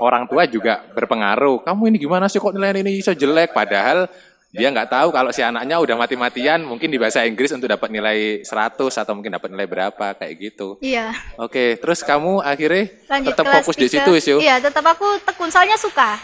orang 0.00 0.26
tua 0.26 0.48
juga 0.48 0.82
berpengaruh. 0.96 1.62
Kamu 1.62 1.88
ini 1.92 1.96
gimana 2.00 2.26
sih 2.26 2.40
kok 2.40 2.52
nilai 2.52 2.74
ini 2.80 2.98
bisa 2.98 3.12
jelek? 3.12 3.52
Padahal 3.52 4.08
dia 4.56 4.72
nggak 4.72 4.88
tahu 4.88 5.08
kalau 5.12 5.28
si 5.36 5.44
anaknya 5.44 5.76
udah 5.76 6.00
mati-matian 6.00 6.64
mungkin 6.64 6.88
di 6.88 6.96
bahasa 6.96 7.28
Inggris 7.28 7.52
untuk 7.52 7.68
dapat 7.68 7.92
nilai 7.92 8.40
100 8.40 8.88
atau 8.88 9.12
mungkin 9.12 9.36
dapat 9.36 9.52
nilai 9.52 9.68
berapa 9.68 10.16
kayak 10.16 10.32
gitu. 10.40 10.80
Iya. 10.80 11.12
Oke, 11.36 11.76
terus 11.76 12.00
kamu 12.00 12.40
akhirnya 12.40 12.88
Lanjut 13.04 13.36
tetap 13.36 13.44
fokus 13.60 13.76
di 13.76 13.84
tiga. 13.84 14.00
situ, 14.00 14.10
Isyu? 14.16 14.36
Iya, 14.40 14.56
tetap 14.64 14.86
aku 14.88 15.20
tekun 15.28 15.52
soalnya 15.52 15.76
suka. 15.76 16.16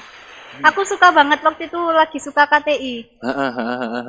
Aku 0.65 0.85
suka 0.85 1.09
banget 1.13 1.41
waktu 1.41 1.69
itu 1.69 1.81
lagi 1.93 2.19
suka 2.21 2.45
KTI. 2.45 3.21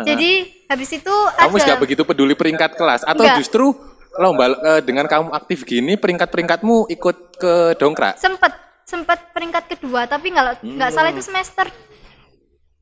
Jadi 0.08 0.32
habis 0.67 0.89
itu 0.91 1.15
Kamu 1.39 1.56
nggak 1.56 1.79
begitu 1.79 2.03
peduli 2.03 2.36
peringkat 2.36 2.75
kelas 2.75 3.08
atau 3.08 3.23
Nggak. 3.23 3.38
justru 3.39 3.71
lomba 4.15 4.45
eh, 4.52 4.82
dengan 4.82 5.06
kamu 5.06 5.32
aktif 5.32 5.63
gini 5.63 5.95
peringkat-peringkatmu 5.95 6.89
ikut 6.89 7.17
ke 7.36 7.54
dongkrak? 7.76 8.15
sempet 8.15 8.54
sempet 8.84 9.32
peringkat 9.32 9.63
kedua 9.69 10.06
tapi 10.06 10.30
nggak 10.30 10.62
nggak 10.62 10.89
Hmm. 10.89 10.95
salah 10.95 11.10
itu 11.10 11.21
semester 11.21 11.65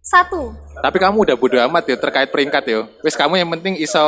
satu 0.02 0.52
Tapi 0.74 0.98
kamu 0.98 1.18
udah 1.22 1.36
bodo 1.36 1.58
amat 1.62 1.86
ya 1.86 1.96
terkait 1.96 2.26
peringkat 2.28 2.64
ya. 2.66 2.80
Wis 3.00 3.14
kamu 3.14 3.38
yang 3.38 3.50
penting 3.52 3.78
iso 3.78 4.02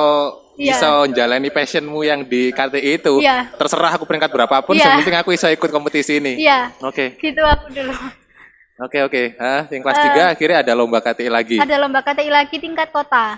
Iya. 0.53 0.73
iso 0.73 0.91
jalani 1.09 1.49
passionmu 1.49 2.01
yang 2.01 2.21
di 2.23 2.49
KTI 2.49 2.97
itu. 2.97 3.17
Iya. 3.19 3.49
Terserah 3.53 3.89
aku 3.91 4.03
peringkat 4.03 4.29
berapapun, 4.29 4.73
Iya. 4.73 4.85
yang 4.85 4.97
penting 4.99 5.15
aku 5.15 5.29
iso 5.31 5.45
ikut 5.47 5.69
kompetisi 5.69 6.17
ini. 6.17 6.33
iya 6.35 6.69
Oke, 6.79 7.13
gitu 7.15 7.41
aku 7.41 7.69
dulu 7.69 7.93
oke, 8.79 8.97
oke. 9.01 9.23
Ah, 9.37 9.65
yang 9.67 9.81
kelas 9.81 9.97
Eh, 9.97 10.03
3 10.09 10.23
akhirnya 10.29 10.57
ada 10.59 10.73
lomba 10.73 10.97
KTI 10.99 11.29
lagi. 11.29 11.57
ada 11.57 11.77
lomba 11.77 12.01
KTI 12.01 12.29
lagi 12.29 12.57
tingkat 12.57 12.89
kota 12.89 13.37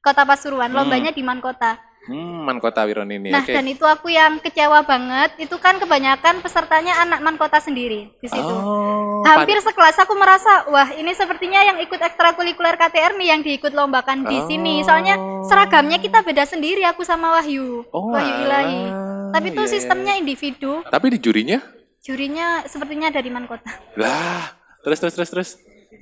kota 0.00 0.22
Pasuruan 0.22 0.68
lombanya 0.70 1.08
di 1.08 1.20
Man 1.20 1.40
Kota 1.40 1.80
Hmm, 2.04 2.44
Man 2.44 2.58
Kota 2.58 2.84
Wiron 2.84 3.08
ini. 3.08 3.28
nah 3.28 3.40
Oke. 3.40 3.50
dan 3.50 3.64
itu 3.64 3.80
aku 3.80 4.08
yang 4.08 4.36
kecewa 4.36 4.82
banget 4.82 5.32
itu 5.38 5.56
kan 5.56 5.76
kebanyakan 5.76 6.38
pesertanya 6.38 7.00
anak 7.00 7.18
Man 7.18 7.34
Kota 7.34 7.56
sendiri 7.58 8.12
di 8.14 8.28
situ 8.28 8.44
Oh, 8.44 9.24
hampir 9.24 9.56
sekelas 9.58 9.96
aku 9.96 10.12
merasa 10.12 10.68
wah 10.68 10.92
ini 10.92 11.10
sepertinya 11.10 11.60
yang 11.62 11.78
ikut 11.78 11.96
ekstrakurikuler 11.96 12.76
KTR 12.76 13.12
nih 13.14 13.28
yang 13.30 13.40
diikut 13.40 13.72
lombakan 13.72 14.20
di 14.22 14.36
Oh. 14.36 14.44
sini 14.44 14.80
soalnya 14.80 15.16
seragamnya 15.42 15.96
kita 15.96 16.20
beda 16.20 16.44
sendiri 16.44 16.84
aku 16.84 17.00
sama 17.02 17.32
Wahyu 17.34 17.88
Oh, 17.88 18.10
Wahyu 18.10 18.34
Ilahi 18.42 18.82
tapi 19.30 19.46
itu 19.48 19.56
Iya, 19.56 19.64
iya, 19.64 19.74
sistemnya 19.74 20.14
individu 20.14 20.84
Tapi 20.84 21.06
di 21.08 21.18
jurinya? 21.18 21.58
jurinya 21.98 22.46
sepertinya 22.64 23.08
dari 23.08 23.28
Man 23.28 23.44
Kota 23.44 23.72
Lah, 23.94 24.52
terus 24.80 25.00
terus 25.00 25.14
terus 25.14 25.30
terus. 25.30 25.50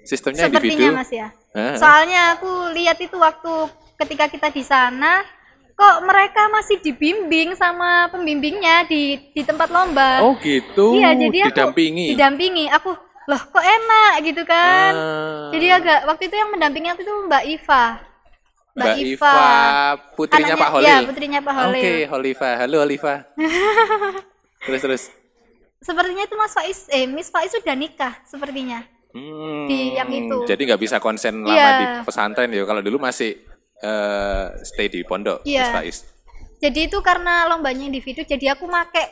Sistemnya 0.02 0.44
sepertinya 0.44 0.74
individu. 0.90 0.98
mas 0.98 1.10
ya 1.10 1.30
Heeh. 1.52 1.78
soalnya 1.78 2.34
aku 2.34 2.50
lihat 2.72 2.98
itu 2.98 3.14
waktu 3.14 3.70
ketika 3.96 4.26
kita 4.26 4.50
di 4.50 4.62
sana 4.62 5.22
kok 5.72 5.96
mereka 6.02 6.46
masih 6.48 6.78
dibimbing 6.78 7.52
sama 7.52 8.06
pembimbingnya 8.08 8.84
di 8.84 9.02
di 9.28 9.42
tempat 9.42 9.68
lomba 9.68 10.20
Oh, 10.20 10.36
gitu. 10.36 10.94
iya 10.94 11.12
jadi 11.12 11.38
aku 11.42 11.50
didampingi. 11.50 12.06
didampingi 12.12 12.64
aku 12.68 12.92
loh 13.22 13.42
kok 13.44 13.62
enak 13.62 14.12
gitu 14.22 14.42
kan 14.42 14.92
Ah. 14.92 15.48
jadi 15.50 15.66
agak 15.76 15.98
waktu 16.04 16.26
itu 16.26 16.34
yang 16.34 16.50
mendampingi 16.50 16.88
aku 16.88 17.00
itu 17.00 17.14
Mbak 17.24 17.44
Iva 17.48 17.84
Mbak 18.72 18.96
Iva, 18.96 19.36
putrinya 20.16 20.48
Anaknya- 20.48 20.56
Pak 20.58 20.70
Holil. 20.72 20.88
ya, 20.88 20.96
putrinya 21.04 21.40
Pak 21.40 21.54
Holil. 21.54 21.76
Oke, 21.76 21.94
Holiva. 22.08 22.50
Halo 22.56 22.76
Holiva. 22.80 23.14
terus 24.64 24.80
terus. 24.80 25.02
sepertinya 25.78 26.22
itu 26.22 26.32
Mas 26.34 26.54
Faiz 26.54 26.88
eh 26.88 27.04
Miss 27.04 27.28
Faiz 27.28 27.50
sudah 27.50 27.74
nikah 27.74 28.16
sepertinya 28.24 28.80
Hmm, 29.12 29.68
Di 29.68 29.92
yang 29.92 30.08
itu. 30.08 30.48
Jadi 30.48 30.64
nggak 30.64 30.80
bisa 30.80 30.96
konsen 30.96 31.44
lama 31.44 31.52
Iya. 31.52 31.68
di 31.76 31.84
pesantren 32.00 32.48
ya. 32.48 32.64
Kalau 32.64 32.80
dulu 32.80 32.96
masih 32.96 33.44
eh, 33.82 34.44
stay 34.62 34.86
di 34.86 35.02
pondok. 35.02 35.42
Mas 35.42 35.70
Faiz. 35.70 35.98
jadi 36.56 36.86
itu 36.86 36.98
karena 37.00 37.44
lombanya 37.46 37.82
individu 37.82 38.22
jadi 38.22 38.54
aku 38.54 38.64
make 38.64 39.02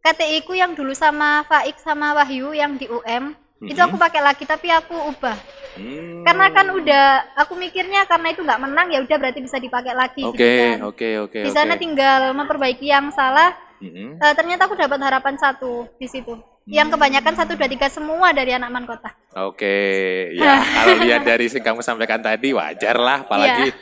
KTI 0.00 0.42
ku 0.42 0.52
yang 0.52 0.74
dulu 0.74 0.90
sama 0.90 1.42
Faik 1.44 1.78
sama 1.78 2.10
Wahyu 2.12 2.50
yang 2.50 2.74
di 2.74 2.86
UM 2.86 3.30
itu 3.62 3.78
aku 3.78 3.96
pakai 3.96 4.20
lagi 4.20 4.42
tapi 4.42 4.68
aku 4.68 4.94
ubah 5.08 5.38
Hmm. 5.76 6.24
karena 6.24 6.48
kan 6.48 6.72
udah 6.72 7.04
aku 7.36 7.52
mikirnya 7.52 8.08
karena 8.08 8.32
itu 8.32 8.40
nggak 8.40 8.58
menang 8.58 8.88
ya 8.88 9.04
udah 9.04 9.12
berarti 9.12 9.44
bisa 9.44 9.60
dipakai 9.60 9.92
lagi 9.92 10.24
Oke, 10.24 10.32
gitu 10.32 10.48
kan. 10.48 10.76
oke, 10.82 11.08
oke, 11.20 11.40
di 11.44 11.50
sana 11.52 11.76
oke. 11.76 11.82
tinggal 11.84 12.32
memperbaiki 12.32 12.88
yang 12.88 13.12
salah 13.12 13.52
Mm-mm. 13.76 14.16
Eh, 14.16 14.32
ternyata 14.32 14.64
aku 14.64 14.72
dapat 14.72 14.96
harapan 14.96 15.36
satu 15.36 15.84
di 15.94 16.08
situ 16.08 16.32
yang 16.64 16.88
kebanyakan 16.88 17.36
satu 17.36 17.52
dua 17.54 17.68
tiga 17.68 17.92
semua 17.92 18.32
dari 18.32 18.56
anak 18.56 18.72
man 18.72 18.88
kota 18.88 19.12
Oke, 19.36 19.76
ya 20.32 20.64
kalau 20.64 20.96
lihat 20.98 21.22
dari 21.22 21.44
yang 21.44 21.60
kamu 21.60 21.84
sampaikan 21.84 22.24
tadi 22.24 22.56
wajar 22.56 22.96
lah, 22.96 23.28
apalagi 23.28 23.68
Iya. 23.68 23.76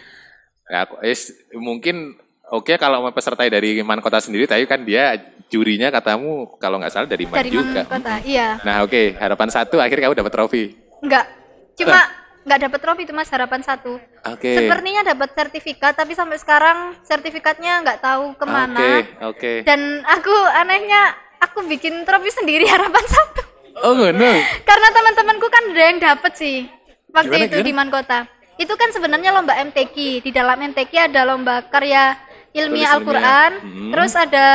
Ya, 0.67 0.79
aku, 0.83 0.95
is, 1.03 1.21
mungkin 1.53 2.17
oke 2.47 2.75
kalau 2.75 3.01
mau 3.01 3.11
peserta 3.11 3.43
dari 3.43 3.81
Man 3.81 3.99
Kota 3.99 4.19
sendiri, 4.19 4.45
tapi 4.45 4.65
kan 4.65 4.81
dia 4.81 5.17
jurinya 5.47 5.89
katamu 5.89 6.57
kalau 6.57 6.77
nggak 6.77 6.91
salah 6.91 7.07
dari 7.07 7.25
Man 7.25 7.37
dari 7.37 7.51
juga. 7.51 7.85
man 7.85 7.93
kota 7.93 8.15
iya 8.23 8.59
Nah 8.61 8.83
oke, 8.83 9.15
harapan 9.15 9.49
satu 9.49 9.77
akhirnya 9.77 10.09
kamu 10.09 10.19
dapat 10.19 10.33
trofi. 10.33 10.65
enggak 10.99 11.27
cuma 11.75 12.01
nggak 12.43 12.61
dapat 12.63 12.79
trofi 12.79 13.03
itu 13.03 13.13
mas 13.13 13.29
harapan 13.29 13.61
satu 13.61 13.97
Oke. 14.27 14.53
sepertinya 14.55 15.01
dapat 15.03 15.33
sertifikat 15.33 15.93
tapi 15.93 16.13
sampai 16.13 16.37
sekarang 16.37 16.93
sertifikatnya 17.03 17.81
nggak 17.81 17.99
tahu 17.99 18.25
Oke, 18.31 18.39
ke 18.39 18.47
mana 18.47 18.87
oke. 19.23 19.53
dan 19.63 19.81
aku 20.03 20.29
anehnya 20.55 21.13
aku 21.41 21.65
bikin 21.65 22.05
trofi 22.05 22.29
sendiri 22.31 22.65
harapan 22.71 23.01
satu 23.03 23.43
Oh 23.81 23.97
no. 24.07 24.31
karena 24.63 24.89
teman-temanku 24.93 25.47
kan 25.47 25.65
ada 25.67 25.83
yang 25.85 25.99
dapat 25.99 26.33
sih 26.35 26.69
waktu 27.11 27.33
Gimana, 27.33 27.45
itu 27.45 27.55
gimana? 27.55 27.65
di 27.65 27.73
Man 27.75 27.91
Kota 27.91 28.19
itu 28.55 28.73
kan 28.73 28.89
sebenarnya 28.91 29.31
lomba 29.31 29.55
MTQ 29.57 29.97
di 30.21 30.31
dalam 30.31 30.59
MTQ 30.65 30.93
ada 31.05 31.25
lomba 31.25 31.63
karya 31.65 32.15
ilmiah 32.51 32.95
Al-Quran. 32.95 33.51
Hmm. 33.59 33.91
terus 33.91 34.13
ada 34.15 34.47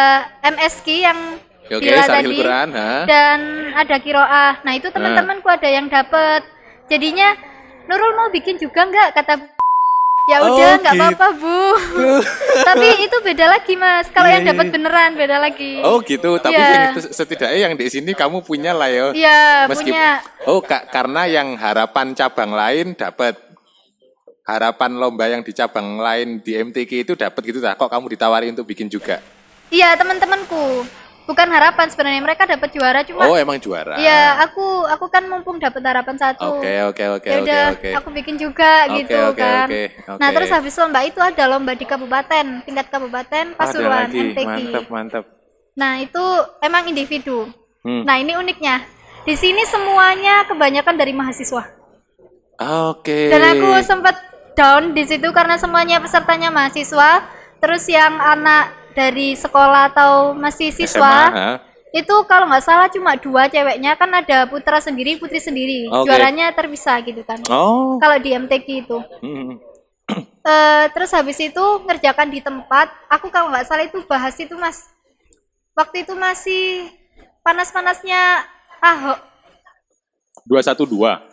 MSQ 0.42 0.88
yang 0.90 1.20
Oke, 1.70 1.86
Bila 1.86 2.02
tadi 2.02 2.34
Quran, 2.34 2.70
ha? 2.74 3.06
dan 3.06 3.40
ada 3.74 3.96
kiroah 3.98 4.58
nah 4.60 4.74
itu 4.74 4.90
teman-temanku 4.90 5.46
ada 5.46 5.68
yang 5.68 5.86
dapat 5.86 6.42
jadinya 6.88 7.38
Nurul 7.86 8.14
mau 8.16 8.30
bikin 8.30 8.58
juga 8.58 8.86
nggak 8.86 9.14
kata 9.14 9.34
ya 10.26 10.38
Oh, 10.40 10.54
udah 10.56 10.72
nggak 10.78 10.94
gitu. 10.94 11.04
apa-apa 11.04 11.28
bu 11.36 11.62
tapi 12.70 12.88
itu 13.02 13.18
beda 13.20 13.46
lagi 13.50 13.74
mas 13.74 14.06
kalau 14.08 14.26
Iya, 14.26 14.36
yang 14.38 14.46
dapat 14.48 14.66
iya. 14.66 14.74
beneran 14.74 15.12
beda 15.14 15.38
lagi 15.38 15.74
Oh 15.82 15.98
gitu, 16.00 16.32
tapi 16.38 16.54
Iya. 16.54 16.70
yang 16.70 16.86
itu 16.92 17.02
setidaknya 17.12 17.60
yang 17.60 17.74
di 17.74 17.86
sini 17.86 18.12
kamu 18.14 18.42
punya 18.42 18.72
lah 18.72 18.90
ya. 18.90 19.10
Iya, 19.12 19.40
Meskip- 19.66 19.90
punya 19.90 20.22
Oh, 20.46 20.62
Kak, 20.62 20.90
karena 20.90 21.26
yang 21.26 21.54
harapan 21.54 22.14
cabang 22.14 22.50
lain 22.50 22.94
dapat 22.94 23.38
harapan 24.50 24.92
lomba 24.94 25.26
yang 25.26 25.42
di 25.42 25.54
cabang 25.54 25.98
lain 25.98 26.42
di 26.42 26.58
MTQ 26.58 26.92
itu 27.04 27.14
dapat 27.14 27.42
gitu 27.44 27.60
tak? 27.60 27.78
Kok 27.78 27.90
kamu 27.90 28.06
ditawari 28.10 28.50
untuk 28.50 28.66
bikin 28.66 28.90
juga? 28.90 29.22
Iya 29.70 29.94
teman-temanku, 29.94 30.82
bukan 31.24 31.48
harapan 31.48 31.86
sebenarnya 31.88 32.22
mereka 32.26 32.50
dapat 32.50 32.74
juara 32.74 33.06
cuma 33.06 33.22
Oh, 33.24 33.38
emang 33.38 33.62
juara. 33.62 33.94
Iya 33.96 34.42
aku 34.42 34.66
aku 34.90 35.06
kan 35.08 35.30
mumpung 35.30 35.62
dapat 35.62 35.78
harapan 35.80 36.18
satu. 36.18 36.58
Oke, 36.58 36.74
oke, 36.84 37.04
oke, 37.22 37.30
ya 37.30 37.38
oke, 37.38 37.46
udah 37.46 37.64
oke. 37.78 37.90
aku 38.02 38.10
bikin 38.10 38.36
juga 38.36 38.90
Oke, 38.90 39.06
gitu 39.06 39.18
oke, 39.22 39.38
kan. 39.38 39.68
oke, 39.70 39.84
Nah 40.18 40.28
oke. 40.28 40.36
terus 40.42 40.50
habis 40.50 40.74
lomba 40.74 41.00
itu 41.06 41.22
ada 41.22 41.44
lomba 41.46 41.78
di 41.78 41.86
kabupaten 41.86 42.46
tingkat 42.66 42.88
kabupaten 42.90 43.46
Pasuruan 43.54 44.10
lagi, 44.10 44.34
MTQ. 44.34 44.46
mantap, 44.50 44.86
mantap. 44.90 45.24
Nah 45.78 46.02
itu 46.02 46.24
emang 46.60 46.90
individu. 46.90 47.46
Hmm. 47.86 48.04
Nah 48.04 48.18
ini 48.18 48.34
uniknya 48.34 48.82
di 49.22 49.38
sini 49.38 49.62
semuanya 49.64 50.50
kebanyakan 50.50 50.98
dari 50.98 51.14
mahasiswa. 51.14 51.64
Oke. 52.90 53.32
Dan 53.32 53.40
aku 53.46 53.70
sempat 53.80 54.18
down 54.60 54.92
di 54.92 55.08
situ 55.08 55.32
karena 55.32 55.56
semuanya 55.56 56.04
pesertanya 56.04 56.52
mahasiswa. 56.52 57.24
Terus 57.64 57.88
yang 57.88 58.20
anak 58.20 58.76
dari 58.96 59.36
sekolah 59.40 59.96
atau 59.96 60.36
masih 60.36 60.76
SMA, 60.76 60.80
siswa 60.84 61.14
ha? 61.32 61.50
itu 61.96 62.16
kalau 62.30 62.46
nggak 62.52 62.66
salah 62.66 62.88
cuma 62.92 63.16
dua 63.18 63.48
ceweknya 63.50 63.96
kan 63.98 64.12
ada 64.12 64.46
putra 64.46 64.78
sendiri 64.78 65.18
putri 65.18 65.42
sendiri 65.42 65.90
Oke. 65.90 66.06
juaranya 66.06 66.54
terpisah 66.54 67.02
gitu 67.02 67.24
kan 67.26 67.42
Oh. 67.50 67.98
kalau 67.98 68.18
di 68.22 68.36
MTQ 68.36 68.68
itu 68.68 68.98
Hmm. 69.24 69.58
Eh, 70.42 70.86
terus 70.90 71.14
habis 71.14 71.38
itu 71.38 71.66
ngerjakan 71.86 72.34
di 72.34 72.42
tempat 72.42 72.90
aku 73.06 73.30
kalau 73.30 73.54
nggak 73.54 73.70
salah 73.70 73.86
itu 73.86 74.02
bahas 74.10 74.34
itu 74.42 74.58
mas 74.58 74.90
waktu 75.78 76.02
itu 76.02 76.18
masih 76.18 76.90
panas-panasnya 77.46 78.42
Ahok 78.82 79.20
Dua 80.50 80.66
satu 80.66 80.90
dua. 80.90 81.29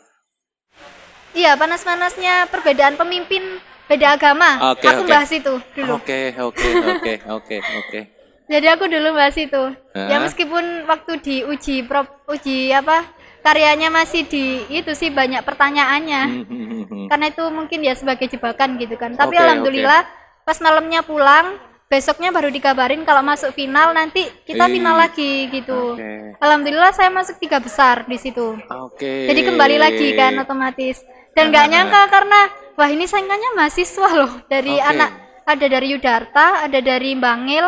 Iya 1.37 1.53
panas-panasnya 1.55 2.49
perbedaan 2.49 2.97
pemimpin 2.97 3.45
beda 3.87 4.19
agama. 4.19 4.75
Oke, 4.75 4.89
aku 4.89 5.03
oke. 5.07 5.11
bahas 5.13 5.31
itu 5.31 5.55
dulu. 5.77 6.01
Oke 6.01 6.35
oke 6.35 6.69
oke 6.97 7.15
oke 7.29 7.57
oke. 7.61 8.01
jadi 8.47 8.67
aku 8.79 8.89
dulu 8.91 9.15
bahas 9.15 9.37
itu. 9.39 9.63
Ya 9.95 10.17
Hah? 10.19 10.23
meskipun 10.25 10.89
waktu 10.89 11.13
di 11.23 11.37
uji 11.47 11.85
prop 11.87 12.25
uji 12.27 12.73
apa 12.73 13.07
karyanya 13.47 13.95
masih 13.95 14.27
di 14.27 14.67
itu 14.73 14.91
sih 14.99 15.13
banyak 15.15 15.45
pertanyaannya. 15.47 16.23
Hmm, 16.27 16.45
hmm, 16.51 16.85
hmm, 16.91 17.07
karena 17.13 17.27
itu 17.31 17.45
mungkin 17.53 17.79
ya 17.87 17.95
sebagai 17.95 18.27
jebakan 18.27 18.75
gitu 18.83 18.99
kan. 18.99 19.15
Tapi 19.15 19.39
Oke, 19.39 19.43
alhamdulillah 19.43 20.03
pas 20.43 20.59
malamnya 20.59 21.07
pulang 21.07 21.59
besoknya 21.87 22.35
baru 22.35 22.51
dikabarin 22.51 23.07
kalau 23.07 23.23
masuk 23.23 23.55
final 23.55 23.95
nanti 23.95 24.27
kita 24.43 24.67
Ih, 24.67 24.73
final 24.75 24.99
lagi 24.99 25.47
gitu. 25.55 25.95
Oke. 25.95 26.35
alhamdulillah 26.43 26.91
saya 26.91 27.15
masuk 27.15 27.39
tiga 27.39 27.63
besar 27.63 28.03
di 28.11 28.19
situ. 28.19 28.59
Oke. 28.67 29.31
jadi 29.31 29.41
kembali 29.47 29.77
lagi 29.79 30.19
kan 30.19 30.35
otomatis 30.43 30.99
dan 31.37 31.45
nggak 31.47 31.67
nyangka 31.69 32.01
karena 32.09 32.41
wah 32.75 32.89
ini 32.89 33.05
saingannya 33.05 33.51
mahasiswa 33.53 34.09
loh 34.15 34.33
dari 34.47 34.75
Oke. 34.75 34.89
anak 34.89 35.11
ada 35.45 35.67
dari 35.69 35.87
Yudarta 35.89 36.47
ada 36.65 36.79
dari 36.81 37.13
Bangil 37.15 37.67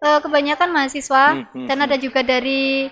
eh, 0.00 0.18
kebanyakan 0.18 0.68
mahasiswa 0.68 1.24
Hmm, 1.32 1.44
hmm, 1.54 1.66
dan 1.66 1.78
ada 1.80 1.96
juga 1.96 2.20
dari 2.20 2.90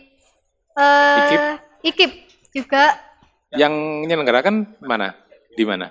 eh 0.73 1.19
Ikip? 1.21 1.43
Ikip 1.85 2.13
juga 2.55 2.85
Yang 3.51 3.73
menyelenggarakan 4.05 4.55
mana? 4.79 5.17
Di 5.51 5.65
mana? 5.65 5.91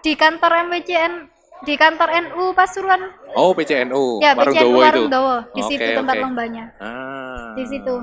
di 0.00 0.12
kantor 0.12 0.64
MWCN 0.66 1.12
di 1.60 1.76
kantor 1.76 2.08
NU 2.24 2.50
Pasuruan 2.50 3.04
Oh 3.30 3.52
PCNU. 3.52 4.16
ya 4.18 4.32
Warung 4.32 4.54
PCNU 4.54 4.64
Dowo 4.66 4.78
itu. 4.78 4.84
Warung 4.86 5.08
Dowo 5.08 5.36
di 5.50 5.62
situ 5.62 5.82
Oke, 5.82 5.96
tempat 5.96 6.14
oke. 6.14 6.22
lombanya 6.22 6.64
Ah. 6.76 7.52
di 7.52 7.64
situ 7.64 7.94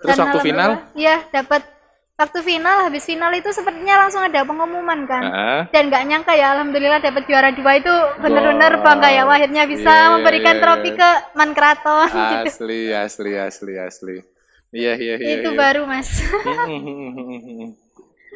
Terus 0.00 0.10
Dan 0.10 0.22
waktu 0.26 0.38
final? 0.42 0.70
iya 0.92 1.22
dapat 1.28 1.62
waktu 2.22 2.38
final 2.46 2.86
habis 2.86 3.02
final 3.02 3.34
itu 3.34 3.50
sepertinya 3.50 4.06
langsung 4.06 4.22
ada 4.22 4.46
pengumuman 4.46 5.02
kan 5.10 5.22
Ah. 5.26 5.62
dan 5.74 5.90
nggak 5.90 6.02
nyangka 6.06 6.32
ya 6.38 6.54
alhamdulillah 6.54 7.02
dapat 7.02 7.26
juara 7.26 7.50
dua 7.50 7.82
itu 7.82 7.94
bener-bener 8.22 8.78
Wow. 8.78 8.84
bangga 8.86 9.08
ya 9.10 9.22
akhirnya 9.26 9.62
bisa 9.66 9.90
Iya, 9.90 9.98
iya, 10.06 10.12
memberikan 10.14 10.54
iya, 10.54 10.62
trofi 10.62 10.90
iya. 10.94 10.98
ke 11.02 11.10
Mankraton 11.34 12.08
gitu 12.14 12.46
Asli 12.46 12.80
asli 12.94 13.32
asli 13.34 13.74
asli. 13.74 14.16
Iya 14.72 14.94
iya 14.96 15.14
iya. 15.18 15.34
itu 15.42 15.50
iya. 15.50 15.58
baru 15.58 15.82
mas 15.84 16.08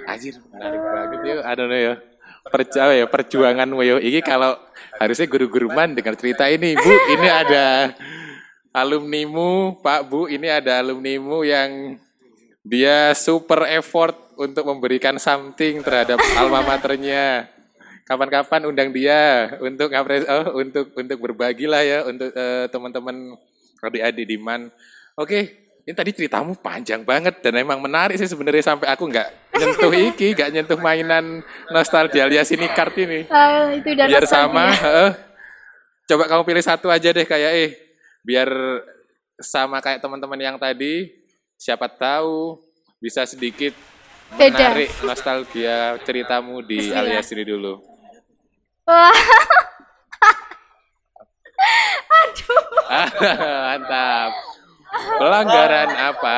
Anjir, 0.07 0.39
menarik 0.53 0.80
banget 0.80 1.18
ya. 1.24 1.34
Aduh 1.51 1.66
ya. 1.72 1.95
Percaya 2.47 2.93
ya 2.95 3.07
perjuanganmu 3.11 3.80
yo. 3.82 3.97
Ini 3.99 4.22
kalau 4.22 4.55
harusnya 5.03 5.26
guru-guru 5.26 5.66
man 5.74 5.99
dengar 5.99 6.14
cerita 6.14 6.47
ini, 6.47 6.78
Bu, 6.78 6.93
ini 7.11 7.26
ada 7.26 7.91
alumnimu, 8.80 9.82
Pak 9.82 10.01
Bu, 10.07 10.30
ini 10.30 10.47
ada 10.47 10.78
alumnimu 10.78 11.43
yang 11.43 11.99
dia 12.66 13.14
super 13.14 13.62
effort 13.70 14.18
untuk 14.34 14.66
memberikan 14.66 15.16
something 15.22 15.86
terhadap 15.86 16.18
alma 16.40 16.66
maternya. 16.66 17.46
Kapan-kapan 18.06 18.70
undang 18.70 18.94
dia 18.94 19.50
untuk 19.58 19.90
ngapres 19.90 20.26
oh, 20.30 20.62
untuk 20.62 20.94
untuk 20.94 21.18
berbagi 21.18 21.66
lah 21.66 21.82
ya 21.82 22.06
untuk 22.06 22.30
eh, 22.30 22.66
teman-teman 22.70 23.34
adik-adik 23.82 24.26
di 24.30 24.38
man. 24.38 24.70
Oke, 25.18 25.66
ini 25.82 25.94
tadi 25.94 26.14
ceritamu 26.14 26.54
panjang 26.58 27.02
banget 27.02 27.42
dan 27.42 27.58
emang 27.58 27.82
menarik 27.82 28.14
sih 28.14 28.30
sebenarnya 28.30 28.62
sampai 28.62 28.90
aku 28.90 29.10
nggak 29.10 29.54
nyentuh 29.58 29.90
iki, 29.90 30.38
nggak 30.38 30.50
nyentuh 30.54 30.78
mainan 30.78 31.42
nostalgia 31.70 32.30
alias 32.30 32.50
ini 32.54 32.66
kart 32.70 32.94
ini. 32.94 33.26
Itu 33.78 33.88
udah 33.90 34.06
Biar 34.06 34.26
sama, 34.26 34.70
heeh. 34.70 35.10
Coba 36.06 36.30
kamu 36.30 36.42
pilih 36.46 36.62
satu 36.62 36.86
aja 36.90 37.10
deh 37.10 37.26
kayak 37.26 37.52
eh 37.58 37.70
biar 38.22 38.50
sama 39.42 39.82
kayak 39.82 39.98
teman-teman 39.98 40.38
yang 40.38 40.56
tadi. 40.62 41.26
Siapa 41.57 41.88
tahu 41.88 42.61
bisa 43.00 43.24
sedikit 43.24 43.72
Beda. 44.36 44.72
menarik 44.72 44.92
nostalgia 45.02 45.96
ceritamu 46.04 46.61
di 46.61 46.78
Bismillah. 46.78 47.00
alias 47.00 47.32
ini 47.32 47.44
dulu. 47.44 47.74
Wah, 48.86 49.16
Mantap. 53.66 54.30
Pelanggaran 54.96 55.90
apa? 55.92 56.36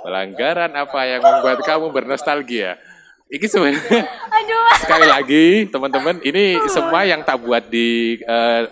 Pelanggaran 0.00 0.72
apa 0.72 1.00
yang 1.04 1.20
membuat 1.20 1.58
kamu 1.60 1.86
bernostalgia? 1.90 2.78
Ini 3.30 3.46
sebenarnya 3.46 4.02
aduh 4.26 4.66
sekali 4.82 5.06
lagi 5.06 5.44
teman-teman 5.70 6.18
ini 6.26 6.58
semua 6.66 7.06
yang 7.06 7.22
tak 7.22 7.38
buat 7.38 7.62
di 7.70 8.18
eh, 8.18 8.62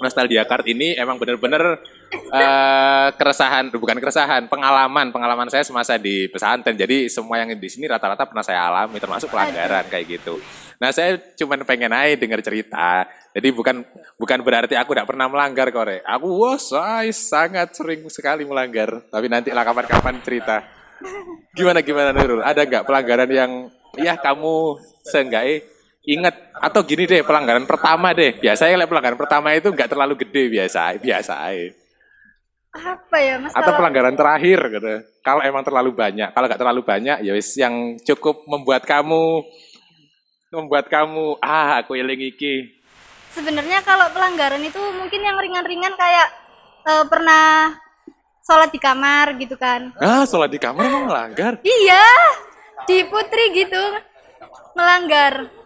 nostalgia 0.00 0.48
card 0.48 0.64
ini 0.64 0.96
emang 0.96 1.20
bener-bener 1.20 1.76
eh, 2.12 3.08
keresahan 3.16 3.72
bukan 3.72 3.96
keresahan 3.96 4.44
pengalaman 4.46 5.08
pengalaman 5.10 5.48
saya 5.48 5.64
semasa 5.64 5.96
di 5.96 6.28
pesantren. 6.28 6.76
Jadi 6.76 7.08
semua 7.08 7.40
yang 7.40 7.56
di 7.56 7.68
sini 7.68 7.88
rata-rata 7.88 8.28
pernah 8.28 8.44
saya 8.44 8.68
alami 8.68 9.00
termasuk 9.00 9.32
pelanggaran 9.32 9.88
kayak 9.88 10.20
gitu. 10.20 10.36
Nah 10.82 10.90
saya 10.90 11.14
cuman 11.38 11.64
pengen 11.64 11.94
aja 11.94 12.18
dengar 12.18 12.42
cerita. 12.44 13.06
Jadi 13.32 13.48
bukan 13.54 13.86
bukan 14.18 14.38
berarti 14.44 14.74
aku 14.76 14.92
tidak 14.92 15.08
pernah 15.08 15.26
melanggar 15.30 15.70
kore. 15.72 16.04
Aku 16.04 16.26
wah 16.42 16.58
saya 16.60 17.08
sangat 17.14 17.72
sering 17.72 18.04
sekali 18.12 18.44
melanggar. 18.44 19.08
Tapi 19.08 19.26
nanti 19.30 19.54
lah 19.54 19.64
kapan-kapan 19.64 20.20
cerita. 20.20 20.60
Gimana 21.54 21.80
gimana 21.80 22.10
Nurul? 22.10 22.42
Ada 22.44 22.66
nggak 22.66 22.84
pelanggaran 22.84 23.30
yang 23.30 23.52
ya 23.96 24.18
kamu 24.18 24.78
seenggaknya 25.06 25.64
ingat? 26.02 26.34
Atau 26.58 26.82
gini 26.82 27.06
deh 27.06 27.22
pelanggaran 27.22 27.64
pertama 27.64 28.10
deh. 28.10 28.36
Biasanya 28.42 28.84
pelanggaran 28.84 29.18
pertama 29.18 29.54
itu 29.54 29.70
nggak 29.70 29.86
terlalu 29.86 30.14
gede 30.18 30.50
biasa 30.50 30.98
biasa 30.98 31.34
apa 32.72 33.16
ya 33.20 33.34
mas? 33.36 33.52
Atau 33.52 33.68
kalau 33.68 33.78
pelanggaran 33.84 34.16
terakhir 34.16 34.58
gitu. 34.72 34.92
Kalau 35.20 35.40
emang 35.44 35.62
terlalu 35.62 35.92
banyak 35.92 36.28
kalau 36.32 36.46
nggak 36.48 36.60
terlalu 36.60 36.82
banyak 36.82 37.16
ya 37.20 37.32
wis 37.36 37.52
yang 37.60 38.00
cukup 38.00 38.48
membuat 38.48 38.88
kamu 38.88 39.44
membuat 40.52 40.88
kamu 40.88 41.36
ah 41.44 41.84
aku 41.84 41.96
eling 41.96 42.32
iki. 42.32 42.72
Sebenarnya 43.32 43.80
kalau 43.84 44.08
pelanggaran 44.12 44.60
itu 44.64 44.80
mungkin 44.96 45.20
yang 45.20 45.36
ringan-ringan 45.36 45.96
kayak 45.96 46.28
eh, 46.88 47.04
pernah 47.08 47.76
sholat 48.44 48.72
di 48.72 48.80
kamar 48.80 49.36
gitu 49.36 49.56
kan. 49.60 49.92
Ah 50.00 50.24
sholat 50.24 50.48
di 50.48 50.60
kamar 50.60 50.88
emang 50.88 51.08
melanggar? 51.08 51.60
Iya 51.60 52.08
di 52.88 53.04
putri 53.06 53.52
gitu 53.54 53.82
melanggar 54.74 55.61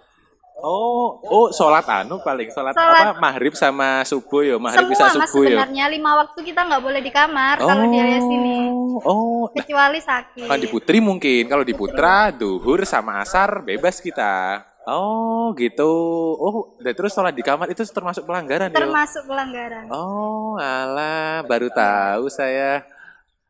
oh 0.61 1.21
oh 1.21 1.47
sholat 1.53 1.85
anu 1.85 2.21
paling 2.25 2.49
sholat, 2.49 2.73
Sholat- 2.73 3.13
apa 3.13 3.21
maghrib 3.21 3.53
sama 3.53 4.01
subuh 4.09 4.41
ya 4.41 4.57
maghrib 4.57 4.89
bisa 4.89 5.13
subuh 5.13 5.45
ya 5.45 5.61
sebenarnya 5.61 5.85
lima 5.93 6.11
waktu 6.25 6.41
kita 6.41 6.61
nggak 6.65 6.83
boleh 6.83 7.01
di 7.05 7.13
kamar 7.13 7.61
kalau 7.61 7.85
di 7.93 7.97
area 8.01 8.21
sini 8.25 8.73
oh 9.05 9.53
kecuali 9.53 9.99
sakit 10.01 10.49
Kan 10.49 10.59
di 10.61 10.69
Putri 10.69 10.99
mungkin, 10.99 11.47
kalau 11.49 11.65
di 11.65 11.75
Putra, 11.75 12.31
duhur 12.33 12.83
sama 12.85 13.21
asar 13.23 13.63
bebas 13.63 14.01
kita. 14.01 14.63
Oh 14.87 15.51
gitu. 15.59 15.91
Oh, 16.39 16.79
dan 16.79 16.95
terus 16.95 17.11
sholat 17.11 17.35
di 17.35 17.43
kamar 17.43 17.67
itu 17.75 17.83
termasuk 17.91 18.23
pelanggaran 18.23 18.71
ya? 18.71 18.79
termasuk 18.79 19.27
pelanggaran 19.27 19.91
Oh, 19.91 20.55
alah, 20.55 21.43
baru 21.43 21.67
tahu 21.75 22.31
saya. 22.31 22.87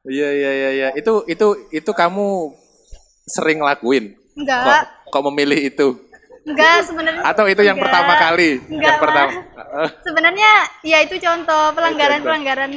Iya 0.06 0.28
iya 0.32 0.50
iya 0.50 0.70
iya. 0.72 0.88
Itu 0.96 1.28
itu 1.28 1.68
itu 1.68 1.90
kamu 1.92 2.56
sering 3.28 3.60
lakuin. 3.60 4.16
Kok 4.16 4.40
enggak 4.40 4.82
kok 5.12 5.22
memilih 5.28 5.60
itu? 5.60 5.86
Enggak 6.46 6.86
sebenarnya 6.86 7.22
Atau 7.26 7.44
itu 7.50 7.60
yang 7.60 7.74
Enggak. 7.74 7.90
pertama 7.90 8.12
kali? 8.16 8.50
Enggak, 8.70 8.86
yang 8.86 9.02
pertama. 9.02 9.32
Sebenarnya 10.06 10.50
ya 10.86 10.98
itu 11.02 11.16
contoh 11.18 11.62
pelanggaran 11.74 12.20
pelanggaran 12.22 12.72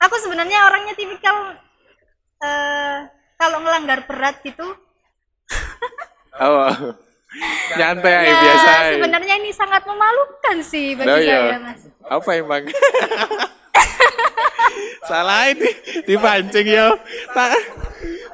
aku 0.00 0.14
sebenarnya 0.22 0.58
orangnya 0.64 0.94
tipikal 0.94 1.36
eh 2.40 2.98
kalau 3.36 3.58
ngelanggar 3.60 4.06
berat 4.06 4.38
gitu 4.40 4.64
Oh. 6.40 6.72
Nyantai 7.76 8.26
ya 8.26 8.34
biasa. 8.42 8.70
sebenarnya 8.96 9.34
ini 9.38 9.50
sangat 9.52 9.84
memalukan 9.86 10.56
sih 10.64 10.98
bagi 10.98 11.06
saya 11.06 11.52
iya. 11.52 11.58
mas 11.62 11.84
Apa 12.08 12.30
emang? 12.34 12.64
Salah 15.06 15.46
ini 15.46 15.68
dipancing 16.06 16.66
yo. 16.66 16.96
Tak 17.30 17.54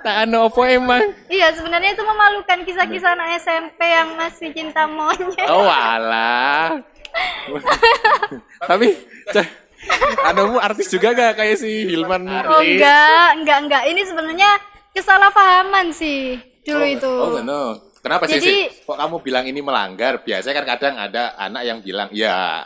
tak 0.07 0.17
anu 0.23 0.47
apa 0.47 0.63
emang? 0.71 1.03
iya 1.27 1.51
sebenarnya 1.51 1.91
itu 1.91 2.03
memalukan 2.03 2.59
kisah-kisah 2.63 3.19
anak 3.19 3.43
SMP 3.43 3.81
yang 3.83 4.15
masih 4.15 4.55
cinta 4.55 4.87
monyet 4.87 5.49
Oh 5.51 5.67
alah. 5.67 6.79
Tapi 8.63 8.95
anumu 10.27 10.59
artis 10.59 10.87
juga 10.87 11.11
gak 11.11 11.39
kayak 11.39 11.59
si 11.59 11.87
Hilman 11.87 12.23
oh 12.27 12.59
artis? 12.59 12.79
enggak 12.79 13.29
enggak 13.39 13.59
enggak 13.67 13.83
ini 13.87 14.03
sebenarnya 14.03 14.51
kesalahpahaman 14.91 15.91
sih 15.91 16.39
dulu 16.63 16.85
itu 16.87 17.11
Oh 17.11 17.43
no. 17.43 17.63
Kenapa 17.99 18.31
sih, 18.31 18.39
Jadi- 18.39 18.47
sih? 18.47 18.87
Kok 18.87 19.03
kamu 19.03 19.17
bilang 19.19 19.45
ini 19.51 19.59
melanggar? 19.59 20.23
Biasanya 20.23 20.63
kan 20.63 20.67
kadang 20.79 20.95
ada 20.95 21.35
anak 21.35 21.67
yang 21.67 21.83
bilang, 21.83 22.07
ya 22.15 22.63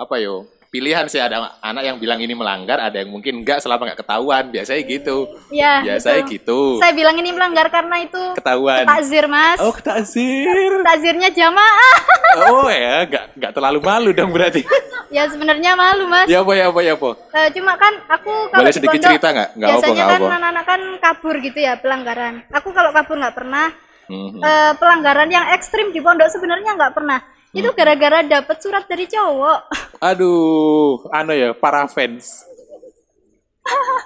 apa 0.00 0.14
yo? 0.16 0.48
Pilihan 0.72 1.04
sih 1.04 1.20
ada 1.20 1.52
anak 1.60 1.84
yang 1.84 1.96
bilang 2.00 2.16
ini 2.16 2.32
melanggar, 2.32 2.80
ada 2.80 2.96
yang 2.96 3.12
mungkin 3.12 3.44
enggak 3.44 3.60
selama 3.60 3.92
nggak 3.92 4.00
ketahuan. 4.00 4.48
Biasanya 4.48 4.80
gitu. 4.82 5.28
ya 5.52 5.84
Biasanya 5.84 6.24
itu. 6.24 6.32
gitu. 6.32 6.60
saya 6.80 6.96
bilang 6.96 7.12
ini 7.14 7.28
melanggar 7.28 7.68
karena 7.68 8.00
itu 8.00 8.22
Ketahuan. 8.32 8.88
takzir 8.88 9.28
mas 9.28 9.60
Oh, 9.60 9.76
takzir. 9.76 10.48
takzirnya 10.80 11.28
jamaah 11.28 11.96
Oh 12.56 12.72
ya, 12.72 13.04
nggak 13.04 13.24
nggak 13.36 13.52
terlalu 13.52 13.78
malu 13.84 14.10
dong 14.16 14.32
berarti. 14.32 14.64
ya 15.14 15.28
sebenarnya 15.28 15.76
malu 15.76 16.08
mas 16.08 16.24
ya 16.24 16.40
apa 16.40 16.52
ya 16.56 16.72
apa 16.72 16.80
ya 16.80 16.96
apa. 16.96 17.10
Eh, 17.36 17.48
cuma 17.52 17.76
kan 17.76 17.92
aku 18.08 18.32
kalau 18.48 18.64
Boleh 18.64 18.72
di 18.72 18.76
sedikit 18.80 19.00
cerita 19.04 19.28
nggak? 19.28 19.48
Nggak 19.52 19.68
apa 19.68 19.76
biasanya 19.76 20.04
kan 20.08 20.20
anak-anak 20.24 20.64
kan 20.64 20.80
kabur 20.98 21.34
gitu 21.38 21.58
ya 21.60 21.76
pelanggaran 21.76 22.34
aku 22.48 22.72
kalau 22.72 22.90
kabur 22.90 23.20
nggak 23.20 23.36
pernah 23.36 23.68
Mhm. 24.02 24.40
Eh, 24.40 24.72
pelanggaran 24.76 25.28
yang 25.28 25.46
ekstrim 25.52 25.88
di 25.88 26.00
pondok 26.00 26.26
sebenarnya 26.28 26.74
nggak 26.74 26.92
pernah 26.92 27.22
itu 27.52 27.64
Hmm. 27.64 27.76
gara-gara 27.76 28.18
dapat 28.22 28.56
surat 28.58 28.84
dari 28.84 29.04
cowok 29.04 29.60
Aduh, 30.00 31.04
anu 31.10 31.32
ya, 31.32 31.50
para 31.52 31.86
fans. 31.86 32.42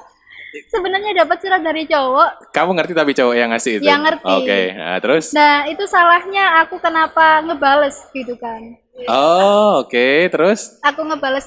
sebenarnya 0.68 1.24
dapat 1.24 1.38
surat 1.38 1.60
dari 1.60 1.84
cowok 1.84 2.50
Kamu 2.50 2.70
ngerti 2.72 2.92
tapi 2.92 3.12
cowok 3.12 3.34
yang 3.34 3.50
ngasih 3.50 3.72
itu? 3.76 3.84
Yang 3.84 4.00
ngerti. 4.02 4.24
Oke, 4.26 4.60
nah, 4.72 4.98
terus? 4.98 5.24
nah 5.30 5.64
itu 5.64 5.84
salahnya 5.86 6.44
aku 6.60 6.76
kenapa 6.78 7.40
ngebales 7.42 7.96
gitu 8.10 8.34
kan 8.36 8.76
Oh, 9.06 9.84
oke, 9.84 10.06
terus? 10.28 10.80
aku 10.80 11.00
ngebales 11.02 11.46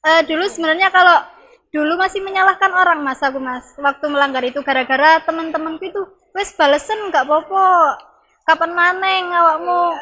Eh, 0.00 0.22
dulu 0.22 0.46
sebenarnya 0.46 0.86
kalau 0.88 1.18
dulu 1.68 1.98
masih 1.98 2.22
menyalahkan 2.22 2.70
orang 2.70 3.02
mas 3.02 3.18
aku 3.18 3.36
mas 3.36 3.74
waktu 3.76 4.06
melanggar 4.06 4.38
itu 4.40 4.62
gara-gara 4.62 5.18
temen-temenku 5.20 5.82
itu 5.82 5.98
wes 6.30 6.54
balesen 6.54 7.10
nggak 7.10 7.26
popo 7.26 7.58
kapan 8.42 8.70
maneng 8.70 9.26
awakmu 9.28 9.98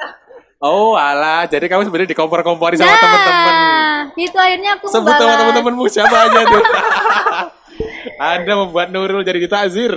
Oh, 0.65 0.97
alah, 0.97 1.45
jadi 1.45 1.69
kamu 1.69 1.85
sebenarnya 1.85 2.11
dikompor-kompori 2.11 2.75
sama 2.75 2.89
teman-teman. 2.95 3.53
Nah, 3.53 3.99
itu 4.17 4.33
akhirnya 4.35 4.71
aku 4.75 4.89
Sebut 4.89 5.13
ngebalas. 5.13 5.37
teman-temanmu 5.37 5.85
siapa 5.87 6.17
aja 6.19 6.41
tuh. 6.43 6.63
Anda 8.33 8.53
membuat 8.57 8.89
Nurul 8.89 9.21
jadi 9.21 9.39
ditazir. 9.39 9.93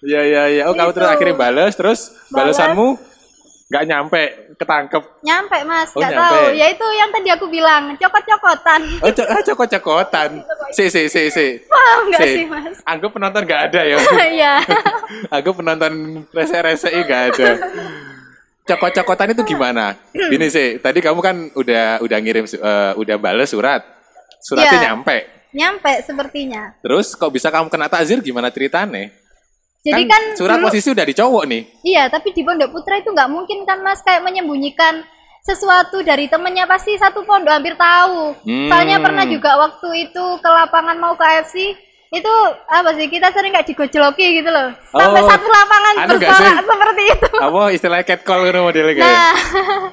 Iya, 0.00 0.20
iya, 0.24 0.42
iya. 0.48 0.62
Oh, 0.64 0.74
kamu 0.74 0.90
Itu. 0.90 0.96
terus 0.96 1.08
akhirnya 1.08 1.36
balas, 1.36 1.72
terus 1.72 2.00
Balas. 2.28 2.58
balasanmu 2.58 2.86
nggak 3.68 3.84
nyampe, 3.84 4.22
ketangkep. 4.56 5.02
nyampe 5.20 5.58
mas 5.62 5.92
Oh, 5.92 6.00
nggak 6.00 6.08
nyampe. 6.08 6.24
tahu 6.32 6.56
ya 6.56 6.66
itu 6.68 6.86
yang 6.90 7.10
tadi 7.12 7.28
aku 7.28 7.46
bilang 7.46 7.82
cokot-cokotan 7.94 8.80
Oh, 8.98 9.12
co- 9.12 9.28
ah, 9.28 9.42
cokot-cokotan. 9.44 10.30
Si, 10.72 10.88
si, 10.88 11.04
si, 11.06 11.28
si. 11.28 11.46
paham 11.68 12.08
nggak 12.08 12.18
Si. 12.18 12.28
sih 12.34 12.44
mas 12.48 12.80
Anggap 12.82 13.10
penonton 13.12 13.42
nggak 13.44 13.62
ada 13.68 13.80
ya. 13.84 13.98
iya 14.34 14.54
Aku 15.30 15.52
penonton 15.52 15.92
rese-rese 16.32 16.88
nggak 16.90 17.22
ada. 17.30 17.50
Cokot-cokotan 18.68 19.32
itu 19.32 19.42
gimana? 19.46 19.96
Ini 20.12 20.46
sih, 20.46 20.68
tadi 20.76 20.98
kamu 20.98 21.18
kan 21.18 21.36
udah 21.52 21.98
udah 21.98 22.18
ngirim 22.18 22.44
eh, 22.44 22.92
udah 22.94 23.16
bales 23.16 23.48
surat. 23.48 23.80
Suratnya 24.38 24.76
Iya. 24.76 24.86
nyampe. 24.92 25.16
nyampe 25.48 26.04
sepertinya 26.04 26.76
Terus 26.78 27.16
kok 27.16 27.32
bisa 27.32 27.48
kamu 27.48 27.66
kena 27.66 27.88
takzir 27.88 28.20
gimana 28.20 28.48
ceritanya? 28.48 29.08
jadi 29.80 30.04
kan, 30.04 30.22
surat 30.36 30.60
dulu- 30.60 30.68
posisi 30.68 30.88
udah 30.88 31.02
di 31.02 31.14
cowok 31.14 31.44
nih. 31.46 31.62
iya 31.82 32.04
tapi 32.06 32.30
di 32.30 32.44
pondok 32.44 32.68
putra 32.68 33.00
itu 33.00 33.08
nggak 33.08 33.26
mungkin 33.26 33.64
kan 33.64 33.80
mas 33.80 33.98
kayak 33.98 34.20
menyembunyikan 34.20 35.00
sesuatu 35.40 36.02
dari 36.02 36.28
temennya 36.28 36.68
pasti 36.68 36.92
satu 36.94 37.24
pondok 37.24 37.48
hampir 37.50 37.72
tahu 37.74 38.36
Hmm. 38.38 38.68
soalnya 38.68 39.00
pernah 39.00 39.24
juga 39.24 39.56
waktu 39.56 39.88
itu 40.04 40.24
ke 40.36 40.50
lapangan 40.50 40.96
mau 40.96 41.14
ke 41.14 41.24
AFC 41.24 41.56
itu 42.08 42.34
apa 42.64 42.96
sih 42.96 43.06
kita 43.06 43.28
sering 43.30 43.52
kayak 43.52 43.68
digojloki 43.68 44.40
gitu 44.40 44.48
loh 44.48 44.72
sampai 44.88 45.20
Oh, 45.20 45.28
satu 45.28 45.44
lapangan 45.44 45.92
anu 45.94 46.16
nggak 46.16 46.20
bersorak 46.24 46.56
seperti 46.64 47.02
itu 47.04 47.30
Apa 47.36 47.60
istilahnya 47.68 48.06
catcall 48.06 48.40
gitu 48.42 48.58
modelnya 48.58 48.94
kayak. 48.94 49.12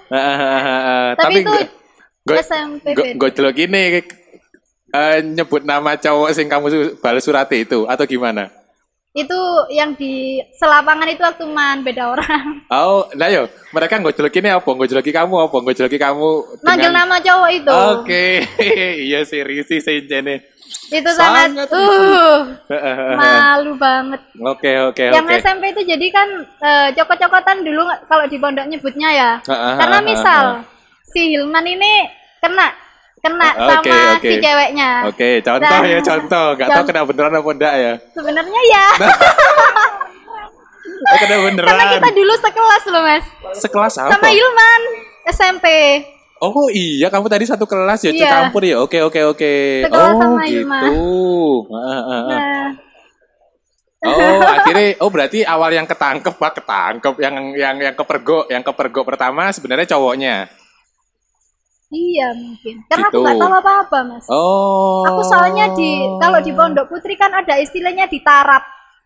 nah 0.07 1.11
Tapi, 1.19 1.43
itu 1.43 1.51
gue 2.23 2.35
SMP 2.39 2.85
gue 2.95 3.29
celok 3.29 3.53
gini 3.53 3.81
eh, 4.89 5.17
nyebut 5.21 5.61
nama 5.61 5.99
cowok 5.99 6.29
sing 6.31 6.47
kamu 6.47 6.67
balas 6.97 7.21
surat 7.21 7.51
itu 7.51 7.83
atau 7.83 8.05
gimana? 8.07 8.47
itu 9.15 9.39
yang 9.71 9.95
di 9.95 10.43
selapangan 10.51 11.07
itu 11.07 11.23
waktu 11.23 11.47
man 11.47 11.87
beda 11.87 12.11
orang 12.11 12.59
Oh, 12.67 13.07
nah 13.15 13.31
yo, 13.31 13.47
mereka 13.71 13.95
nggak 13.95 14.11
jelek 14.11 14.43
ini 14.43 14.51
apa? 14.51 14.67
Nggak 14.67 14.91
jeleki 14.91 15.11
kamu 15.15 15.35
apa? 15.39 15.55
Nggak 15.55 15.75
jeleki 15.79 15.95
kamu 15.95 16.29
manggil 16.59 16.91
dengan- 16.91 17.07
nama 17.07 17.15
cowok 17.23 17.49
itu 17.55 17.71
Oke, 17.95 18.25
iya 19.07 19.23
sih 19.23 19.39
risi 19.39 19.79
sih 19.79 20.03
ini. 20.03 20.54
Itu 20.87 21.09
sangat, 21.09 21.49
Sangat 21.49 21.67
uh 21.71 22.37
malu 23.17 23.73
banget 23.75 24.21
Oke, 24.37 24.71
oke, 24.83 25.03
yang 25.03 25.23
oke. 25.23 25.33
SMP 25.35 25.63
itu 25.71 25.81
jadi 25.87 26.07
kan 26.09 26.27
eh, 26.41 26.87
cokot-cokotan 26.93 27.61
dulu 27.61 27.81
kalau 28.05 28.25
di 28.25 28.37
pondok 28.37 28.65
nyebutnya 28.65 29.09
ya 29.09 29.31
karena 29.75 29.97
misal 29.99 30.45
si 31.03 31.31
Hilman 31.31 31.65
ini 31.65 32.05
kena 32.37 32.69
kena 33.17 33.49
oke, 33.51 33.89
sama 33.89 33.97
oke. 34.15 34.21
si 34.23 34.35
ceweknya 34.37 34.89
Oke, 35.05 35.29
contoh 35.41 35.65
Nah, 35.75 35.87
ya 35.87 35.99
contoh. 35.99 36.47
Gak 36.55 36.67
Con- 36.69 36.85
kena 36.85 37.01
beneran 37.03 37.33
apa 37.33 37.49
enggak 37.49 37.73
ya? 37.75 37.93
sebenarnya 38.11 38.61
ya 38.67 38.85
Oh, 40.85 41.17
kena 41.21 41.35
beneran. 41.39 41.65
karena 41.67 41.85
kita 41.91 42.09
dulu 42.13 42.33
sekelas 42.35 42.83
loh 42.87 43.01
mas 43.03 43.25
Sekelas 43.55 43.93
apa? 43.97 44.11
sama 44.13 44.29
Hilman 44.29 44.81
SMP 45.25 45.65
Oh 46.37 46.67
iya, 46.67 47.07
kamu 47.07 47.27
tadi 47.27 47.47
satu 47.47 47.63
kelas 47.63 48.03
ya, 48.03 48.11
Iya. 48.11 48.27
campur 48.27 48.61
ya. 48.61 48.77
Oke, 48.77 48.99
oke, 48.99 49.19
oke. 49.25 49.53
Oh 49.87 50.11
sama 50.19 50.43
gitu. 50.43 50.91
Ah, 51.71 51.79
ah, 51.79 52.01
ah. 52.05 52.23
nah 52.27 52.67
Oh, 54.05 54.37
akhirnya 54.53 54.99
oh 54.99 55.09
berarti 55.09 55.41
awal 55.41 55.73
yang 55.73 55.87
ketangkep 55.87 56.35
pak 56.35 56.61
ketangkep 56.61 57.15
yang 57.17 57.35
yang 57.57 57.75
yang 57.81 57.95
kepergok 57.95 58.45
yang 58.47 58.61
kepergok 58.61 59.01
pertama 59.03 59.49
sebenarnya 59.49 59.89
cowoknya. 59.89 60.35
iya 61.89 62.33
mungkin 62.33 62.81
karena 62.85 63.07
aku 63.07 63.13
Gitu. 63.13 63.23
nggak 63.23 63.37
tahu 63.39 63.53
apa-apa 63.55 63.97
mas 64.03 64.25
Oh. 64.27 65.05
Aku 65.05 65.21
soalnya 65.23 65.71
di 65.71 65.89
kalau 66.19 66.37
di 66.37 66.51
Pondok 66.51 66.85
Putri 66.85 67.15
kan 67.15 67.31
ada 67.31 67.55
istilahnya 67.55 68.05
ditarap. 68.05 68.61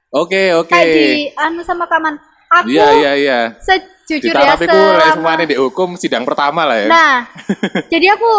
Oke 0.09 0.51
oke. 0.51 0.67
Kayak 0.67 0.87
di 0.89 1.07
anu 1.37 1.61
sama 1.61 1.85
kaman. 1.85 2.17
Aku 2.49 2.65
Iya 2.65 2.87
iya 2.97 3.11
iya. 3.13 3.39
sejujur 3.61 4.33
ya 4.33 4.57
lah 4.57 4.57
selama- 4.57 5.45
dihukum 5.45 5.93
sidang 5.93 6.25
pertama 6.25 6.65
lah 6.65 6.81
ya. 6.81 6.87
Nah, 6.89 7.15
jadi 7.93 8.17
aku 8.17 8.31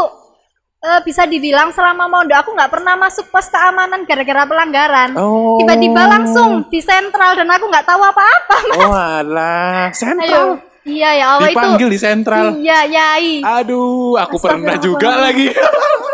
eh, 0.83 1.01
bisa 1.07 1.31
dibilang 1.31 1.71
selama 1.71 2.11
mondok 2.11 2.43
aku 2.43 2.51
nggak 2.59 2.73
pernah 2.75 2.99
masuk 2.99 3.31
pos 3.31 3.47
keamanan 3.47 4.03
gara-gara 4.03 4.51
pelanggaran. 4.51 5.15
Oh. 5.15 5.63
Tiba-tiba 5.63 6.03
langsung 6.11 6.67
di 6.67 6.83
sentral 6.83 7.39
dan 7.39 7.47
aku 7.55 7.71
nggak 7.71 7.87
tahu 7.87 8.03
apa-apa. 8.03 8.59
Oh 8.83 8.91
alah, 8.91 9.89
Ayo. 9.89 9.95
sentral. 9.95 10.49
Iya 10.81 11.11
ya 11.13 11.27
Allah 11.37 11.49
itu. 11.53 11.55
Dipanggil 11.55 11.89
di 11.93 11.99
sentral. 12.01 12.47
Iya, 12.57 12.79
yai. 12.89 13.45
Aduh, 13.45 14.17
aku 14.17 14.41
pernah 14.41 14.81
juga 14.81 15.13
lagi. 15.13 15.53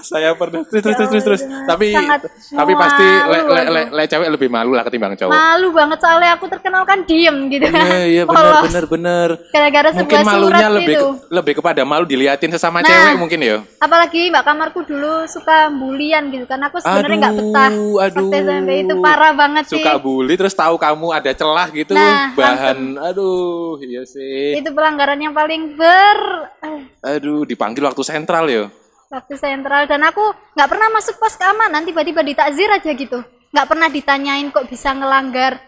Saya 0.00 0.32
pernah 0.32 0.62
terus 0.62 0.82
terus 0.82 1.08
terus 1.08 1.24
terus. 1.24 1.42
Tapi 1.64 1.92
tapi 2.50 2.72
pasti 2.74 3.04
le, 3.04 3.38
le, 3.44 3.62
le, 3.68 3.82
le 3.90 4.02
cewek 4.04 4.28
lebih 4.30 4.48
malu 4.48 4.72
lah 4.72 4.82
ketimbang 4.82 5.14
cowok. 5.14 5.30
Malu 5.30 5.68
banget 5.70 5.98
soalnya 5.98 6.30
aku 6.34 6.46
terkenal 6.46 6.82
kan 6.82 7.02
diem 7.02 7.48
gitu 7.48 7.66
kan. 7.66 7.84
Iya, 7.84 8.04
iya 8.06 8.22
benar 8.28 8.62
benar 8.62 8.84
benar. 8.86 9.28
Gara-gara 9.48 9.88
Mungkin 9.90 10.00
sebuah 10.00 10.20
surat 10.20 10.30
malunya 10.30 10.68
lebih 10.70 10.94
itu. 10.94 11.06
ke- 11.06 11.18
lebih 11.30 11.52
kepada 11.56 11.82
malu 11.82 12.04
diliatin 12.04 12.50
sesama 12.50 12.80
Nah. 12.80 12.86
cewek 12.86 13.14
mungkin 13.16 13.40
ya. 13.40 13.58
apalagi 13.78 14.28
mbak 14.28 14.42
kamarku 14.42 14.80
dulu 14.82 15.24
suka 15.26 15.68
bulian 15.70 16.28
gitu 16.28 16.44
kan 16.44 16.60
aku 16.60 16.78
sebenarnya 16.78 17.16
nggak 17.20 17.34
betah 17.34 17.70
aduh. 18.00 18.30
SMP 18.30 18.70
itu 18.80 18.94
parah 18.98 19.32
banget 19.32 19.64
sih 19.66 19.76
Suka 19.76 19.96
bully 19.96 20.34
terus 20.34 20.52
tahu 20.52 20.76
kamu 20.76 21.06
ada 21.10 21.30
celah 21.30 21.68
gitu, 21.70 21.92
Nah, 21.92 22.32
bahan 22.32 22.96
aduh, 22.98 23.76
iya 23.80 24.02
sih. 24.02 24.54
itu 24.54 24.70
pelanggaran 24.70 25.18
yang 25.18 25.30
paling 25.30 25.74
ber 25.74 26.18
Aduh, 27.02 27.42
dipanggil 27.42 27.82
waktu 27.82 28.00
sentral 28.00 28.46
ya. 28.46 28.68
Waktu 29.10 29.34
sentral. 29.36 29.84
Dan 29.90 30.06
aku 30.06 30.22
nggak 30.54 30.68
pernah 30.70 30.88
masuk 30.94 31.18
pos 31.18 31.34
keamanan 31.34 31.82
tiba-tiba 31.82 32.22
ditakzir 32.22 32.70
aja 32.70 32.90
gitu. 32.94 33.18
Nggak 33.50 33.66
pernah 33.66 33.88
ditanyain 33.90 34.48
kok 34.54 34.70
bisa 34.70 34.94
ngelanggar. 34.94 35.58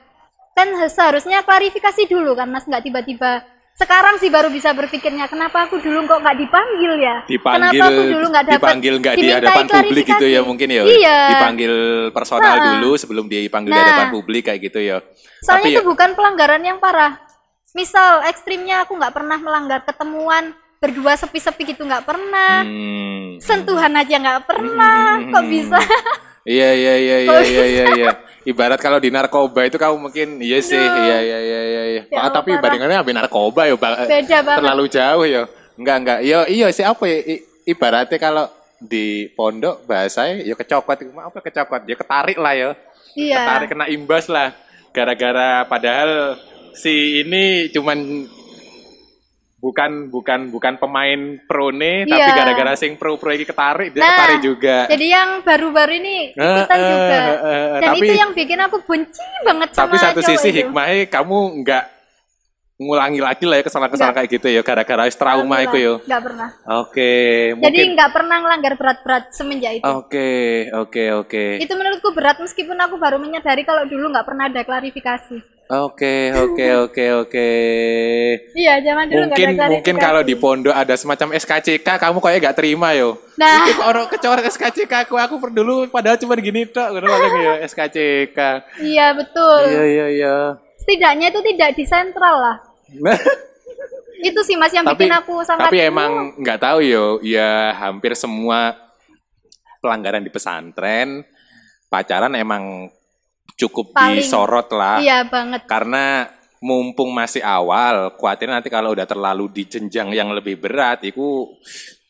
Kan 0.54 0.70
seharusnya 0.86 1.42
klarifikasi 1.42 2.06
dulu 2.06 2.38
kan 2.38 2.48
mas. 2.48 2.64
Nggak 2.64 2.86
tiba-tiba. 2.86 3.42
Sekarang 3.72 4.20
sih 4.20 4.28
baru 4.28 4.52
bisa 4.52 4.76
berpikirnya 4.76 5.24
kenapa 5.32 5.64
aku 5.64 5.80
dulu 5.80 6.04
kok 6.04 6.20
nggak 6.20 6.36
dipanggil 6.44 6.92
ya? 7.00 7.16
Dipanggil 7.24 7.80
kenapa 7.80 7.88
aku 7.88 8.02
dulu 8.04 8.26
nggak 8.28 8.44
dapat 8.44 8.60
dipanggil 8.60 8.94
nggak 9.00 9.16
di 9.16 9.28
hadapan 9.32 9.64
publik 9.64 10.04
gitu 10.12 10.26
ya 10.28 10.40
mungkin 10.44 10.68
ya. 10.68 10.82
Iya. 10.84 11.18
Dipanggil 11.32 11.72
personal 12.12 12.54
Nah. 12.60 12.64
dulu 12.76 12.90
sebelum 13.00 13.24
dipanggil 13.32 13.72
di 13.72 13.80
Nah. 13.80 13.84
hadapan 13.88 14.08
publik 14.12 14.42
kayak 14.52 14.60
gitu 14.60 14.76
ya. 14.78 15.00
Soalnya 15.40 15.72
tapi 15.72 15.74
itu 15.80 15.82
bukan 15.88 16.10
pelanggaran 16.12 16.62
yang 16.62 16.78
parah. 16.84 17.16
Misal 17.72 18.28
ekstrimnya 18.28 18.84
aku 18.84 18.92
nggak 19.00 19.16
pernah 19.16 19.40
melanggar 19.40 19.80
ketemuan 19.88 20.52
berdua 20.82 21.14
sepi-sepi 21.14 21.62
gitu 21.68 21.82
nggak 21.82 22.02
pernah. 22.02 22.60
hmm, 22.60 23.38
Sentuhan 23.38 23.94
aja 23.94 24.18
nggak 24.18 24.42
pernah. 24.42 25.16
Hmm. 25.16 25.30
Kok 25.30 25.44
bisa? 25.46 25.78
iya 26.42 26.74
iya 26.74 26.94
iya 26.98 27.16
iya 27.22 27.38
iya 27.40 27.64
iya 27.64 27.84
iya 27.94 28.10
ibarat 28.42 28.74
kalau 28.76 28.98
di 28.98 29.08
narkoba 29.08 29.62
itu 29.62 29.78
kamu 29.78 29.94
mungkin 30.00 30.42
iya 30.42 30.58
sih 30.58 30.74
Aduh. 30.74 30.98
iya 31.00 31.18
iya 31.22 31.38
iya 31.40 31.60
iya 31.62 31.82
iya 31.86 32.02
Ya 32.02 32.18
Ah, 32.18 32.26
Allah, 32.26 32.34
tapi 32.34 32.50
parah. 32.50 32.62
bandingannya 32.66 32.98
habis 32.98 33.14
narkoba 33.14 33.62
ya 33.62 33.76
Bang. 33.78 33.94
Beda 34.02 34.38
banget. 34.42 34.58
terlalu 34.58 34.84
jauh 34.90 35.22
ya 35.24 35.42
enggak 35.72 35.96
enggak 35.96 36.18
iya 36.20 36.38
iya 36.50 36.66
sih 36.68 36.82
apa 36.82 37.06
ya 37.06 37.18
I- 37.30 37.42
ibaratnya 37.64 38.18
kalau 38.18 38.50
di 38.76 39.06
pondok 39.30 39.86
bahasanya 39.86 40.42
ya 40.42 40.58
kecopot 40.58 40.98
apa 40.98 41.38
kecopot 41.40 41.80
ya 41.86 41.94
ketarik 41.94 42.34
lah 42.36 42.52
ya 42.52 42.70
Iya. 43.14 43.36
ketarik 43.38 43.68
kena 43.70 43.86
imbas 43.86 44.26
lah 44.26 44.50
gara-gara 44.90 45.62
padahal 45.62 46.34
si 46.74 46.90
ini 47.22 47.70
cuman 47.70 48.26
bukan 49.62 50.10
bukan 50.10 50.50
bukan 50.50 50.74
pemain 50.74 51.20
pro 51.40 51.70
nih, 51.70 52.02
Iya. 52.02 52.10
tapi 52.10 52.30
gara-gara 52.34 52.72
sing 52.74 52.98
pro 52.98 53.14
pro 53.14 53.30
ini 53.30 53.46
ketarik 53.46 53.94
dia 53.94 54.02
Nah, 54.02 54.10
ketarik 54.10 54.40
juga. 54.42 54.76
Jadi 54.90 55.06
yang 55.06 55.30
baru-baru 55.40 55.92
ini 55.96 56.16
ikutan 56.34 56.76
Eh, 56.76 56.90
juga. 56.90 57.14
eh, 57.14 57.22
eh, 57.22 57.38
eh, 57.46 57.66
Dan 57.78 57.88
tapi- 57.88 57.98
itu 58.02 58.14
yang 58.18 58.30
bikin 58.34 58.58
aku 58.58 58.76
benci 58.82 59.22
banget 59.40 59.68
tapi 59.70 59.94
sama 59.94 60.02
satu 60.02 60.18
cowok 60.18 60.28
sisi 60.34 60.48
itu. 60.50 60.56
hikmahnya 60.58 61.06
kamu 61.06 61.38
nggak 61.62 61.84
ngulangi 62.82 63.20
lagi 63.22 63.44
lah 63.46 63.56
ya 63.58 63.64
kesalahan-kesalahan 63.64 64.16
kayak 64.18 64.30
gitu 64.34 64.46
ya 64.50 64.60
gara-gara 64.66 65.06
trauma 65.12 65.56
itu 65.62 65.76
ya. 65.78 65.94
Nggak 66.02 66.22
pernah. 66.26 66.48
Oke, 66.82 67.12
Jadi 67.54 67.58
mungkin 67.62 67.88
nggak 67.94 68.10
pernah 68.10 68.36
ngelanggar 68.42 68.74
berat-berat 68.74 69.24
semenjak 69.30 69.72
itu. 69.78 69.86
Oke, 69.86 70.30
oke, 70.74 71.04
oke. 71.22 71.44
Itu 71.62 71.72
menurutku 71.78 72.10
berat 72.10 72.42
meskipun 72.42 72.76
aku 72.76 72.98
baru 72.98 73.16
menyadari 73.16 73.62
kalau 73.62 73.86
dulu 73.86 74.10
nggak 74.10 74.26
pernah 74.26 74.50
ada 74.50 74.62
klarifikasi. 74.66 75.38
Oke, 75.72 76.28
oke, 76.36 76.66
oke, 76.84 77.04
oke. 77.24 77.48
Iya, 78.52 78.84
zaman 78.84 79.08
dulu 79.08 79.22
nggak 79.24 79.38
Mungkin 79.38 79.48
ada 79.48 79.56
klarifikasi. 79.56 79.72
mungkin 79.72 79.96
kalau 79.96 80.22
di 80.26 80.34
pondok 80.36 80.74
ada 80.76 80.94
semacam 80.98 81.28
SKCK, 81.32 81.88
kamu 81.96 82.18
kayak 82.20 82.38
gak 82.44 82.56
terima 82.60 82.92
yo. 82.92 83.16
Nah. 83.40 83.64
Itu 83.64 83.80
orang 83.80 84.04
kecoret 84.12 84.44
SKCK 84.52 85.08
aku 85.08 85.16
aku 85.16 85.40
per 85.40 85.50
dulu 85.56 85.88
padahal 85.88 86.20
cuma 86.20 86.36
gini 86.36 86.68
tok, 86.68 86.92
ngono 86.92 87.08
ya 87.40 87.54
SKCK. 87.70 88.38
Iya 88.84 89.16
betul. 89.16 89.60
Iya, 89.72 89.82
iya, 89.88 90.06
iya. 90.12 90.36
Setidaknya 90.76 91.30
itu 91.32 91.40
tidak 91.40 91.70
di 91.78 91.84
sentral 91.86 92.36
lah. 92.36 92.56
Itu 94.22 94.40
sih 94.46 94.54
mas 94.54 94.70
yang 94.70 94.86
tapi 94.86 95.10
bikin 95.10 95.18
aku 95.18 95.42
sangat. 95.42 95.66
tapi 95.66 95.82
emang 95.82 96.38
nggak 96.38 96.60
tahu 96.62 96.78
yo, 96.78 97.18
ya 97.26 97.74
hampir 97.74 98.14
semua 98.14 98.70
pelanggaran 99.82 100.22
di 100.22 100.30
pesantren 100.30 101.26
pacaran 101.90 102.30
emang 102.38 102.86
cukup 103.58 103.90
Paling- 103.92 104.22
disorot 104.22 104.70
lah. 104.70 105.02
Iya 105.02 105.26
banget. 105.26 105.66
karena 105.66 106.30
mumpung 106.62 107.10
masih 107.10 107.42
awal, 107.42 108.14
khawatir 108.14 108.46
nanti 108.46 108.70
kalau 108.70 108.94
udah 108.94 109.04
terlalu 109.04 109.50
di 109.50 109.62
jenjang 109.66 110.14
yang 110.14 110.30
lebih 110.30 110.56
berat, 110.56 111.02
itu 111.02 111.50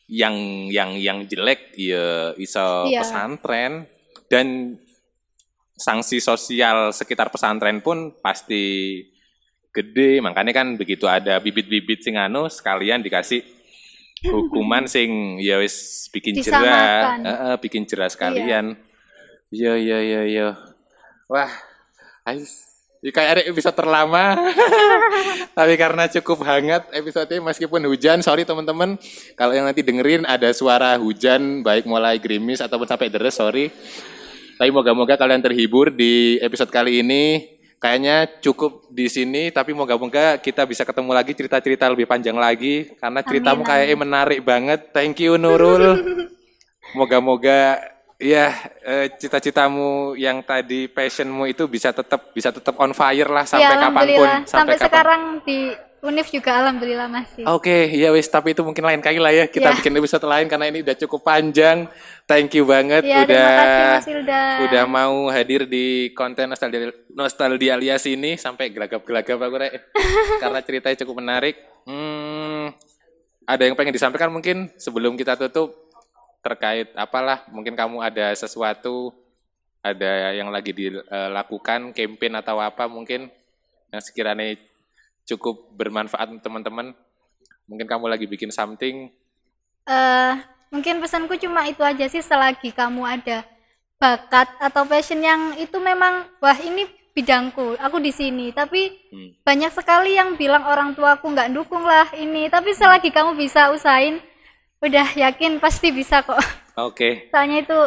yang 0.05 0.69
yang 0.69 0.93
yang 0.93 1.25
jelek 1.25 1.73
ya 1.73 2.37
iso 2.37 2.85
Iya. 2.85 3.01
pesantren 3.01 3.89
dan 4.29 4.77
sanksi 5.73 6.21
sosial 6.21 6.93
sekitar 6.93 7.33
pesantren 7.33 7.81
pun 7.81 8.13
pasti 8.21 9.01
gede. 9.73 10.21
Makanya 10.21 10.53
kan 10.53 10.77
begitu 10.77 11.09
ada 11.09 11.41
bibit-bibit 11.41 12.05
sing 12.05 12.15
anu 12.15 12.45
sekalian 12.47 13.01
dikasih 13.01 13.41
hukuman 14.23 14.87
sing 14.87 15.41
ya 15.41 15.59
wis 15.59 16.07
bikin 16.13 16.39
jerah. 16.39 17.17
Disamakan. 17.17 17.19
Heeh, 17.25 17.55
bikin 17.59 17.83
jerah 17.89 18.07
sekalian. 18.07 18.65
Iya. 19.51 19.73
Iya 19.73 20.01
iya 20.01 20.21
iya 20.25 20.47
wah 21.29 21.51
ais 22.25 22.73
Ya, 23.03 23.11
kayak 23.11 23.31
ada 23.35 23.43
episode 23.51 23.75
terlama. 23.75 24.39
Tapi 25.59 25.75
karena 25.75 26.07
cukup 26.07 26.39
hangat 26.47 26.87
episode 26.95 27.27
ini 27.35 27.43
meskipun 27.43 27.83
hujan 27.91 28.23
sorry 28.23 28.47
teman-teman. 28.47 28.95
Kalau 29.35 29.51
yang 29.51 29.67
nanti 29.67 29.83
dengerin 29.83 30.23
ada 30.23 30.47
suara 30.55 30.95
hujan 30.95 31.67
baik 31.67 31.83
mulai 31.83 32.15
gerimis 32.23 32.63
ataupun 32.63 32.87
sampai 32.87 33.11
deres 33.11 33.35
sorry. 33.35 33.75
Tapi 34.55 34.71
moga-moga 34.71 35.19
kalian 35.19 35.43
terhibur 35.43 35.91
di 35.91 36.39
episode 36.39 36.71
kali 36.71 37.03
ini. 37.03 37.43
Kayaknya 37.83 38.39
cukup 38.39 38.87
di 38.87 39.11
sini, 39.11 39.51
tapi 39.51 39.75
moga-moga 39.75 40.39
kita 40.39 40.63
bisa 40.63 40.87
ketemu 40.87 41.11
lagi 41.11 41.35
cerita-cerita 41.35 41.83
lebih 41.91 42.07
panjang 42.07 42.39
lagi. 42.39 42.95
Karena 42.95 43.19
ceritamu 43.19 43.59
Amin, 43.59 43.67
kayaknya 43.67 43.97
menarik 43.99 44.39
banget. 44.39 44.95
Thank 44.95 45.19
you 45.19 45.35
Nurul. 45.35 45.99
Moga-moga 46.97 47.83
ya 48.15 48.55
eh, 48.79 49.11
cita-citamu 49.11 50.15
yang 50.15 50.39
tadi 50.41 50.87
passionmu 50.87 51.43
itu 51.43 51.67
bisa 51.67 51.91
tetap 51.91 52.31
bisa 52.31 52.55
tetap 52.55 52.79
on 52.79 52.95
fire 52.95 53.27
lah 53.27 53.43
sampai 53.43 53.67
Iya, 53.67 53.75
kapan 53.75 53.91
pun. 53.91 53.99
alhamdulillah. 53.99 54.39
Sampai, 54.47 54.75
kapan- 54.77 54.87
sekarang 54.87 55.21
di 55.43 55.59
Unif 56.03 56.27
juga 56.35 56.59
alhamdulillah 56.59 57.07
masih. 57.07 57.47
Oke, 57.47 57.87
ya 57.95 58.11
wis, 58.11 58.27
tapi 58.27 58.51
itu 58.51 58.59
mungkin 58.59 58.83
lain 58.83 58.99
kali 58.99 59.23
lah 59.23 59.31
ya. 59.31 59.47
Kita 59.47 59.71
Iya. 59.71 59.77
bikin 59.79 59.95
episode 59.95 60.27
lain 60.27 60.51
karena 60.51 60.67
ini 60.67 60.83
udah 60.83 60.99
cukup 60.99 61.23
panjang. 61.23 61.87
Thank 62.27 62.59
you 62.59 62.67
banget 62.67 63.07
Iya, 63.07 63.23
udah 63.23 63.23
terima 63.23 63.63
kasih 64.03 64.13
udah 64.67 64.83
mau 64.83 65.31
hadir 65.31 65.63
di 65.63 66.11
konten 66.11 66.51
nostalgia 66.51 66.91
nostalgia 67.07 67.79
alias 67.79 68.03
ini 68.03 68.35
sampai 68.35 68.75
gelagap-gelagap 68.75 69.39
aku 69.39 69.55
Rek. 69.55 69.71
karena 70.43 70.59
ceritanya 70.59 70.97
cukup 71.07 71.15
menarik. 71.23 71.55
Hmm, 71.87 72.75
ada 73.47 73.63
yang 73.63 73.75
pengen 73.79 73.95
disampaikan 73.95 74.27
mungkin 74.27 74.75
sebelum 74.75 75.15
kita 75.15 75.39
tutup 75.39 75.71
terkait 76.43 76.91
apalah 76.99 77.47
mungkin 77.47 77.79
kamu 77.79 78.03
ada 78.03 78.35
sesuatu 78.35 79.15
ada 79.79 80.35
yang 80.35 80.51
lagi 80.51 80.75
dilakukan 80.75 81.95
campaign 81.95 82.33
atau 82.39 82.59
apa 82.59 82.91
mungkin 82.91 83.31
yang 83.87 84.01
sekiranya 84.03 84.51
cukup 85.23 85.71
bermanfaat 85.75 86.29
teman-teman. 86.43 86.91
Mungkin 87.67 87.87
kamu 87.87 88.05
lagi 88.11 88.25
bikin 88.27 88.51
something. 88.51 89.11
Eh 89.87 90.33
mungkin 90.73 90.99
pesanku 90.99 91.37
cuma 91.37 91.67
itu 91.69 91.85
aja 91.85 92.05
sih 92.09 92.23
selagi 92.23 92.73
kamu 92.73 93.05
ada 93.05 93.45
bakat 94.01 94.49
atau 94.59 94.83
passion 94.83 95.21
yang 95.21 95.55
itu 95.55 95.77
memang 95.79 96.27
wah 96.43 96.57
ini 96.59 96.83
bidangku 97.15 97.79
aku 97.79 98.01
di 98.03 98.11
sini. 98.11 98.51
Tapi 98.51 98.89
Hmm. 99.13 99.31
banyak 99.45 99.71
sekali 99.71 100.17
yang 100.17 100.35
bilang 100.35 100.65
orang 100.67 100.97
tuaku 100.97 101.31
nggak 101.31 101.53
dukung 101.53 101.85
lah 101.85 102.11
ini. 102.17 102.49
Tapi 102.51 102.75
selagi 102.75 103.13
kamu 103.13 103.37
bisa 103.37 103.71
usahain 103.71 104.19
udah 104.83 105.07
yakin 105.15 105.63
pasti 105.63 105.95
bisa 105.95 106.19
kok. 106.25 106.41
Oke. 106.75 107.31
Soalnya 107.31 107.63
itu 107.63 107.79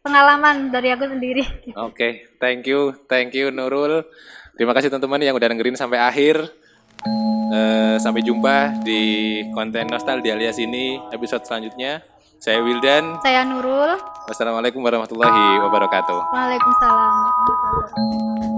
pengalaman 0.00 0.72
dari 0.72 0.88
aku 0.94 1.04
sendiri. 1.04 1.44
Oke, 1.76 2.24
thank 2.40 2.64
you, 2.64 2.96
thank 3.10 3.36
you 3.36 3.52
Nurul. 3.52 4.06
Terima 4.58 4.74
kasih 4.74 4.90
teman-teman 4.90 5.22
yang 5.22 5.38
udah 5.38 5.54
dengerin 5.54 5.78
sampai 5.78 6.02
akhir. 6.02 6.42
Eh, 7.54 7.96
sampai 8.02 8.26
jumpa 8.26 8.82
di 8.82 9.40
konten 9.54 9.86
Nostalgia 9.86 10.34
alias 10.34 10.58
ini 10.58 10.98
episode 11.14 11.46
selanjutnya. 11.46 12.02
Saya 12.42 12.62
Wildan. 12.62 13.22
saya 13.22 13.42
Nurul 13.46 13.98
Wassalamualaikum 14.26 14.82
warahmatullahi 14.82 15.62
wabarakatuh. 15.62 16.34
Waalaikumsalam 16.34 17.10
warahmatullahi 17.22 17.54
wabarakatuh. 17.70 18.57